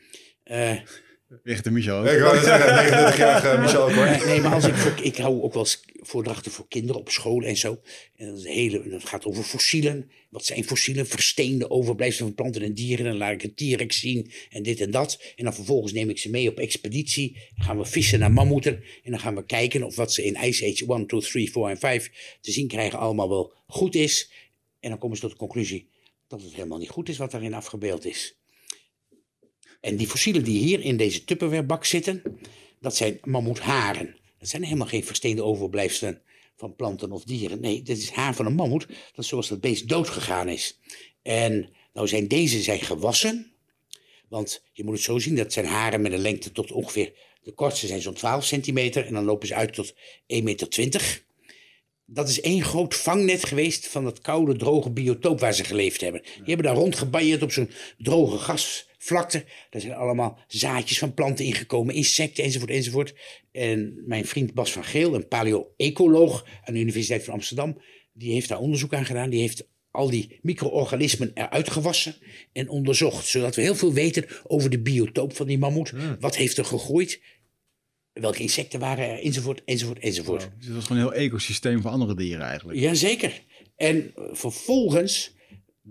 [1.62, 2.06] De Michel ook.
[2.06, 4.04] Ik wou net zeggen, 39-jarige Michel ook hoor.
[4.04, 7.10] nee, nee, maar als ik, voor, ik hou ook wel eens voordrachten voor kinderen op
[7.10, 7.80] school en zo.
[8.16, 10.10] En dat, is hele, dat gaat over fossielen.
[10.30, 11.06] Wat zijn fossielen?
[11.06, 13.04] Versteende overblijfselen van planten en dieren.
[13.04, 15.22] En dan laat ik een T-rex zien en dit en dat.
[15.36, 17.32] En dan vervolgens neem ik ze mee op expeditie.
[17.54, 18.82] Dan gaan we vissen naar mammoeten.
[19.02, 21.68] En dan gaan we kijken of wat ze in Ice Age 1, 2, 3, 4
[21.68, 24.30] en 5 te zien krijgen allemaal wel goed is.
[24.80, 25.88] En dan komen ze tot de conclusie
[26.28, 28.39] dat het helemaal niet goed is wat daarin afgebeeld is.
[29.80, 32.22] En die fossielen die hier in deze Tupperwarebak zitten,
[32.80, 34.16] dat zijn mammoetharen.
[34.38, 36.22] Dat zijn helemaal geen versteende overblijfselen
[36.56, 37.60] van planten of dieren.
[37.60, 40.78] Nee, dit is haar van een mammoet, dat zoals dat beest doodgegaan is.
[41.22, 43.52] En nou zijn deze zijn gewassen,
[44.28, 47.12] want je moet het zo zien, dat zijn haren met een lengte tot ongeveer,
[47.42, 49.96] de kortste zijn zo'n 12 centimeter en dan lopen ze uit tot 1,20
[50.42, 51.22] meter.
[52.04, 56.22] Dat is één groot vangnet geweest van het koude, droge biotoop waar ze geleefd hebben.
[56.22, 58.38] Die hebben daar rondgebanjerd op zo'n droge
[59.00, 59.44] gasvlakte.
[59.70, 63.14] Daar zijn allemaal zaadjes van planten ingekomen, insecten enzovoort enzovoort.
[63.52, 67.80] En mijn vriend Bas van Geel, een paleo-ecoloog aan de Universiteit van Amsterdam,
[68.12, 69.30] die heeft daar onderzoek aan gedaan.
[69.30, 72.14] Die heeft al die micro-organismen eruit gewassen
[72.52, 73.26] en onderzocht.
[73.26, 75.92] Zodat we heel veel weten over de biotoop van die mammoet.
[76.20, 77.20] Wat heeft er gegroeid?
[78.12, 80.50] welke insecten waren er, enzovoort, enzovoort, enzovoort.
[80.56, 82.78] Dus het was gewoon een heel ecosysteem van andere dieren eigenlijk.
[82.78, 83.42] Jazeker.
[83.76, 85.34] En vervolgens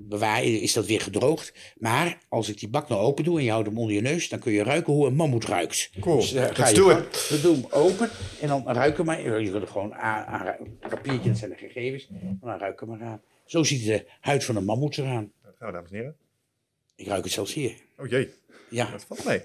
[0.07, 1.53] bewaar, is dat weer gedroogd.
[1.77, 4.29] Maar als ik die bak nou open doe en je houdt hem onder je neus,
[4.29, 5.89] dan kun je ruiken hoe een mammoet ruikt.
[5.99, 6.15] Cool.
[6.19, 7.27] Dus, eh, ga Let's je do gewoon- it.
[7.29, 8.09] We doen hem open
[8.41, 9.21] en dan ruiken maar.
[9.21, 12.07] Je kunt er gewoon aan, aan een papiertje, dat zijn de gegevens.
[12.21, 13.21] En dan ruiken maar aan.
[13.45, 15.31] Zo ziet de huid van een mammoet eraan.
[15.59, 16.15] Nou, dames en heren.
[16.95, 17.73] Ik ruik het zelfs hier.
[17.97, 18.29] Oh jee,
[18.69, 18.89] Ja.
[18.91, 19.41] dat valt mee.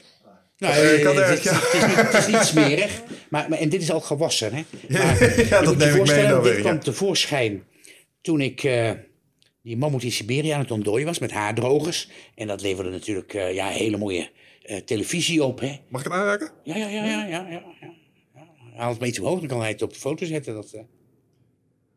[0.58, 1.52] Nou, ik had eh, het, is- ja.
[1.54, 4.52] het, is niet, het is niet smerig, maar, maar, en dit is al gewassen.
[4.54, 4.64] Hè?
[4.88, 6.78] Ja, Maar ja, je dat neem ik mee Dit weer, kwam ja.
[6.78, 7.64] tevoorschijn
[8.20, 8.90] toen ik eh,
[9.64, 12.08] die mammoet in Siberië aan het ontdooien was met haardrogers.
[12.34, 14.30] En dat leverde natuurlijk eh, ja, hele mooie
[14.62, 15.60] eh, televisie op.
[15.60, 15.80] Hè?
[15.88, 16.50] Mag ik het aanraken?
[16.64, 17.62] Ja, ja, ja, ja, ja, ja, ja.
[17.80, 17.92] ja.
[18.76, 20.54] Haal het mee te omhoog, dan kan hij het op de foto zetten.
[20.54, 20.80] Dat, eh.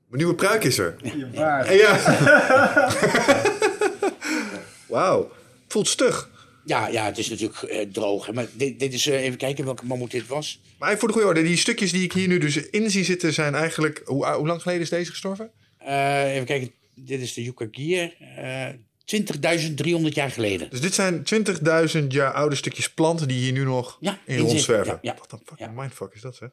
[0.08, 0.96] Mijn nieuwe pruik is er.
[1.04, 1.74] Je baard.
[1.74, 1.98] Ja.
[4.88, 5.32] Wauw.
[5.68, 6.30] Voelt stug.
[6.66, 8.32] Ja, ja, het is natuurlijk eh, droog.
[8.32, 10.62] Maar dit, dit is, eh, even kijken welke mammoet dit was.
[10.80, 13.34] Maar voor de goede orde, die stukjes die ik hier nu dus in zie zitten
[13.34, 14.02] zijn eigenlijk...
[14.06, 15.52] Hoe, hoe lang geleden is deze gestorven?
[15.78, 18.16] Eh, even kijken, dit is de Yukagir.
[18.20, 18.70] eh
[19.16, 20.70] 20.300 jaar geleden.
[20.70, 21.24] Dus dit zijn
[22.02, 24.94] 20.000 jaar oude stukjes planten die hier nu nog Ja, in rondzwerven.
[24.94, 25.16] Ja, ja.
[25.20, 25.82] Wat een fucking Ja.
[25.82, 26.50] mindfuck is dat, zeg.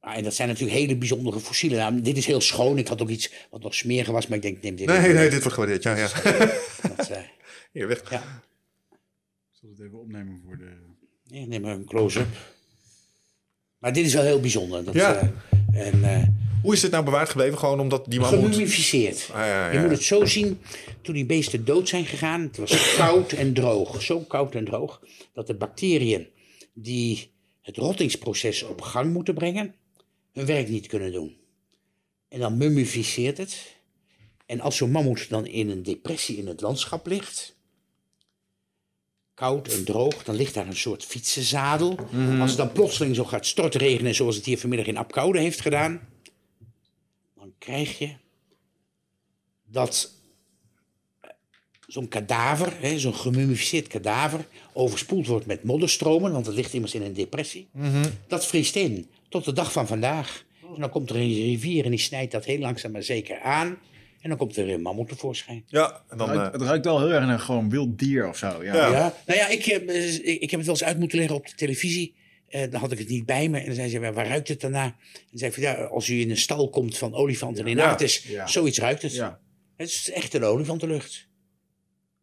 [0.00, 1.78] Ah, en dat zijn natuurlijk hele bijzondere fossielen.
[1.78, 2.78] Nou, dit is heel schoon.
[2.78, 5.14] Ik had ook iets wat nog smeriger was, maar ik denk, neem dit Nee, even.
[5.14, 5.82] nee, dit wordt gewaardeerd.
[5.82, 6.08] Ja, ja.
[6.96, 7.22] Dat, eh,
[7.72, 8.10] Hier, weg.
[8.10, 8.42] ja.
[8.90, 10.76] Ik zal het even opnemen voor de...
[11.24, 12.26] Ja, neem maar een close-up.
[13.78, 14.84] Maar dit is wel heel bijzonder.
[14.84, 15.32] Dat, Ja.
[15.72, 16.22] eh, en eh
[16.62, 17.58] Hoe is dit nou bewaard gebleven?
[17.58, 18.40] Gewoon omdat die mammoet...
[18.40, 19.28] gemummificeerd.
[19.32, 20.60] Ah, ja, Je moet het zo zien,
[21.02, 25.02] toen die beesten dood zijn gegaan, het was koud en droog, zo koud en droog,
[25.32, 26.28] dat de bacteriën
[26.74, 27.30] die
[27.60, 29.74] het rottingsproces op gang moeten brengen,
[30.32, 31.36] hun werk niet kunnen doen.
[32.28, 33.80] En dan mummificeert het.
[34.46, 37.56] En als zo'n mammoet dan in een depressie in het landschap ligt,
[39.34, 41.98] koud en droog, dan ligt daar een soort fietsenzadel.
[42.40, 46.00] Als het dan plotseling zo gaat stortregenen, zoals het hier vanmiddag in Apkoude heeft gedaan,
[47.62, 48.10] krijg je
[49.64, 50.12] dat
[51.20, 51.30] eh,
[51.86, 57.02] zo'n kadaver, hè, zo'n gemummificeerd kadaver, overspoeld wordt met modderstromen, want het ligt immers in
[57.02, 57.68] een depressie.
[58.26, 60.44] Dat vriest in tot de dag van vandaag.
[60.74, 63.78] En dan komt er een rivier en die snijdt dat heel langzaam maar zeker aan.
[64.20, 65.64] En dan komt er een mammoet tevoorschijn.
[65.66, 66.28] Ja, en dan...
[66.28, 68.64] Het eh, ruikt, het ruikt wel heel erg naar gewoon wild dier of zo.
[68.64, 68.74] Ja.
[68.74, 68.90] Ja.
[68.90, 71.36] Ja, nou ja, ik, heb, eh, ik, ik heb het wel eens uit moeten leggen
[71.36, 72.14] op de televisie.
[72.52, 73.58] Eh, dan had ik het niet bij me.
[73.58, 74.84] En dan zei ze, "Maar waar ruikt het daarna?
[74.84, 74.94] En
[75.30, 77.90] dan zei ik, van, ja, als u in een stal komt van olifanten in Ja.
[77.90, 78.46] Artis, Ja.
[78.46, 79.14] zoiets ruikt het.
[79.14, 79.40] Ja.
[79.76, 81.28] Het is echt een olifantenlucht.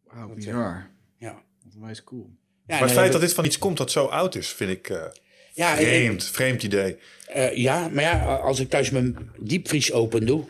[0.04, 0.90] Wauw, bizar.
[1.18, 1.42] Ja.
[1.74, 2.30] Onwijs cool.
[2.66, 4.88] Ja, maar het feit dat dit van iets komt dat zo oud is, vind ik
[4.88, 5.04] eh,
[5.54, 6.24] ja, en- vreemd.
[6.24, 6.96] Vreemd idee.
[7.26, 10.44] Eh, ja, maar ja, als ik thuis mijn diepvries open doe,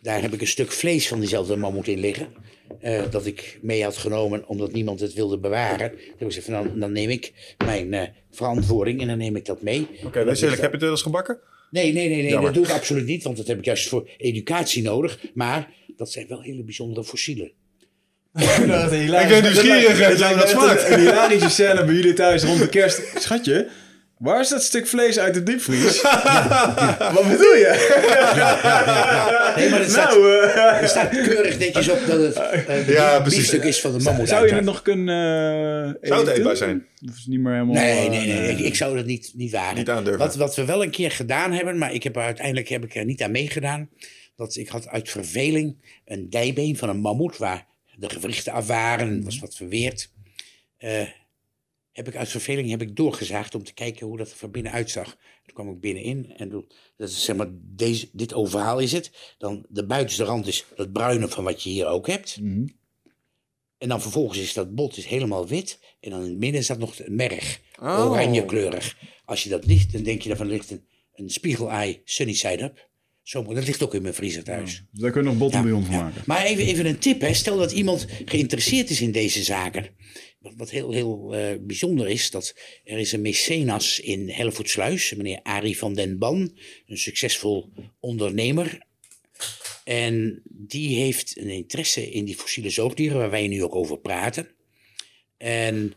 [0.00, 2.32] daar heb ik een stuk vlees van diezelfde mammoet in liggen.
[2.80, 5.90] Eh, dat ik mee had genomen omdat niemand het wilde bewaren.
[5.90, 9.36] Toen heb ik gezegd, van, dan, dan neem ik mijn eh, verantwoording en dan neem
[9.36, 9.86] ik dat mee.
[10.04, 10.60] Oké, wees eerlijk.
[10.60, 11.38] Heb je het wel eens gebakken?
[11.70, 12.52] Nee, nee, nee, nee Jammer.
[12.52, 15.18] dat doe ik absoluut niet, want dat heb ik juist voor educatie nodig.
[15.34, 17.52] Maar dat zijn wel hele bijzondere fossielen.
[18.32, 20.88] Ik ben nieuwsgierig, hè, hoe dat smaakt.
[20.88, 23.02] Een hilarische scène bij jullie thuis rond de kerst.
[23.14, 23.68] Schatje,
[24.22, 26.02] waar is dat stuk vlees uit de diepvries?
[27.16, 27.72] Wat bedoel je?
[29.56, 33.22] Nee, maar het staat, Nou, eh, er staat keurig netjes op dat het eh Ja,
[33.22, 34.28] biefstuk is van de mammoet.
[34.28, 35.14] zou je het nog kunnen
[36.00, 36.86] eh, Zou het eetbaar zijn?
[37.04, 37.74] Of is het niet meer helemaal...
[37.74, 38.50] Nee, nee, nee.
[38.50, 39.76] Ik, ik zou dat niet, niet wagen.
[39.76, 40.20] Niet aandurven.
[40.26, 42.94] Wat, wat we wel een keer gedaan hebben, maar ik heb er uiteindelijk heb ik
[42.94, 43.88] er niet aan meegedaan.
[44.36, 47.66] Dat ik had uit verveling een dijbeen van een mammoet waar
[47.96, 49.24] de gewrichten af waren.
[49.24, 50.10] was wat verweerd.
[51.92, 54.72] Heb ik uit verveling heb ik doorgezaagd om te kijken hoe dat er van binnen
[54.72, 55.16] uitzag.
[55.44, 56.48] Toen kwam ik binnenin en
[56.96, 59.34] dat is zeg maar, deze, dit ovaal is het.
[59.38, 62.40] Dan de buitenste rand is dat bruine van wat je hier ook hebt.
[62.40, 62.66] Mhm.
[63.78, 65.78] En dan vervolgens is dat bot is helemaal wit.
[66.00, 67.60] En dan in het midden staat nog een merg.
[67.80, 68.10] Oh.
[68.10, 68.96] Oranjekleurig.
[69.24, 72.62] Als je dat ligt, dan denk je daarvan er ligt een, een spiegelei sunny side
[72.62, 72.90] up.
[73.22, 74.84] Zo, dat ligt ook in mijn vriezer thuis.
[74.90, 76.02] Dus daar kun je nog bottenbouillon van Ja.
[76.02, 76.22] maken.
[76.26, 77.34] Maar even, even een tip, hè.
[77.34, 79.86] stel dat iemand geïnteresseerd is in deze zaken.
[80.40, 82.54] Wat, wat heel, heel eh, bijzonder is, dat
[82.84, 88.86] er is een mecenas in Hellevoetsluis, meneer Arie van den Ban, een succesvol ondernemer.
[89.84, 94.48] En die heeft een interesse in die fossiele zoogdieren, waar wij nu ook over praten.
[95.36, 95.94] En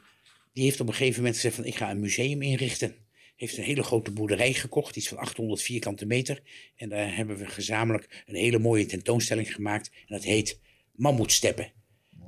[0.53, 2.95] die heeft op een gegeven moment gezegd van ik ga een museum inrichten.
[3.35, 6.41] Heeft een hele grote boerderij gekocht, iets van 800 vierkante meter.
[6.75, 9.87] En daar hebben we gezamenlijk een hele mooie tentoonstelling gemaakt.
[9.87, 10.59] En dat heet
[10.91, 11.71] Mammoetsteppen.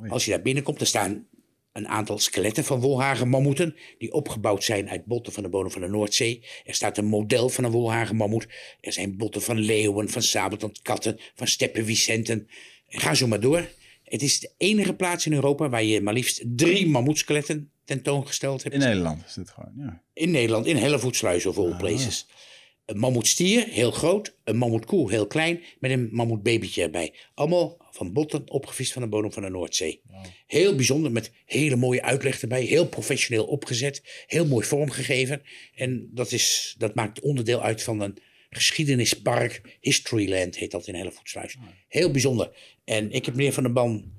[0.08, 1.28] Als je daar binnenkomt, er staan
[1.72, 3.76] een aantal skeletten van wolhagen mammoeten.
[3.98, 6.44] Die opgebouwd zijn uit botten van de bodem van de Noordzee.
[6.64, 8.48] Er staat een model van een wolhagen mammoet.
[8.82, 12.48] Er zijn botten van leeuwen, van sabeltandkatten, van steppenwicenten.
[12.88, 13.70] En ga zo maar door.
[14.04, 18.74] Het is de enige plaats in Europa waar je maar liefst drie mammoetskeletten tentoongesteld heb.
[18.74, 20.04] In Nederland is dit gewoon, ja.
[20.14, 22.28] In Nederland, in Hellevoetsluis of all places.
[22.86, 24.36] Een mammoetstier, heel groot.
[24.44, 25.64] Een mammoetkoe, heel klein.
[25.80, 27.14] Met een mammoetbabytje erbij.
[27.34, 30.02] Allemaal van botten opgevist van de bodem van de Noordzee.
[30.48, 32.64] Heel bijzonder, met hele mooie uitleg erbij.
[32.64, 34.24] Heel professioneel opgezet.
[34.28, 35.42] Heel mooi vormgegeven.
[35.76, 38.18] En dat, is, dat maakt onderdeel uit van een
[38.50, 39.78] geschiedenispark.
[39.80, 41.58] Historyland heet dat in Hellevoetsluis.
[41.88, 42.52] Heel bijzonder.
[42.84, 44.16] En ik heb meneer Van der Ban...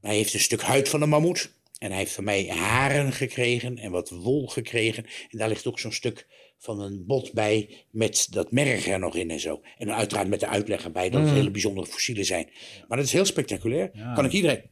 [0.00, 1.53] Hij heeft een stuk huid van een mammoet.
[1.78, 5.04] En hij heeft van mij haren gekregen en wat wol gekregen.
[5.30, 6.26] En daar ligt ook zo'n stuk
[6.58, 9.60] van een bot bij met dat merg er nog in en zo.
[9.78, 12.48] En dan uiteraard met de uitleg erbij dat het hele bijzondere fossielen zijn.
[12.88, 13.90] Maar dat is heel spectaculair.
[14.14, 14.62] Kan ik iedereen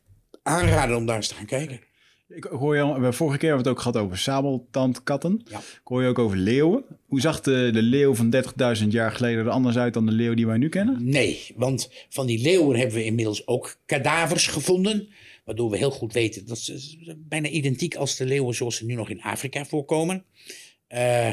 [0.42, 1.80] aanraden om daar eens te gaan kijken.
[2.28, 5.40] Ik hoor je, al- we- vorige keer hebben we het ook gehad over sabeltandkatten.
[5.50, 5.58] Ja.
[5.58, 6.84] Ik hoor je ook over leeuwen.
[7.06, 8.34] Hoe zag de, de leeuw van
[8.82, 11.08] 30.000 jaar geleden er anders uit dan de leeuw die wij nu kennen?
[11.08, 15.08] Nee, want van die leeuwen hebben we inmiddels ook kadavers gevonden.
[15.44, 18.94] Waardoor we heel goed weten dat ze bijna identiek als de leeuwen zoals ze nu
[18.94, 20.24] nog in Afrika voorkomen.
[20.86, 21.30] Eh,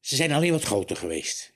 [0.00, 1.54] ze zijn alleen wat groter geweest.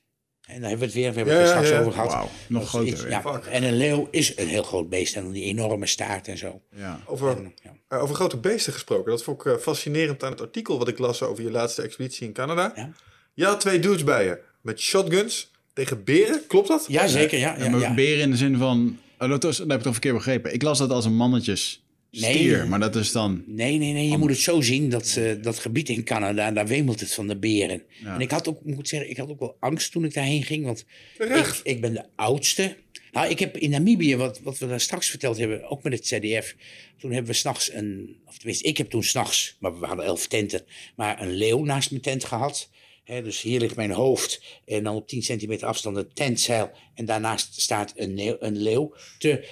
[0.51, 2.13] En daar hebben we het weer, we hebben het Ja, er straks ja, over gehad.
[2.13, 5.45] Wauw, nog groter ja, en een leeuw is een heel groot beest en dan die
[5.45, 6.63] enorme staart en zo.
[6.77, 7.01] Ja.
[7.07, 7.77] Over, En, ja.
[7.89, 9.11] eh, over grote beesten gesproken.
[9.11, 12.27] Dat vond ik eh, fascinerend aan het artikel wat ik las over je laatste expeditie
[12.27, 12.73] in Canada.
[12.77, 12.93] Ja.
[13.35, 16.47] Je had twee dudes bij je met shotguns tegen beren.
[16.47, 16.85] Klopt dat?
[16.89, 17.39] Ja, zeker.
[17.39, 17.95] Ja, ja.
[17.95, 18.99] beren in de zin van...
[19.21, 20.53] Oh, dat, was, dat heb ik toch verkeerd begrepen.
[20.55, 22.35] Ik las dat als een mannetjes Nee.
[22.35, 22.69] stier.
[22.69, 23.43] Maar dat is dan...
[23.47, 24.09] Nee, nee, nee.
[24.09, 24.89] Je moet het zo zien.
[24.89, 27.83] Dat, eh, dat gebied in Canada, daar wemelt het van de beren.
[28.05, 30.65] En ik had ook, moet zeggen, ik had ook wel angst toen ik daarheen ging.
[30.65, 30.85] Want
[31.19, 32.77] ik, ik ben de oudste.
[33.13, 36.07] Nou, ik heb in Namibië, wat, wat we daar straks verteld hebben, ook met het
[36.07, 36.55] ZDF.
[36.99, 40.27] Toen hebben we s'nachts een, of tenminste, ik heb toen s'nachts, maar we hadden elf
[40.27, 40.63] tenten,
[40.97, 42.71] maar een leeuw naast mijn tent gehad.
[43.11, 46.71] Hè, dus hier ligt mijn hoofd en dan op 10 centimeter afstand een tentzeil.
[46.95, 49.49] En daarnaast staat een, leeuw, een leeuw te,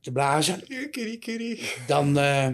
[0.00, 0.66] te blazen.
[0.66, 1.58] Kitty, kitty.
[1.86, 2.48] Dan eh,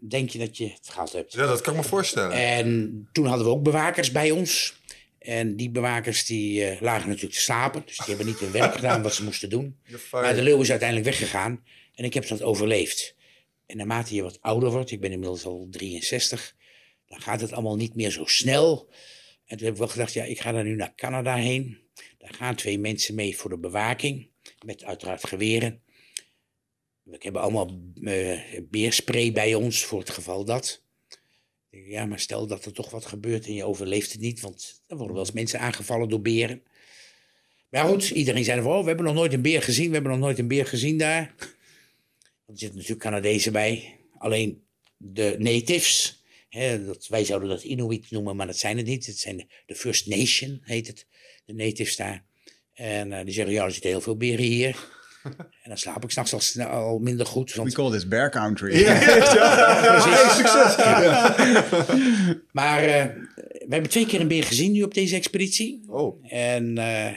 [0.00, 1.32] denk je dat je het gehad hebt.
[1.32, 2.32] Ja, dat kan ik me voorstellen.
[2.32, 4.80] En toen hadden we ook bewakers bij ons.
[5.18, 7.82] En die bewakers die eh, lagen natuurlijk te slapen.
[7.86, 9.76] Dus die hebben niet hun werk gedaan wat ze moesten doen.
[10.10, 11.64] Maar de leeuw is uiteindelijk weggegaan.
[11.94, 13.14] En ik heb dat overleefd.
[13.66, 16.55] En naarmate je wat ouder wordt, ik ben inmiddels al 63,
[17.06, 18.88] dan gaat het allemaal niet meer zo snel.
[19.46, 21.78] En toen heb ik wel gedacht, ja, ik ga daar nu naar Canada heen.
[22.18, 24.28] Daar gaan twee mensen mee voor de bewaking.
[24.64, 25.82] Met uiteraard geweren.
[27.02, 30.84] We hebben allemaal eh, beerspray bij ons voor het geval dat.
[31.70, 34.40] Ja, maar stel dat er toch wat gebeurt en je overleeft het niet.
[34.40, 36.62] Want er worden wel eens mensen aangevallen door beren.
[37.68, 39.86] Maar goed, iedereen zei van, oh, we hebben nog nooit een beer gezien.
[39.86, 41.34] We hebben nog nooit een beer gezien daar.
[42.46, 43.98] Er zitten natuurlijk Canadezen bij.
[44.18, 44.62] Alleen
[44.96, 46.15] de natives,
[46.56, 49.06] hè, dat, wij zouden dat Inuit noemen, maar dat zijn het niet.
[49.06, 51.06] Het zijn de, de First Nation, heet het.
[51.44, 52.24] De natives daar.
[52.72, 54.76] En eh, die zeggen, ja, er zitten heel veel beren hier.
[55.62, 57.52] en dan slaap ik s'nachts al, al minder goed.
[57.52, 58.72] We Want call this bear country.
[62.52, 63.04] Maar eh,
[63.34, 65.84] we hebben twee keer een beer gezien nu op deze expeditie.
[65.88, 67.12] Oh, En eh,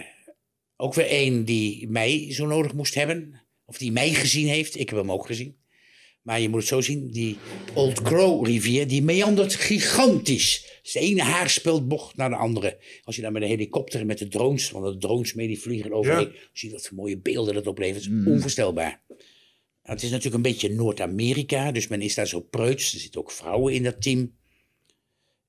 [0.76, 3.42] ook weer één die mij zo nodig moest hebben.
[3.66, 4.80] Of die mij gezien heeft.
[4.80, 5.59] Ik heb hem ook gezien.
[6.22, 7.12] Maar je moet het zo zien.
[7.12, 7.38] Die
[7.74, 10.80] Old Crow rivier, die meandert gigantisch.
[10.82, 12.78] Dus de ene haarspeldbocht naar de andere.
[13.04, 15.60] Als je daar met een helikopter en met de drones, want de drones mee die
[15.60, 16.32] vliegen overheen.
[16.54, 18.04] Zie je wat voor mooie beelden dat oplevert.
[18.04, 19.04] Het is onvoorstelbaar.
[19.08, 22.94] Nou, het is natuurlijk een beetje Noord-Amerika, dus men is daar zo preuts.
[22.94, 24.38] Er zitten ook vrouwen in dat team.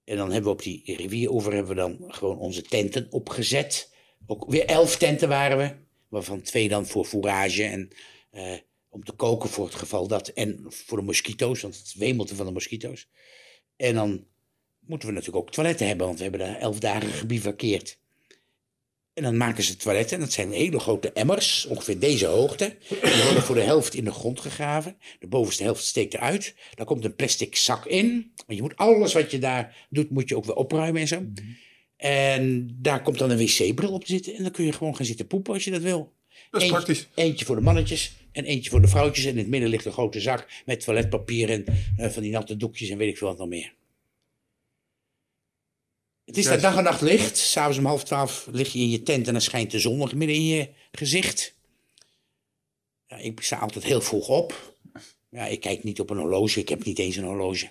[0.04, 3.92] En dan hebben we op die rivier over hebben we dan gewoon onze tenten opgezet.
[4.26, 5.74] Ook weer elf tenten waren we,
[6.08, 7.88] waarvan twee dan voor fourage en
[8.30, 8.52] eh,
[8.90, 10.28] om te koken voor het geval dat.
[10.28, 13.08] En voor de mosquito's, want het wemelt van de mosquito's.
[13.76, 14.26] En dan
[14.80, 17.98] moeten we natuurlijk ook toiletten hebben, want we hebben daar elf dagen gebivakkeerd.
[19.12, 22.76] En dan maken ze toiletten, en dat zijn hele grote emmers, ongeveer deze hoogte.
[22.88, 24.96] Die worden voor de helft in de grond gegraven.
[25.18, 26.54] De bovenste helft steekt eruit.
[26.74, 28.32] Daar komt een plastic zak in.
[28.36, 31.22] Want je moet alles wat je daar doet, moet je ook weer opruimen en zo.
[31.96, 34.34] En daar komt dan een wc-bril op te zitten.
[34.34, 36.12] En dan kun je gewoon gaan zitten poepen als je dat wil.
[36.50, 37.08] Dat is Eentje- praktisch.
[37.14, 39.24] Eentje voor de mannetjes en eentje voor de vrouwtjes.
[39.24, 41.64] En in het midden ligt een grote zak met toiletpapier en
[41.96, 43.74] eh, van die natte doekjes en weet ik veel wat nog meer.
[46.24, 47.36] Het is daar dag en nacht licht.
[47.36, 50.14] S'avonds om half twaalf lig je in je tent en dan schijnt de zon nog
[50.14, 51.54] midden in je gezicht.
[53.06, 54.74] Ja, ik sta altijd heel vroeg op.
[55.30, 56.60] Ja, ik kijk niet op een horloge.
[56.60, 57.70] Ik heb niet eens een horloge.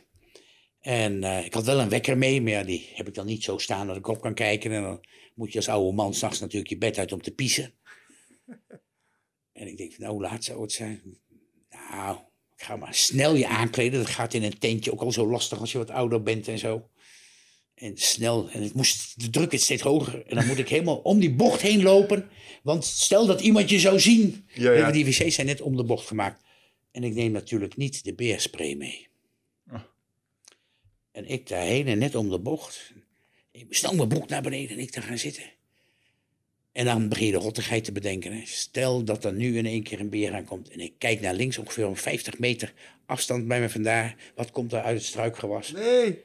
[0.80, 3.44] En eh, ik had wel een wekker mee, maar ja, die heb ik dan niet
[3.44, 4.72] zo staan dat ik op kan kijken.
[4.72, 7.74] En dan moet je als oude man s'nachts natuurlijk je bed uit om te piezen.
[9.52, 11.18] En ik denk, van, nou, hoe laat zou het zijn?
[11.70, 12.18] Nou,
[12.56, 14.00] ik ga maar snel je aankleden.
[14.00, 16.58] Dat gaat in een tentje ook al zo lastig als je wat ouder bent en
[16.58, 16.90] zo.
[17.76, 20.26] En snel, en het moest, de druk is steeds hoger.
[20.26, 22.30] En dan moet ik helemaal om die bocht heen lopen.
[22.64, 24.48] Want stel dat iemand je zou zien.
[24.54, 24.92] Ja, ja.
[24.92, 26.44] Die wc's zijn net om de bocht gemaakt.
[26.92, 29.08] En ik neem natuurlijk niet de beerspray mee.
[31.12, 32.94] En ik daarheen en net om de bocht.
[33.52, 35.44] Ik snel mijn broek naar beneden en ik daar gaan zitten.
[36.72, 38.32] En dan begin je de rottigheid te bedenken.
[38.32, 38.42] Hè.
[38.46, 40.70] Stel dat er nu in één keer een beer aankomt.
[40.70, 42.74] En ik kijk naar links, ongeveer om 50 meter
[43.06, 44.16] afstand bij me vandaar.
[44.36, 45.72] Wat komt er uit het struikgewas?
[45.72, 46.18] Nee.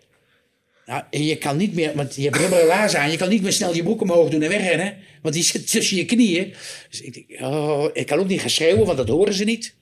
[0.86, 3.10] Nou, en je kan niet meer, want je hebt rubberen laarzen aan.
[3.10, 4.96] Je kan niet meer snel je broek omhoog doen en wegrennen.
[5.22, 6.54] Want die zit tussen je knieën.
[6.90, 9.74] Dus ik denk, oh, ik kan ook niet gaan schreeuwen, want dat horen ze niet.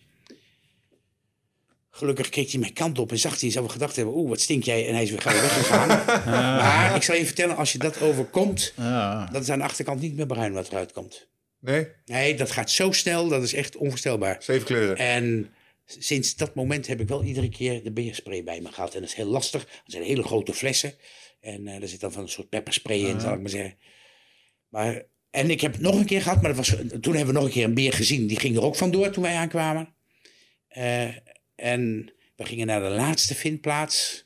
[1.95, 4.65] Gelukkig keek hij mijn kant op en zag hij, zou gedacht hebben, oeh, wat stink
[4.65, 4.89] jij?
[4.89, 5.89] En hij is weer gauw weggegaan.
[6.63, 9.29] Maar ik zal je vertellen, als je dat overkomt, Ja.
[9.33, 11.29] dan is aan de achterkant niet meer bruin wat eruit komt.
[11.61, 11.87] Nee?
[12.05, 14.37] Nee, dat gaat zo snel, dat is echt onvoorstelbaar.
[14.43, 14.97] Zeven kleuren.
[14.97, 15.51] En
[15.87, 18.95] sinds dat moment heb ik wel iedere keer de beerspray bij me gehad.
[18.95, 19.65] En dat is heel lastig.
[19.65, 20.95] Dat zijn hele grote flessen.
[21.41, 23.75] En eh er zit dan van een soort pepperspray in, zal ik maar zeggen.
[24.69, 27.41] Maar, en ik heb het nog een keer gehad, maar dat was, toen hebben we
[27.41, 28.27] nog een keer een beer gezien.
[28.27, 29.95] Die ging er ook vandoor toen wij aankwamen.
[30.69, 31.09] Eh,
[31.63, 34.25] en we gingen naar de laatste vindplaats.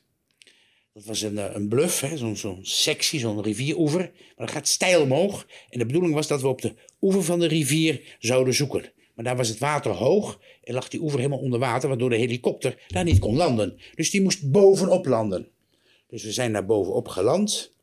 [0.93, 3.99] Dat was een, eh, een bluff, zo'n zo'n sectie, zo'n rivieroever.
[3.99, 5.47] Maar dat gaat steil omhoog.
[5.69, 8.91] En de bedoeling was dat we op de oever van de rivier zouden zoeken.
[9.15, 12.15] Maar daar was het water hoog en lag die oever helemaal onder water, waardoor de
[12.15, 13.79] helikopter daar niet kon landen.
[13.95, 15.47] Dus die moest bovenop landen.
[16.07, 17.73] Dus we zijn daar bovenop geland.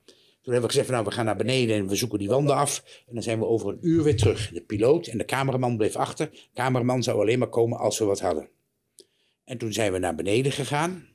[0.43, 3.03] Toen hebben we gezegd, nou, we gaan naar beneden en we zoeken die wanden af.
[3.07, 4.51] En dan zijn we over een uur weer terug.
[4.53, 6.31] De piloot en de cameraman bleef achter.
[6.31, 8.49] De cameraman zou alleen maar komen als we wat hadden.
[9.45, 11.09] En toen zijn we naar beneden gegaan.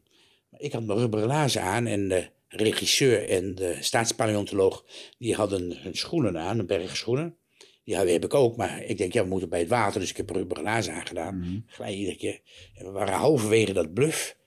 [0.57, 4.85] Ik had mijn rubberen laarzen aan en de regisseur en de staatspaleontoloog...
[5.17, 7.37] die hadden hun schoenen aan, hun bergschoenen.
[7.83, 9.99] Die heb ik ook, maar ik denk, ja, we moeten bij het water.
[9.99, 11.63] Dus ik heb rubberen laarzen aangedaan.
[11.67, 12.41] Glij iedere keer.
[12.75, 14.37] En we waren halverwege dat bluff.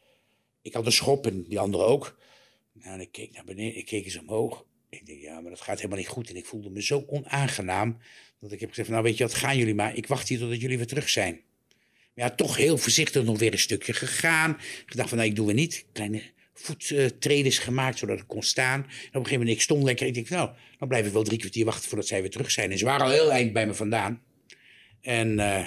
[0.62, 2.18] Ik had een schop en die andere ook.
[2.72, 4.66] Nou, en ik keek naar beneden, ik keek eens omhoog.
[4.88, 6.30] Ik denk, ja, maar dat gaat helemaal niet goed.
[6.30, 7.98] En ik voelde me zo onaangenaam,
[8.40, 9.96] dat ik heb gezegd, nou weet je wat, gaan jullie maar.
[9.96, 11.40] Ik wacht hier totdat jullie weer terug zijn.
[12.14, 14.50] Maar ja, toch heel voorzichtig nog weer een stukje gegaan.
[14.86, 15.86] Ik dacht van, nou, ik doe het niet.
[15.92, 16.22] Kleine
[16.54, 18.80] voettredes gemaakt, zodat ik kon staan.
[18.80, 20.06] En op een gegeven moment, ik stond lekker.
[20.06, 22.70] Ik denk, nou, dan blijf ik wel drie kwartier wachten voordat zij weer terug zijn.
[22.70, 24.22] En ze waren al heel eind bij me vandaan.
[25.00, 25.66] En eh,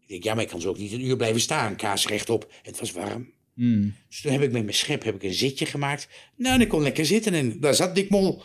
[0.00, 1.76] ik denk, ja, maar ik kan zo ook niet een uur blijven staan.
[1.76, 2.52] Kaas rechtop.
[2.62, 3.32] Het was warm.
[3.54, 3.94] Hmm.
[4.08, 6.08] Dus toen heb ik met mijn schep heb ik een zitje gemaakt.
[6.36, 8.42] Nou, en ik kon lekker zitten en daar zat Dick Mol.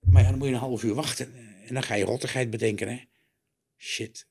[0.00, 1.34] Maar ja, dan moet je een half uur wachten.
[1.66, 3.00] En dan ga je rottigheid bedenken, hè.
[3.78, 4.28] Shit.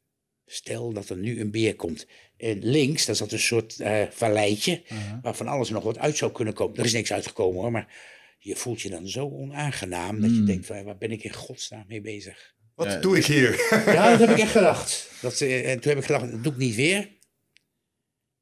[0.52, 2.08] Stel dat er nu een beer komt.
[2.38, 4.82] En links, daar zat een soort eh valleitje...
[5.22, 6.78] waar van alles nog wat uit zou kunnen komen.
[6.78, 7.72] Er is niks uitgekomen, hoor.
[7.72, 7.96] Maar
[8.40, 10.22] je voelt je dan zo onaangenaam...
[10.22, 12.54] dat je denkt, van, waar ben ik in godsnaam mee bezig?
[12.76, 13.68] Wat doe ik hier?
[13.86, 15.12] Ja, dat heb ik echt gedacht.
[15.22, 17.10] Dat, eh, en toen heb ik gedacht, dat doe ik niet weer.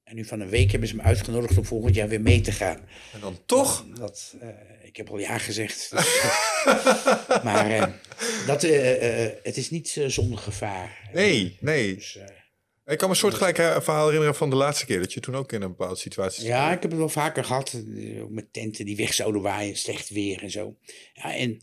[0.08, 2.52] En nu van een week hebben ze me uitgenodigd om volgend jaar weer mee te
[2.52, 2.78] gaan.
[3.14, 3.86] En dan toch?
[4.00, 4.48] Dat, eh,
[4.84, 5.90] ik heb al ja gezegd.
[5.94, 6.22] Dus,
[6.66, 7.88] eh, maar eh,
[8.48, 8.62] dat,
[9.44, 11.10] het is niet zonder gevaar.
[11.14, 11.96] Nee, nee.
[11.96, 12.18] Dus,
[12.86, 15.52] Ik kan me een soortgelijk verhaal herinneren van de laatste keer dat je toen ook
[15.52, 16.48] in een bepaalde situatie zat.
[16.50, 17.74] ja, ik heb het wel vaker gehad.
[17.98, 20.76] eh, Ook met tenten die weg zouden waaien, slecht weer en zo.
[21.14, 21.62] Ja, en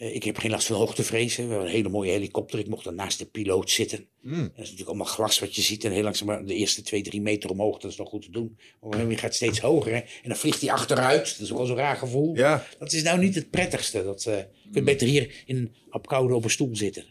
[0.00, 1.36] ik heb geen last van hoogtevrees.
[1.36, 2.58] We hebben een hele mooie helikopter.
[2.58, 4.06] Ik mocht dan naast de piloot zitten.
[4.20, 4.40] Mm.
[4.40, 5.84] Dat is natuurlijk allemaal glas wat je ziet.
[5.84, 7.78] En heel langzaam maar de eerste twee, drie meter omhoog.
[7.78, 8.58] Dat is nog goed te doen.
[8.80, 9.92] Maar je gaat steeds hoger.
[9.92, 9.98] Hè?
[9.98, 11.24] En dan vliegt hij achteruit.
[11.38, 12.36] Dat is ook wel zo'n raar gevoel.
[12.36, 12.66] Ja.
[12.78, 14.04] Dat is nou niet het prettigste.
[14.04, 17.04] Dat, eh, je kunt beter hier in, op koude op een stoel zitten.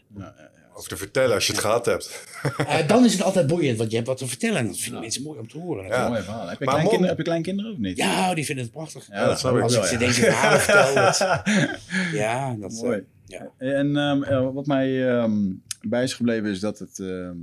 [0.74, 2.24] Over te vertellen als je het gehad hebt.
[2.66, 4.56] Eh, dan is het altijd boeiend, want je hebt wat te vertellen.
[4.58, 5.86] En dat vinden mensen mooi om te horen.
[5.86, 6.08] Ja.
[6.08, 6.48] Mooi verhaal.
[6.48, 7.96] Heb je, Maar kleinkinderen, mom- heb je kleinkinderen of niet?
[7.96, 9.06] Ja, die vinden het prachtig.
[9.10, 10.00] Ja, dat snap ik Als wel, ik ze ja.
[10.06, 10.94] deze verhalen vertel.
[10.94, 11.18] Dat,
[12.12, 12.72] ja, dat...
[12.72, 13.04] eh, Mooi.
[13.26, 13.50] ja.
[13.58, 15.32] En ehm, eh, wat mij ehm,
[15.80, 16.98] bij is gebleven is dat het...
[16.98, 17.36] ehm,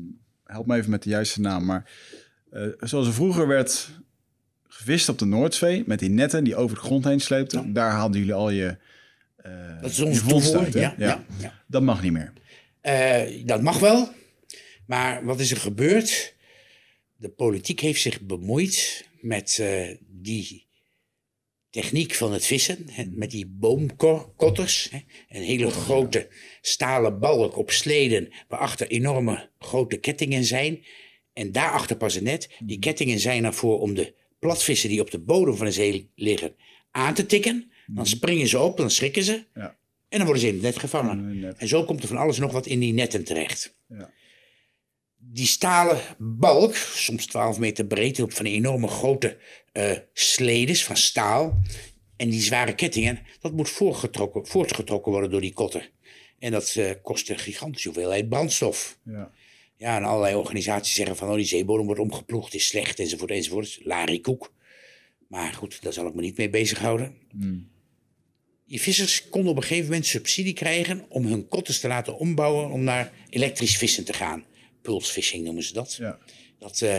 [0.44, 1.92] help me even met de juiste naam, maar...
[2.52, 3.90] eh, zoals er vroeger werd
[4.68, 5.84] gevist op de Noordzee...
[5.86, 7.74] met die netten die over de grond heen sleepten...
[7.74, 8.78] daar haalden jullie al je...
[9.38, 9.52] eh,
[9.82, 10.60] Dat is ons hè?
[10.80, 11.24] Ja, ja.
[11.38, 11.54] ja.
[11.68, 12.34] Dat mag niet meer.
[12.82, 14.10] Eh, dat mag wel.
[14.86, 16.36] Maar wat is er gebeurd?
[17.16, 20.68] De politiek heeft zich bemoeid met eh, die
[21.70, 22.86] techniek van het vissen.
[23.10, 24.90] Met die boomkotters.
[25.30, 26.28] Een hele grote
[26.62, 28.30] stalen balk op sleden.
[28.48, 30.86] Waarachter enorme grote kettingen zijn.
[31.34, 32.50] En daarachter pas een net.
[32.60, 36.56] Die kettingen zijn ervoor om de platvissen die op de bodem van de zee liggen
[36.92, 37.72] aan te tikken.
[37.88, 39.46] Dan springen ze op, dan schrikken ze.
[39.54, 39.77] Ja.
[40.10, 41.40] En dan worden ze in het net gevangen.
[41.40, 41.58] Net.
[41.58, 43.78] En zo komt er van alles nog wat in die netten terecht.
[43.88, 44.10] Ja.
[45.18, 49.38] Die stalen balk, soms 12 meter breed, op van die enorme grote
[49.72, 51.62] eh sledes van staal.
[52.16, 55.90] En die zware kettingen, dat moet voortgetrokken, worden door die kotten.
[56.40, 59.00] En dat eh, kost een gigantische hoeveelheid brandstof.
[59.04, 59.32] Ja.
[59.78, 63.80] Ja, en allerlei organisaties zeggen van, oh, die zeebodem wordt omgeploegd, is slecht, enzovoort, enzovoort.
[63.84, 64.54] Larikoek.
[65.28, 67.18] Maar goed, daar zal ik me niet mee bezighouden.
[68.68, 72.72] Die vissers konden op een gegeven moment subsidie krijgen om hun kotters te laten ombouwen
[72.72, 74.46] om naar elektrisch vissen te gaan.
[74.82, 75.96] Pulsfishing noemen ze dat.
[76.00, 76.20] Ja.
[76.60, 76.96] dat eh,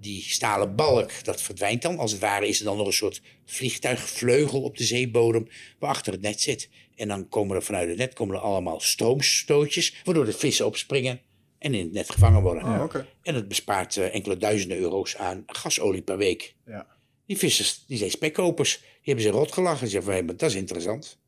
[0.00, 1.98] die stalen balk, dat verdwijnt dan.
[1.98, 6.22] Als het ware is er dan nog een soort vliegtuigvleugel op de zeebodem waarachter het
[6.22, 6.68] net zit.
[6.94, 11.20] En dan komen er vanuit het net komen er allemaal stroomstootjes, waardoor de vissen opspringen
[11.58, 12.62] en in het net gevangen worden.
[12.62, 12.94] Oh.
[13.22, 16.54] En het bespaart eh, enkele duizenden euro's aan gasolie per week.
[16.66, 16.86] Ja.
[17.32, 19.86] Die vissers, die zijn spekkopers, die hebben ze rot gelachen.
[19.86, 21.18] Ze zeggen van, hé, maar dat is interessant.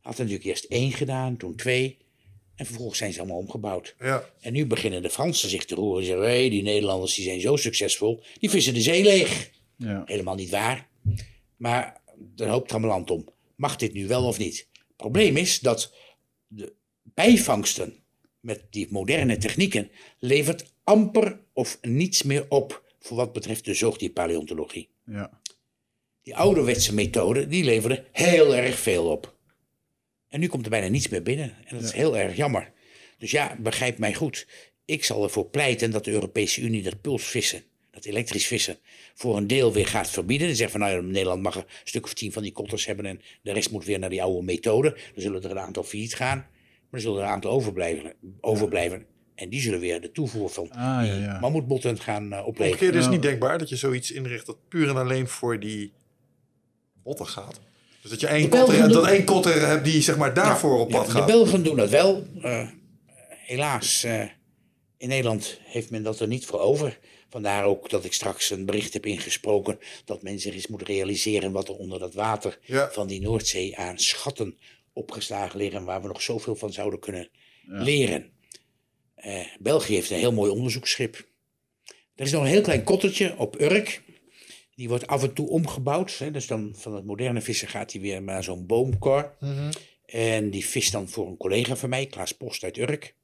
[0.00, 1.98] Had er natuurlijk eerst één gedaan, toen twee.
[2.54, 3.94] En vervolgens zijn ze allemaal omgebouwd.
[4.00, 4.24] Ja.
[4.40, 6.04] En nu beginnen de Fransen zich te roeren.
[6.04, 8.22] Ze zeggen, hé, die Nederlanders die zijn zo succesvol.
[8.38, 9.50] Die vissen de zee leeg.
[9.76, 10.02] Ja.
[10.06, 10.88] Helemaal niet waar.
[11.56, 12.00] Maar
[12.36, 13.28] er hoopt trammeland om.
[13.56, 14.68] Mag dit nu wel of niet?
[14.72, 15.94] Het probleem is dat
[16.46, 16.72] de
[17.02, 17.96] bijvangsten
[18.40, 24.88] met die moderne technieken levert amper of niets meer op voor wat betreft de zoogdierpaleontologie.
[25.06, 25.39] Ja.
[26.30, 29.34] Die ouderwetse methode, die leverde heel erg veel op.
[30.28, 31.54] En nu komt er bijna niets meer binnen.
[31.66, 32.72] En dat is heel erg jammer.
[33.18, 34.46] Dus ja, begrijp mij goed.
[34.84, 38.78] Ik zal ervoor pleiten dat de Europese Unie dat pulsvissen, dat elektrisch vissen,
[39.14, 40.48] voor een deel weer gaat verbieden.
[40.48, 43.06] En zegt van nou ja, Nederland mag een stuk of tien van die kotters hebben
[43.06, 44.90] en de rest moet weer naar die oude methode.
[44.90, 46.46] Dan zullen er een aantal failliet gaan, maar
[46.90, 48.12] er zullen er een aantal overblijven.
[48.40, 49.06] overblijven.
[49.34, 51.38] En die zullen weer de toevoer van Ah, ja, ja.
[51.40, 52.66] mammoetbotten gaan eh, opleveren.
[52.70, 53.10] Omgekeerd is het Ja.
[53.10, 55.92] niet denkbaar dat je zoiets inricht dat puur en alleen voor die
[57.02, 57.60] botten gaat.
[58.02, 60.90] Dus dat je één De kotter, dat één kotter hebt die zeg maar daarvoor op
[60.90, 61.26] Ja, pad De gaat.
[61.26, 62.26] Belgen doen dat wel.
[62.42, 62.68] Eh,
[63.28, 64.24] helaas, eh,
[64.96, 66.98] in Nederland heeft men dat er niet voor over.
[67.28, 71.52] Vandaar ook dat ik straks een bericht heb ingesproken dat men zich eens moet realiseren
[71.52, 72.90] wat er onder dat water Ja.
[72.90, 74.58] van die Noordzee aan schatten
[74.92, 77.28] opgeslagen liggen, waar we nog zoveel van zouden kunnen
[77.64, 78.30] leren.
[79.14, 81.28] Eh, België heeft een heel mooi onderzoeksschip.
[82.14, 84.02] Er is nog een heel klein kottertje op Urk.
[84.80, 86.18] Die wordt af en toe omgebouwd.
[86.18, 86.30] Hè.
[86.30, 89.36] Dus dan van het moderne vissen gaat hij weer naar zo'n boomkor.
[90.06, 93.14] En die vist dan voor een collega van mij, Klaas Post uit Urk.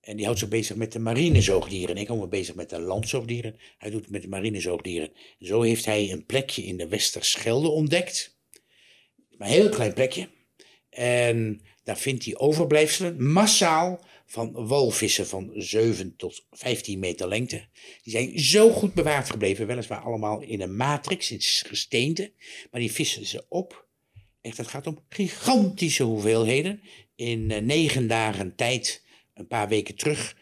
[0.00, 1.96] En die houdt zich bezig met de marinezoogdieren.
[1.96, 3.56] Ik hou me bezig met de landzoogdieren.
[3.78, 5.12] Hij doet het met de marinezoogdieren.
[5.38, 8.36] Zo heeft hij een plekje in de Westerschelde ontdekt.
[9.36, 10.28] Maar een heel klein plekje.
[10.90, 17.64] En daar vindt hij overblijfselen, massaal, van walvissen van 7 tot 15 meter lengte.
[18.02, 22.32] Die zijn zo goed bewaard gebleven, weliswaar allemaal in een matrix, in gesteente.
[22.70, 23.86] Maar die vissen ze op.
[24.40, 26.80] Echt, het gaat om gigantische hoeveelheden.
[27.14, 29.02] In eh, negen dagen tijd,
[29.34, 30.36] een paar weken terug,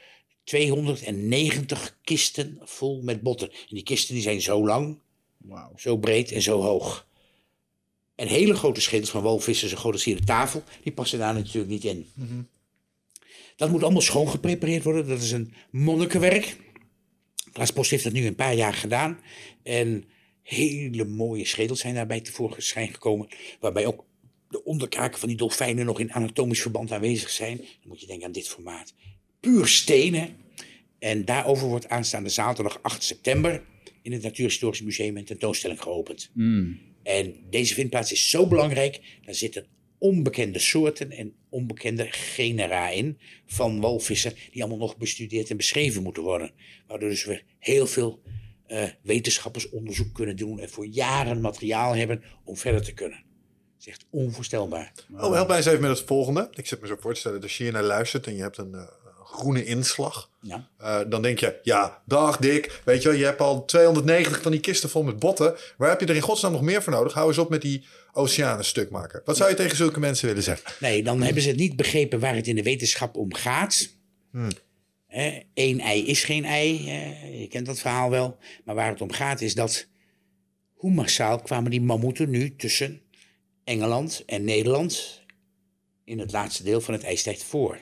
[0.44, 3.50] 290 kisten vol met botten.
[3.50, 4.98] En die kisten die zijn zo lang,
[5.76, 7.06] zo breed en zo hoog.
[8.14, 11.34] En hele grote schedels van walvissen, zo groot als hier de tafel, die passen daar
[11.34, 12.10] natuurlijk niet in.
[13.58, 15.08] Dat moet allemaal schoon geprepareerd worden.
[15.08, 16.56] Dat is een monnikenwerk.
[17.52, 19.18] Klaas Post heeft dat nu een paar jaar gedaan.
[19.62, 20.04] En
[20.42, 23.28] hele mooie schedels zijn daarbij tevoorschijn gekomen.
[23.60, 24.04] Waarbij ook
[24.48, 27.56] de onderkaken van die dolfijnen nog in anatomisch verband aanwezig zijn.
[27.56, 28.94] Dan moet je denken aan dit formaat.
[29.40, 30.36] Puur stenen.
[30.98, 33.62] En daarover wordt aanstaande zaterdag 8 september
[34.02, 36.30] in het Natuurhistorisch Museum een tentoonstelling geopend.
[37.02, 39.00] En deze vindplaats is zo belangrijk.
[39.24, 39.66] Daar zitten
[39.98, 46.22] onbekende soorten en onbekende genera in van walvissen die allemaal nog bestudeerd en beschreven moeten
[46.22, 46.50] worden.
[46.86, 48.22] Waardoor dus we heel veel
[48.66, 53.18] eh, wetenschappers onderzoek kunnen doen en voor jaren materiaal hebben om verder te kunnen.
[53.18, 54.92] Dat is echt onvoorstelbaar.
[55.12, 56.48] Oh, help mij eens even met het volgende.
[56.52, 58.86] Ik zit me zo voor te stellen, hier naar luistert en je hebt een eh,
[59.30, 60.30] groene inslag.
[60.40, 60.68] Ja.
[60.78, 62.80] eh, dan denk je, ja, dag Dick.
[62.84, 65.56] Weet je wel, je hebt al 290 van die kisten vol met botten.
[65.76, 67.12] Waar heb je er in godsnaam nog meer voor nodig?
[67.12, 69.22] Hou eens op met die oceanen stuk maken.
[69.24, 70.72] Wat zou je tegen zulke mensen willen zeggen?
[70.80, 73.88] Nee, dan hebben ze het niet begrepen waar het in de wetenschap om gaat.
[75.54, 76.90] Eén ei is geen ei,
[77.40, 78.38] je kent dat verhaal wel.
[78.64, 79.86] Maar waar het om gaat is dat,
[80.74, 83.00] hoe massaal kwamen die mammoeten nu tussen
[83.64, 85.22] Engeland en Nederland
[86.04, 87.78] in het laatste deel van het ijstijd voor?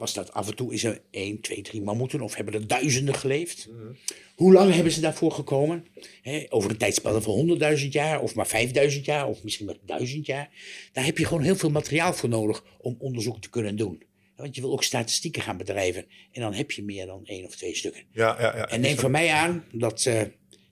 [0.00, 3.14] Was dat af en toe is er één, twee, drie mammoeten of hebben er duizenden
[3.14, 3.68] geleefd?
[4.34, 5.86] Hoe lang hebben ze daarvoor gekomen?
[6.48, 10.50] Over een tijdspanne van 100.000 jaar of maar 5000 jaar of misschien maar 1000 jaar.
[10.92, 14.02] Daar heb je gewoon heel veel materiaal voor nodig om onderzoek te kunnen doen.
[14.36, 16.04] Want je wil ook statistieken gaan bedrijven.
[16.32, 18.02] En dan heb je meer dan één of twee stukken.
[18.12, 18.68] Ja, ja, ja.
[18.68, 20.22] En neem van mij aan dat eh,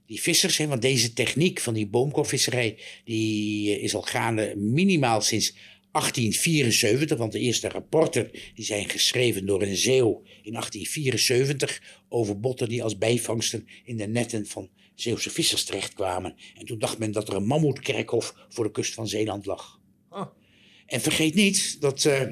[0.07, 5.21] die vissers, hè, want deze techniek van die boomkorvisserij, die eh, is al gaande minimaal
[5.21, 5.55] sinds
[5.93, 7.19] 1874.
[7.19, 12.83] Want de eerste rapporten die zijn geschreven door een zeeuw in 1874 over botten die
[12.83, 16.35] als bijvangsten in de netten van Zeeuwse vissers terechtkwamen.
[16.59, 19.81] En toen dacht men dat er een mammoetkerkhof voor de kust van Zeeland lag.
[20.09, 20.27] Ah.
[20.87, 22.23] En vergeet niet dat eh,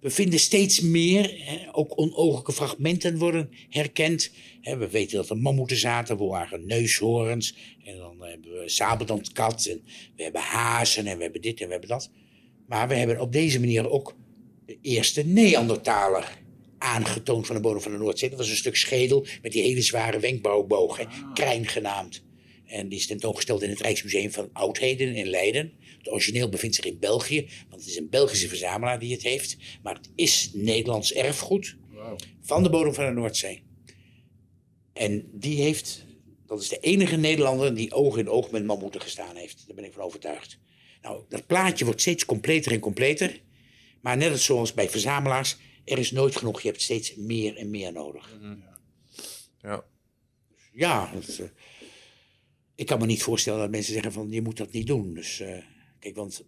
[0.00, 4.30] we vinden steeds meer, hè, ook onogelijke fragmenten worden herkend.
[4.60, 7.56] Hè, we weten dat er mammoeten zaten, we waren neushoorns.
[7.84, 9.82] En dan hebben we sabeltandkat en
[10.16, 12.10] we hebben hazen en we hebben dit en we hebben dat.
[12.66, 14.16] Maar we hebben op deze manier ook
[14.66, 16.40] de eerste Neandertaler
[16.78, 18.28] aangetoond van de bodem van de Noordzee.
[18.28, 22.22] Dat was een stuk schedel met die hele zware wenkbrauwboog, hè, Krijn genaamd.
[22.66, 25.72] En die is tentoongesteld in het Rijksmuseum van Oudheden in Leiden.
[25.98, 29.56] Het origineel bevindt zich in België, want het is een Belgische verzamelaar die het heeft.
[29.82, 31.76] Maar het is Nederlands erfgoed
[32.40, 33.62] van de bodem van de Noordzee.
[34.92, 36.04] En die heeft,
[36.46, 39.64] dat is de enige Nederlander die oog in oog met mammoeten gestaan heeft.
[39.66, 40.58] Daar ben ik van overtuigd.
[41.02, 43.40] Nou, dat plaatje wordt steeds completer en completer.
[44.00, 46.60] Maar net als zoals bij verzamelaars, er is nooit genoeg.
[46.60, 48.38] Je hebt steeds meer en meer nodig.
[49.60, 49.84] Ja.
[50.72, 51.46] Ja, dat, eh,
[52.74, 55.14] ik kan me niet voorstellen dat mensen zeggen van je moet dat niet doen.
[55.14, 55.62] Dus eh,
[55.98, 56.44] kijk, want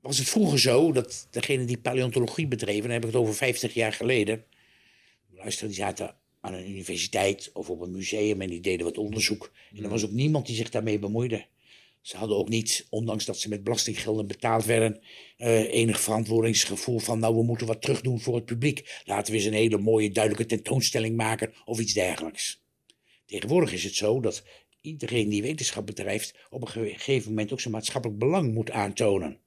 [0.00, 3.74] was het vroeger zo dat degene die paleontologie bedreven, dan heb ik het over 50
[3.74, 4.44] jaar geleden,
[5.30, 9.52] luister, die zaten aan een universiteit of op een museum en die deden wat onderzoek.
[9.76, 11.46] En er was ook niemand die zich daarmee bemoeide.
[12.04, 15.00] Ze hadden ook niet, ondanks dat ze met belastinggelden betaald werden,
[15.36, 19.02] eh, enig verantwoordingsgevoel van, nou, we moeten wat terugdoen voor het publiek.
[19.04, 22.62] Laten we eens een hele mooie, duidelijke tentoonstelling maken of iets dergelijks.
[23.26, 24.44] Tegenwoordig is het zo dat
[24.80, 29.38] iedereen die wetenschap bedrijft op een gegeven moment ook zijn maatschappelijk belang moet aantonen.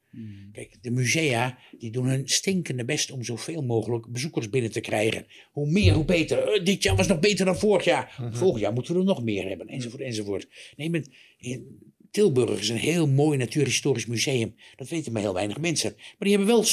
[0.52, 5.26] Kijk, de musea die doen hun stinkende best om zoveel mogelijk bezoekers binnen te krijgen.
[5.52, 6.54] Hoe meer, hoe beter.
[6.54, 8.16] Eh, dit jaar was nog beter dan vorig jaar.
[8.32, 10.48] Volgend jaar moeten we er nog meer hebben, enzovoort, enzovoort.
[10.76, 11.02] Nee, maar
[11.38, 14.56] in Tilburg is een heel mooi natuurhistorisch museum.
[14.76, 15.94] Dat weten maar heel weinig mensen.
[15.96, 16.66] Maar die hebben wel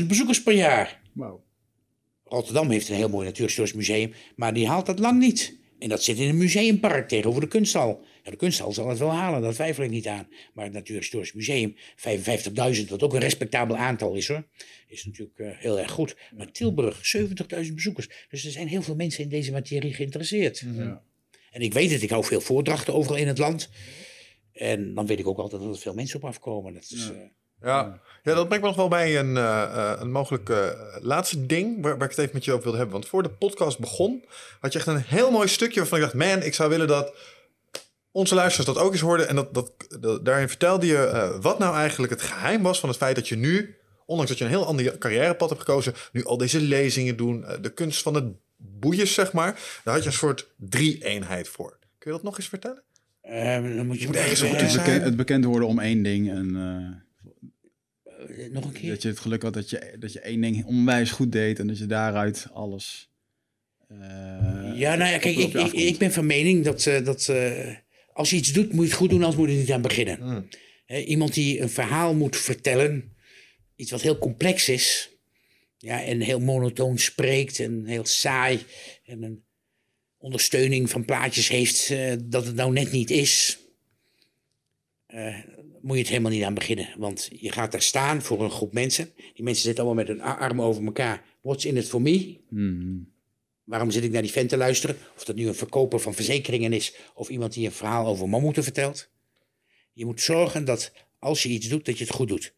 [0.00, 1.00] 70.000 bezoekers per jaar.
[1.12, 1.44] Wauw.
[2.24, 5.58] Rotterdam heeft een heel mooi natuurhistorisch museum, maar die haalt dat lang niet.
[5.78, 8.04] En dat zit in een museumpark tegenover de kunsthal.
[8.24, 10.28] Ja, de kunsthal zal het wel halen, daar twijfel ik niet aan.
[10.54, 11.74] Maar het Natuurhistorisch Museum,
[12.76, 14.46] 55.000, wat ook een respectabel aantal is hoor,
[14.88, 16.16] is natuurlijk eh, heel erg goed.
[16.36, 18.08] Maar Tilburg, 70.000 bezoekers.
[18.28, 20.64] Dus er zijn heel veel mensen in deze materie geïnteresseerd.
[20.76, 21.02] Ja.
[21.50, 23.68] En ik weet het, ik hou veel voordrachten overal in het land.
[24.54, 26.74] En dan weet ik ook altijd dat er veel mensen op afkomen.
[26.74, 27.16] Dat is, eh,
[27.62, 28.00] Ja.
[28.22, 30.68] ja, dat brengt me nog wel bij een, eh, eh, een mogelijk eh,
[31.00, 32.96] laatste ding waar, waar ik het even met je over wilde hebben.
[32.96, 34.24] Want voor de podcast begon,
[34.60, 37.14] had je echt een heel mooi stukje waarvan ik dacht, man, ik zou willen dat
[38.10, 39.28] onze luisteraars dat ook eens hoorden.
[39.28, 42.88] En dat, dat, dat- daarin vertelde je eh, wat nou eigenlijk het geheim was van
[42.88, 43.76] het feit dat je nu,
[44.06, 47.70] ondanks dat je een heel ander carrièrepad hebt gekozen, nu al deze lezingen doen, de
[47.72, 48.24] kunst van het
[48.56, 49.52] boeien, zeg maar.
[49.84, 51.78] Daar had je een soort drie-eenheid voor.
[51.98, 52.82] Kun je dat nog eens vertellen?
[53.24, 55.78] Eh, dan moet je Moet ergens even, goed eh, tussen Beken- het bekend worden om
[55.78, 56.30] één ding.
[56.30, 58.90] En eh, nog een eh, keer.
[58.90, 61.58] dat je het geluk had dat je, dat je één ding onwijs goed deed.
[61.58, 63.10] En dat je daaruit alles...
[63.88, 63.96] eh,
[64.74, 67.28] Ja, nou ja, kijk, op- op ik, ik, ik ben van mening dat, eh, dat
[67.28, 67.74] eh,
[68.12, 69.82] als je iets doet, moet je het goed doen, anders moet je er niet aan
[69.82, 70.48] beginnen.
[70.86, 73.12] Hè, iemand die een verhaal moet vertellen,
[73.76, 75.10] iets wat heel complex is,
[75.78, 78.60] ja, en heel monotoon spreekt en heel saai,
[79.04, 79.42] en een
[80.24, 83.58] ondersteuning van plaatjes heeft eh, dat het nou net niet is,
[85.06, 85.38] eh,
[85.80, 86.88] moet je het helemaal niet aan beginnen.
[86.96, 89.10] Want je gaat daar staan voor een groep mensen.
[89.34, 91.24] Die mensen zitten allemaal met hun armen over elkaar.
[91.40, 92.40] What's in it for me?
[92.48, 92.96] Mhm.
[93.64, 94.96] Waarom zit ik naar die vent te luisteren?
[95.16, 98.62] Of dat nu een verkoper van verzekeringen is of iemand die een verhaal over mammoeten
[98.62, 99.08] vertelt.
[99.92, 102.54] Je moet zorgen dat als je iets doet, dat je het goed doet.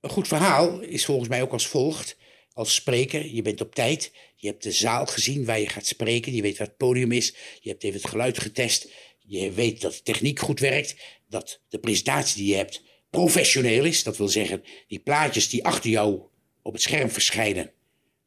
[0.00, 2.16] Een goed verhaal is volgens mij ook als volgt.
[2.58, 4.12] Als spreker, je bent op tijd.
[4.36, 6.34] Je hebt de zaal gezien waar je gaat spreken.
[6.34, 7.34] Je weet waar het podium is.
[7.60, 8.88] Je hebt even het geluid getest.
[9.18, 10.96] Je weet dat de techniek goed werkt.
[11.28, 14.02] Dat de presentatie die je hebt professioneel is.
[14.02, 16.20] Dat wil zeggen, die plaatjes die achter jou
[16.62, 17.72] op het scherm verschijnen.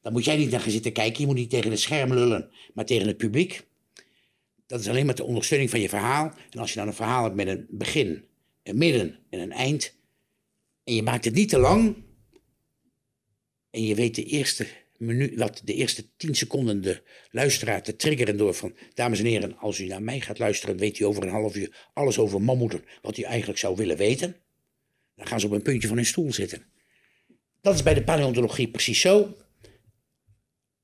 [0.01, 1.21] Dan moet jij niet naar gaan zitten kijken.
[1.21, 3.63] Je moet niet tegen het scherm lullen, maar tegen het publiek.
[4.67, 6.33] Dat is alleen maar de ondersteuning van je verhaal.
[6.49, 8.25] En als je dan een verhaal hebt met een begin,
[8.63, 9.95] een midden en een eind.
[10.83, 12.09] En je maakt het niet te lang.
[13.71, 14.67] En je weet de eerste
[14.97, 18.73] minuut, wat de eerste tien seconden de luisteraar te triggeren door van...
[18.93, 21.89] Dames en heren, als u naar mij gaat luisteren, weet u over een half uur
[21.93, 22.83] alles over mammoeten.
[23.01, 24.35] Wat u eigenlijk zou willen weten.
[25.15, 26.63] Dan gaan ze op een puntje van hun stoel zitten.
[27.61, 29.35] Dat is bij de paleontologie precies zo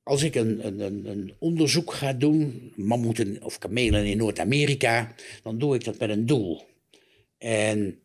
[0.07, 5.76] als ik een, een, een, onderzoek ga doen, mammoeten of kamelen in Noord-Amerika, dan doe
[5.76, 6.65] ik dat met een doel.
[7.38, 7.99] En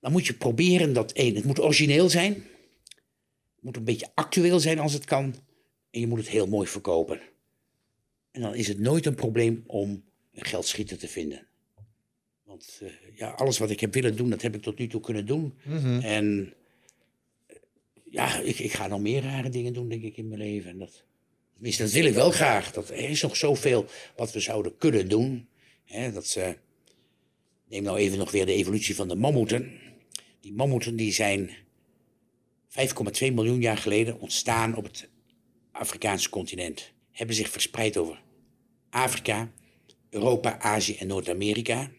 [0.00, 2.44] dan moet je proberen dat één, het moet origineel zijn,
[3.62, 5.34] moet een beetje actueel zijn als het kan,
[5.90, 7.20] en je moet het heel mooi verkopen.
[8.30, 11.46] En dan is het nooit een probleem om een geldschieter te vinden.
[12.44, 15.00] Want eh, ja, alles wat ik heb willen doen, dat heb ik tot nu toe
[15.00, 15.54] kunnen doen.
[16.02, 16.54] En
[18.10, 20.70] ja, ik, ik ga nog meer rare dingen doen, denk ik, in mijn leven.
[20.70, 21.04] En dat,
[21.52, 22.72] tenminste, dat wil ik wel graag.
[22.72, 23.86] Dat, er is nog zoveel
[24.16, 25.48] wat we zouden kunnen doen.
[25.84, 26.38] Hè, dat,
[27.68, 29.80] neem nou even nog weer de evolutie van de mammoeten.
[30.40, 31.50] Die mammoeten die zijn
[32.78, 35.08] 5,2 miljoen jaar geleden ontstaan op het
[35.72, 36.92] Afrikaanse continent.
[37.10, 38.22] Hebben zich verspreid over
[38.90, 39.52] Afrika,
[40.10, 41.90] Europa, Azië en Noord-Amerika.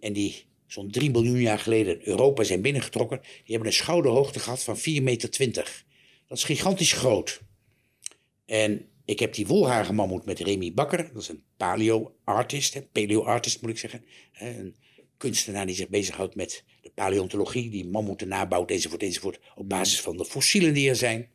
[0.00, 4.62] En die zo'n 3 miljoen jaar geleden Europa zijn binnengetrokken, die hebben een schouderhoogte gehad
[4.62, 5.84] van 4,20 meter.
[6.28, 7.40] Dat is gigantisch groot.
[8.46, 11.10] En ik heb die wolhagen mammoet met Remy Bakker.
[11.12, 14.04] Dat is een paleo-artist, paleo-artist moet ik zeggen.
[14.32, 14.76] Een
[15.22, 19.38] kunstenaar die zich bezighoudt met de paleontologie, die mammoeten nabouwt enzovoort enzovoort.
[19.54, 21.30] Op basis van de fossielen die er zijn.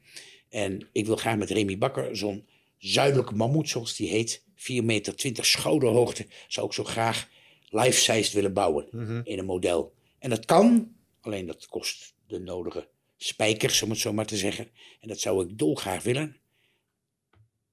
[0.50, 2.48] En ik wil graag met Remy Bakker zo'n
[2.78, 7.30] zuidelijke mammoet, zoals die heet, 4 meter 20 schouderhoogte, zou ik zo graag
[7.70, 8.88] life-sized willen bouwen
[9.24, 9.94] in een model.
[10.20, 12.88] En dat kan, alleen dat kost de nodige
[13.18, 14.68] spijkers, om het zo maar te zeggen.
[15.00, 16.38] En dat zou ik dolgraag willen.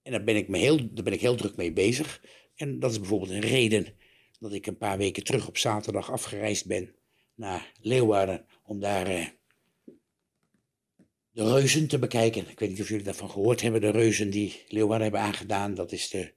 [0.03, 2.21] En daar ben ik, me heel, daar ben ik heel druk mee bezig.
[2.55, 3.87] En dat is bijvoorbeeld een reden
[4.41, 6.95] dat ik een paar weken terug op zaterdag afgereisd ben
[7.35, 9.27] naar Leeuwarden om daar eh,
[11.31, 12.49] de reuzen te bekijken.
[12.49, 15.75] Ik weet niet of jullie daarvan gehoord hebben, de reuzen die Leeuwarden hebben aangedaan.
[15.75, 16.33] Dat is de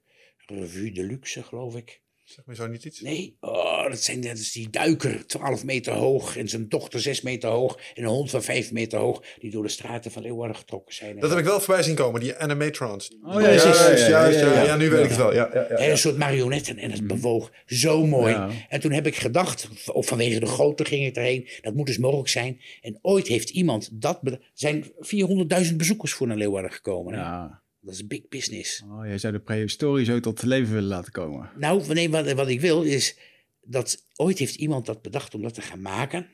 [0.46, 2.02] Revue de Luxe, geloof ik.
[2.28, 3.00] Zeg me zo niet iets.
[3.00, 6.36] Nee, oh, dat, zijn, dat is die duiker, 12 meter hoog.
[6.36, 7.78] En zijn dochter 6 meter hoog.
[7.94, 9.22] En een hond van 5 meter hoog.
[9.38, 11.20] Die door de straten van Leeuwarden getrokken zijn.
[11.20, 13.10] Dat heb ik wel voorbij zien komen, die animatrons.
[13.22, 15.34] Oh, ja, juist, ja, juist, nu weet ik het wel.
[15.34, 15.90] Ja, ja, ja.
[15.90, 18.32] Een soort marionetten en het bewoog zo mooi.
[18.32, 18.50] Ja.
[18.68, 21.98] En toen heb ik gedacht, of vanwege de grootte ging ik erheen, dat moet dus
[21.98, 22.60] mogelijk zijn.
[22.80, 24.18] En ooit heeft iemand dat.
[24.22, 27.14] Er zijn 400.000 bezoekers voor naar Leeuwarden gekomen.
[27.14, 27.62] Ja.
[27.88, 28.82] Dat is big business.
[28.82, 31.50] Oh, jij zou de prehistorie zo tot leven willen laten komen.
[31.56, 33.16] Nou, nee, wat, wat ik wil is
[33.62, 36.26] dat ooit heeft iemand dat bedacht om dat te gaan maken.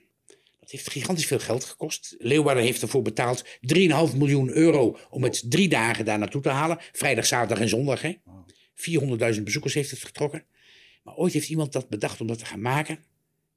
[0.60, 2.14] Dat heeft gigantisch veel geld gekost.
[2.18, 3.50] Leeuwarden heeft ervoor betaald 3,5
[4.16, 6.78] miljoen euro om het drie dagen daar naartoe te halen.
[6.92, 8.02] Vrijdag, zaterdag en zondag.
[8.02, 8.14] hè.
[9.34, 10.44] 400.000 bezoekers heeft het getrokken.
[11.02, 12.98] Maar ooit heeft iemand dat bedacht om dat te gaan maken.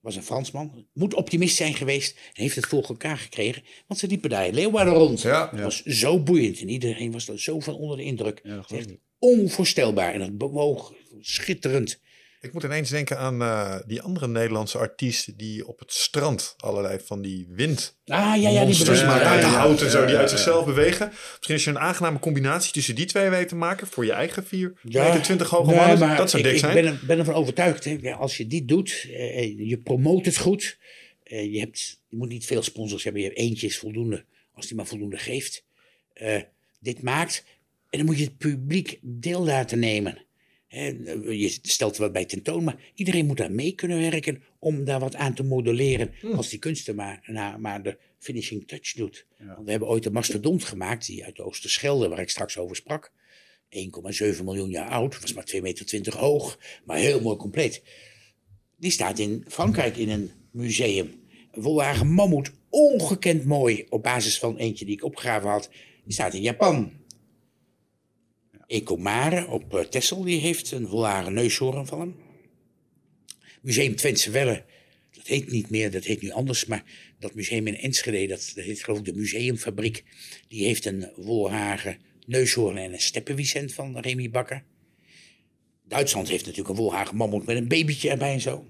[0.07, 0.85] Was een Fransman.
[0.93, 2.17] Moet optimist zijn geweest.
[2.34, 3.63] En heeft het voor elkaar gekregen.
[3.88, 5.21] Want ze liepen daar in Leeuwarden rond.
[5.21, 5.49] Ja.
[5.55, 6.61] Was zo boeiend.
[6.61, 8.39] En iedereen was er zo van onder de indruk.
[8.43, 10.13] Ja, echt onvoorstelbaar.
[10.13, 11.99] En dat bewoog schitterend.
[12.41, 16.99] Ik moet ineens denken aan eh, die andere Nederlandse artiest die op het strand allerlei
[17.05, 19.07] van die wind Ah, ja, ja, die bewegen.
[19.07, 21.07] Ja, uit ja, hout en zo, die uit zichzelf bewegen.
[21.09, 24.45] Misschien als je een aangename combinatie tussen die twee weet te maken voor je eigen
[24.45, 25.03] 4 Ja.
[25.07, 26.73] meter 20 hoge Nee, mannen, maar dat zou ik, dik ik zijn.
[26.84, 27.84] ben, er- ben ervan overtuigd.
[27.84, 28.11] Hè.
[28.14, 30.77] Als je dit doet, eh, je promoot het goed.
[31.23, 33.22] eh, je, hebt, je moet niet veel sponsors hebben.
[33.22, 34.26] Je hebt eentje is voldoende.
[34.53, 35.64] Als die maar voldoende geeft.
[36.14, 36.41] Eh,
[36.80, 37.43] dit maakt.
[37.89, 40.26] En dan moet je het publiek deel laten nemen.
[40.68, 40.88] Hè,
[41.30, 45.15] je stelt wat bij tentoon, maar iedereen moet daar mee kunnen werken om daar wat
[45.15, 46.14] aan te modelleren.
[46.35, 49.26] Als die kunstenaar maar, maar de finishing touch doet.
[49.38, 52.76] Want we hebben ooit een mastodont gemaakt, die uit de Oosterschelde, waar ik straks over
[52.76, 53.11] sprak.
[53.69, 57.84] 1,7 miljoen jaar oud, was maar 2,20 meter hoog, maar heel mooi compleet.
[58.77, 61.26] Die staat in Frankrijk in een museum.
[61.52, 65.69] Een volwagen mammoet, ongekend mooi, op basis van eentje die ik opgegraven had.
[66.03, 66.91] Die staat in Japan.
[68.68, 72.15] Ecomare op uh, Texel, die heeft een volwagen neushoorn van hem.
[73.61, 74.65] Museum Twentse Welle,
[75.11, 76.84] dat heet niet meer, dat heet nu anders, maar
[77.19, 80.03] dat museum in Enschede, dat, dat heet geloof ik de Museumfabriek,
[80.48, 84.64] die heeft een wolhagen neushoorn en een steppenwicent van Remy Bakker.
[85.88, 88.65] Duitsland heeft natuurlijk een wolhagen mammoet met een babytje erbij en zo.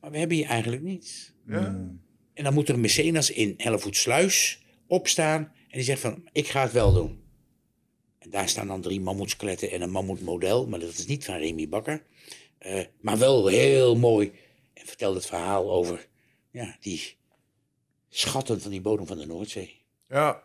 [0.00, 1.32] Maar we hebben hier eigenlijk niets.
[1.46, 1.90] Ja.
[2.34, 6.62] En dan moet er een mecenas in Hellevoetsluis opstaan en die zegt van, ik ga
[6.62, 7.25] het wel doen.
[8.26, 11.68] En daar staan dan drie mammoetskeletten en een mammoetmodel, maar dat is niet van Remy
[11.68, 12.02] Bakker.
[12.58, 14.32] Eh, maar wel heel mooi.
[14.74, 16.06] En vertelt het verhaal over
[16.50, 17.16] ja, die
[18.08, 19.82] schatten van die bodem van de Noordzee.
[20.08, 20.42] Ja,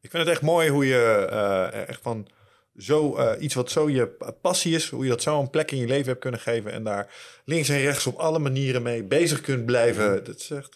[0.00, 2.28] ik vind het echt mooi hoe je eh, echt van
[2.76, 4.06] zo eh, iets wat zo je
[4.40, 6.84] passie is, hoe je dat zo een plek in je leven hebt kunnen geven en
[6.84, 10.24] daar links en rechts op alle manieren mee bezig kunt blijven.
[10.24, 10.74] Dat is echt.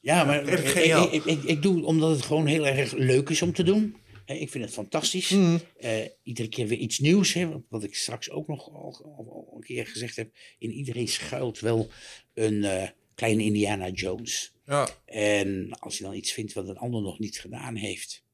[0.00, 3.42] Ja, maar Echt ik, ik, ik, ik doe omdat het gewoon heel erg leuk is
[3.42, 3.96] om te doen.
[4.36, 5.30] Ik vind het fantastisch.
[5.76, 7.32] Eh, iedere keer weer iets nieuws.
[7.32, 10.30] Hè, wat- ik straks ook nog al, al- al een keer gezegd heb.
[10.58, 11.90] In iedereen schuilt wel
[12.34, 14.52] een eh, kleine Indiana Jones.
[14.66, 18.24] ja, En als je dan iets vindt wat een ander nog niet gedaan heeft.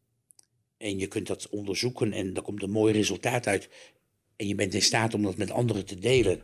[0.76, 3.68] En je kunt dat onderzoeken en er komt een mooi resultaat uit.
[4.36, 6.42] En je bent in staat om dat met anderen te delen.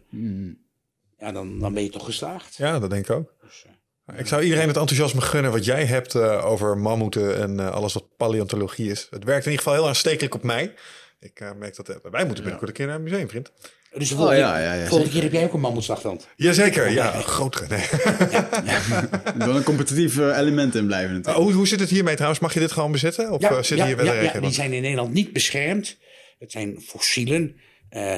[1.19, 2.57] Ja, dan, dan ben je toch geslaagd.
[2.57, 3.35] ja, dat denk ik ook.
[3.43, 3.73] Dus, eh,
[4.17, 7.93] Ik zou iedereen het enthousiasme gunnen wat jij hebt eh, over mammoeten en eh, alles
[7.93, 9.07] wat paleontologie is.
[9.11, 10.75] Het werkt in ieder geval heel aanstekelijk op mij.
[11.21, 13.53] Ik eh, merk dat wij moeten binnenkort een keer naar een museum, vriend.
[13.93, 16.29] Dus de volgende, ja, ja, ja, volgende keer heb jij ook een mammoetslagtand.
[16.37, 17.67] Jazeker, ja, een grotere.
[17.69, 17.89] Nee.
[17.89, 21.45] Er wil een competitief element in blijven natuurlijk.
[21.45, 22.41] hoe, hoe zit het hiermee trouwens?
[22.41, 23.31] Mag je dit gewoon bezitten?
[23.31, 25.99] Of zit hier wel ja, ja, die zijn in Nederland niet beschermd.
[26.39, 27.57] Het zijn fossielen.
[27.89, 28.15] Eh,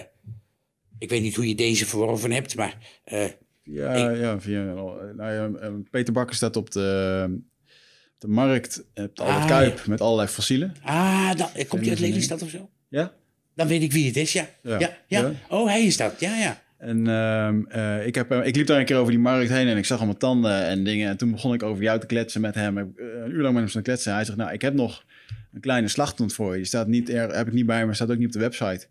[0.99, 2.77] ik weet niet hoe je deze verworven hebt, maar
[3.65, 7.39] eh, Ja, ja, via, nou ja, eh, Peter Bakker staat op de,
[8.19, 10.75] de markt, op de Albert Ah, Kuip, met allerlei fossielen.
[10.83, 12.71] ah, dan, komt hij uit Lelystad of zo?
[12.89, 13.13] Ja?
[13.55, 14.49] Dan weet ik wie het is, ja.
[14.63, 15.31] Ja, Ja.
[15.49, 16.63] Oh, hij is dat, ja, ja.
[16.83, 19.67] En ehm, eh, ik, heb, eh, ik liep daar een keer over die markt heen
[19.67, 21.09] en ik zag allemaal tanden en dingen.
[21.09, 22.79] En toen begon ik over jou te kletsen met hem.
[22.79, 24.15] Ik heb, eh, een uur lang met hem staan kletsen.
[24.15, 25.05] Hij zegt, nou, ik heb nog
[25.53, 26.57] een kleine slagtand voor je.
[26.57, 28.87] Die staat niet er, heb ik niet bij me, staat ook niet op de website.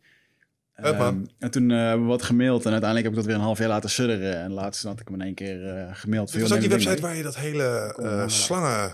[0.82, 3.48] Ehm, en toen eh, hebben we wat gemaild en uiteindelijk heb ik dat weer een
[3.48, 4.36] half jaar laten sudderen.
[4.36, 6.32] En laatst had ik hem in één keer eh, gemaild.
[6.32, 8.92] Dit was ook die website waar je dat hele eh, slangen,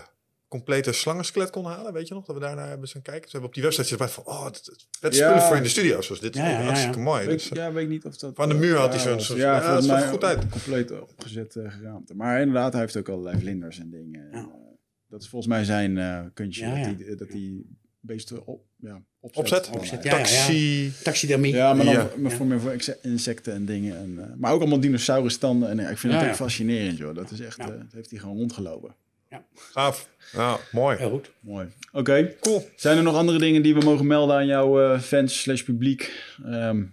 [0.48, 1.92] complete slangenskelet kon halen.
[1.92, 2.24] Weet je nog?
[2.26, 3.22] Dat we daarna hebben zijn kijken.
[3.24, 4.70] Ze hebben op die website zitten van, oh, het
[5.00, 5.10] Ja.
[5.10, 6.08] spullen voor in de studio's.
[6.08, 7.04] Dus dit is Ja, ja, ja, hartstikke ja.
[7.04, 7.26] mooi.
[7.26, 8.34] Weet, Dus, ik- ja, weet ik niet of dat...
[8.34, 10.48] Van de muur had hij zo'n- zo'n- Ja, ja, volgens dat zag er goed uit.
[10.48, 12.14] compleet opgezet uh, geraamte.
[12.14, 14.50] Maar inderdaad, hij heeft ook allerlei vlinders en dingen.
[15.08, 16.84] Dat is volgens mij zijn eh ja.
[16.84, 19.70] dat hij dat die beesten op, ja, opzet.
[19.70, 20.02] Opzet?
[20.02, 20.10] Ja.
[20.10, 20.92] taxi.
[21.02, 21.54] Taxidermie.
[21.54, 22.10] Ja, maar dan Ja.
[22.16, 23.96] maar voor meer voor insecten en dingen.
[23.96, 25.68] En, eh, maar ook allemaal dinosaurustanden.
[25.68, 26.32] En eh, ik vind Ja, het ja.
[26.32, 27.14] ook fascinerend, joh.
[27.14, 27.64] Dat is echt, Ja.
[27.64, 28.94] eh, dat heeft hij gewoon rondgelopen.
[29.54, 30.08] Gaaf.
[30.32, 30.96] Ja, mooi.
[30.96, 31.30] Heel goed.
[31.40, 31.68] Mooi.
[31.92, 32.34] Oké.
[32.40, 32.68] Cool.
[32.76, 36.12] Zijn er nog andere dingen die we mogen melden aan jouw fans slash publiek?
[36.44, 36.84] Ehm,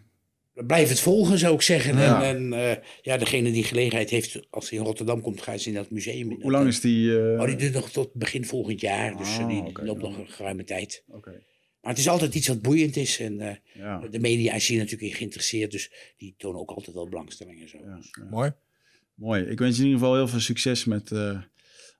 [0.54, 1.98] Blijf het volgen, zou ik zeggen.
[1.98, 2.24] Ja.
[2.24, 5.76] En, en ja, degene die gelegenheid heeft, als hij in Rotterdam komt, gaat ze in
[5.76, 6.38] dat museum.
[6.42, 7.18] hoe lang is die?
[7.40, 10.64] Oh, die duurt nog tot begin volgend jaar, dus Ah, die loopt nog een geruime
[10.64, 11.04] tijd.
[11.08, 11.32] Oké.
[11.86, 13.20] Maar het is altijd iets wat boeiend is.
[13.20, 14.08] En eh, Ja.
[14.12, 17.70] de media is hier natuurlijk in geïnteresseerd, dus die tonen ook altijd wel belangstelling en
[17.70, 17.78] zo.
[17.78, 18.28] Ja, ja.
[18.30, 18.52] Mooi.
[19.16, 19.42] Mooi.
[19.44, 21.40] Ik wens je in ieder geval heel veel succes met eh,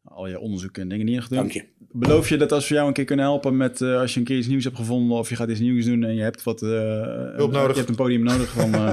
[0.04, 1.38] al je onderzoeken en dingen die je doen.
[1.38, 1.64] Dank je.
[1.92, 4.26] Beloof je dat als we jou een keer kunnen helpen met eh, als je een
[4.26, 6.62] keer iets nieuws hebt gevonden of je gaat iets nieuws doen en je hebt wat
[6.62, 7.72] eh, Hulp nodig.
[7.72, 8.86] je hebt een podium nodig, dan eh,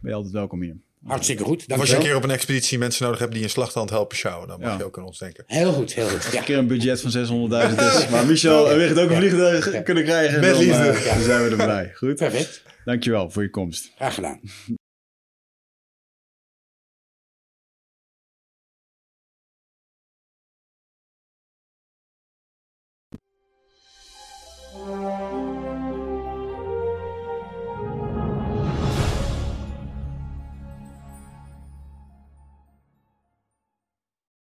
[0.00, 0.76] ben je altijd welkom hier.
[1.06, 1.68] Hartstikke goed.
[1.68, 4.16] Dank als je een keer op een expeditie mensen nodig hebt die een slagtand helpen
[4.16, 4.76] sjouwen, dan mag Ja.
[4.78, 5.44] je ook aan ons denken.
[5.46, 6.24] Heel goed, heel goed.
[6.24, 6.38] Als Ja.
[6.38, 10.04] een keer een budget van 600.000 is, maar Michel en Wicht ook een vliegtuig kunnen
[10.04, 10.88] krijgen, Met dan, liefde.
[10.88, 11.90] eh, dan zijn we er blij.
[11.94, 12.62] Goed, Perfect.
[12.84, 13.90] dankjewel voor je komst.
[13.96, 14.40] Graag gedaan.